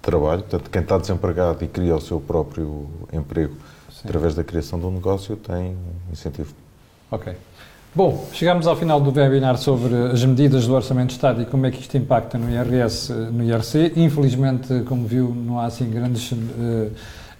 trabalho, 0.00 0.42
portanto, 0.42 0.70
quem 0.70 0.80
está 0.80 0.96
desempregado 0.96 1.62
e 1.62 1.68
cria 1.68 1.94
o 1.94 2.00
seu 2.00 2.18
próprio 2.18 2.88
emprego 3.12 3.54
sim. 3.90 4.08
através 4.08 4.34
da 4.34 4.42
criação 4.42 4.78
de 4.78 4.86
um 4.86 4.90
negócio 4.90 5.36
tem 5.36 5.76
um 5.76 6.12
incentivo. 6.12 6.54
Ok. 7.10 7.34
Bom, 7.92 8.24
chegamos 8.32 8.68
ao 8.68 8.76
final 8.76 9.00
do 9.00 9.12
webinar 9.12 9.58
sobre 9.58 9.94
as 10.12 10.24
medidas 10.24 10.64
do 10.64 10.74
Orçamento 10.74 11.08
de 11.08 11.14
Estado 11.14 11.42
e 11.42 11.44
como 11.44 11.66
é 11.66 11.72
que 11.72 11.80
isto 11.80 11.96
impacta 11.96 12.38
no 12.38 12.48
IRS, 12.48 13.12
no 13.12 13.42
IRC. 13.42 13.94
Infelizmente, 13.96 14.84
como 14.86 15.06
viu, 15.06 15.34
não 15.34 15.58
há 15.58 15.66
assim 15.66 15.90
grandes, 15.90 16.30
uh, 16.30 16.90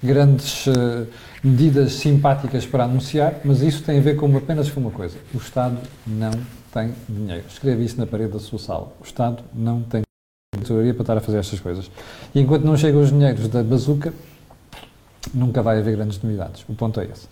grandes 0.03 0.67
uh, 0.67 1.07
medidas 1.43 1.95
simpáticas 1.95 2.67
para 2.67 2.85
anunciar, 2.85 3.41
mas 3.45 3.61
isso 3.63 3.83
tem 3.83 3.99
a 3.99 4.01
ver 4.01 4.17
com 4.17 4.35
apenas 4.37 4.71
com 4.71 4.81
uma 4.81 4.91
coisa: 4.91 5.17
o 5.35 5.39
Estado 5.39 5.79
não 6.07 6.33
tem 6.73 6.93
dinheiro. 7.09 7.45
Escreve 7.49 7.85
isso 7.85 7.99
na 7.99 8.07
parede 8.07 8.33
da 8.33 8.39
sua 8.39 8.59
sala. 8.59 8.93
O 9.01 9.05
Estado 9.05 9.43
não 9.55 9.83
tem 9.83 10.03
tesouraria 10.61 10.93
para 10.93 11.03
estar 11.03 11.17
a 11.17 11.21
fazer 11.21 11.39
estas 11.39 11.61
coisas. 11.61 11.91
E 12.35 12.41
enquanto 12.41 12.65
não 12.65 12.77
chegam 12.77 13.01
os 13.01 13.11
dinheiros 13.11 13.49
da 13.49 13.63
bazuca, 13.63 14.13
nunca 15.33 15.63
vai 15.63 15.79
haver 15.79 15.97
grandes 15.97 16.21
novidades. 16.23 16.65
O 16.69 16.75
ponto 16.75 17.01
é 17.01 17.05
esse. 17.05 17.29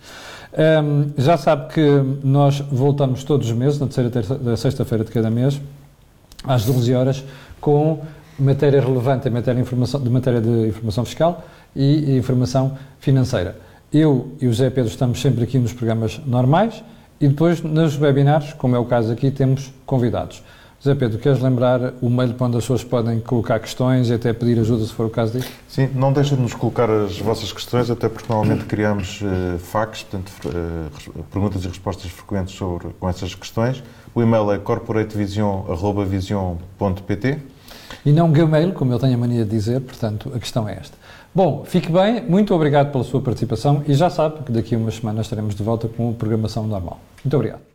Um, 0.83 1.11
já 1.17 1.37
sabe 1.37 1.73
que 1.73 1.81
nós 2.23 2.59
voltamos 2.59 3.23
todos 3.23 3.49
os 3.49 3.55
meses, 3.55 3.79
na 3.79 3.87
terceira 3.87 4.57
sexta-feira 4.57 5.03
de 5.03 5.11
cada 5.11 5.29
mês, 5.29 5.61
às 6.43 6.65
12 6.65 6.93
horas, 6.93 7.23
com 7.59 8.01
matéria 8.39 8.79
relevante 8.79 9.29
matéria 9.29 9.59
informação, 9.59 10.01
de, 10.01 10.09
matéria 10.09 10.39
de 10.39 10.69
informação 10.69 11.03
fiscal 11.03 11.45
e 11.75 12.17
informação 12.17 12.77
financeira. 12.99 13.57
Eu 13.91 14.33
e 14.39 14.47
o 14.47 14.51
José 14.51 14.69
Pedro 14.69 14.91
estamos 14.91 15.19
sempre 15.21 15.43
aqui 15.43 15.57
nos 15.57 15.73
programas 15.73 16.21
normais 16.25 16.83
e 17.19 17.27
depois 17.27 17.61
nos 17.61 17.99
webinars, 17.99 18.53
como 18.53 18.73
é 18.75 18.79
o 18.79 18.85
caso 18.85 19.11
aqui, 19.11 19.31
temos 19.31 19.73
convidados. 19.85 20.43
José 20.81 20.95
Pedro, 20.95 21.19
queres 21.19 21.41
lembrar 21.41 21.93
o 22.01 22.09
mail 22.09 22.33
para 22.35 22.47
onde 22.47 22.55
as 22.55 22.63
pessoas 22.63 22.85
podem 22.85 23.19
colocar 23.19 23.59
questões 23.59 24.09
e 24.09 24.13
até 24.13 24.31
pedir 24.31 24.57
ajuda 24.59 24.85
se 24.85 24.93
for 24.93 25.07
o 25.07 25.09
caso 25.09 25.37
disso? 25.37 25.51
Sim, 25.67 25.89
não 25.93 26.13
deixem 26.13 26.37
de 26.37 26.43
nos 26.43 26.53
colocar 26.53 26.89
as 26.89 27.19
vossas 27.19 27.51
questões, 27.51 27.89
até 27.89 28.07
porque 28.07 28.31
normalmente 28.31 28.63
criamos 28.63 29.19
uh, 29.21 29.59
facs, 29.59 30.03
portanto, 30.03 30.31
uh, 30.45 31.23
perguntas 31.23 31.65
e 31.65 31.67
respostas 31.67 32.09
frequentes 32.09 32.55
sobre, 32.55 32.87
com 32.97 33.09
essas 33.09 33.35
questões. 33.35 33.83
O 34.15 34.21
e-mail 34.21 34.53
é 34.53 34.57
corporatevision.vision.pt 34.57 37.39
E 38.05 38.13
não 38.13 38.31
Gmail, 38.31 38.71
como 38.71 38.93
eu 38.93 38.99
tenho 38.99 39.15
a 39.15 39.17
mania 39.17 39.43
de 39.43 39.51
dizer, 39.51 39.81
portanto, 39.81 40.31
a 40.33 40.39
questão 40.39 40.69
é 40.69 40.75
esta. 40.75 40.97
Bom, 41.33 41.63
fique 41.63 41.91
bem, 41.91 42.21
muito 42.21 42.53
obrigado 42.55 42.91
pela 42.91 43.03
sua 43.03 43.21
participação 43.21 43.83
e 43.87 43.93
já 43.93 44.09
sabe 44.09 44.43
que 44.43 44.51
daqui 44.51 44.73
a 44.73 44.77
umas 44.77 44.95
semanas 44.95 45.27
estaremos 45.27 45.53
de 45.53 45.61
volta 45.61 45.87
com 45.87 46.09
a 46.09 46.13
programação 46.13 46.65
normal. 46.65 46.99
Muito 47.23 47.35
obrigado. 47.35 47.68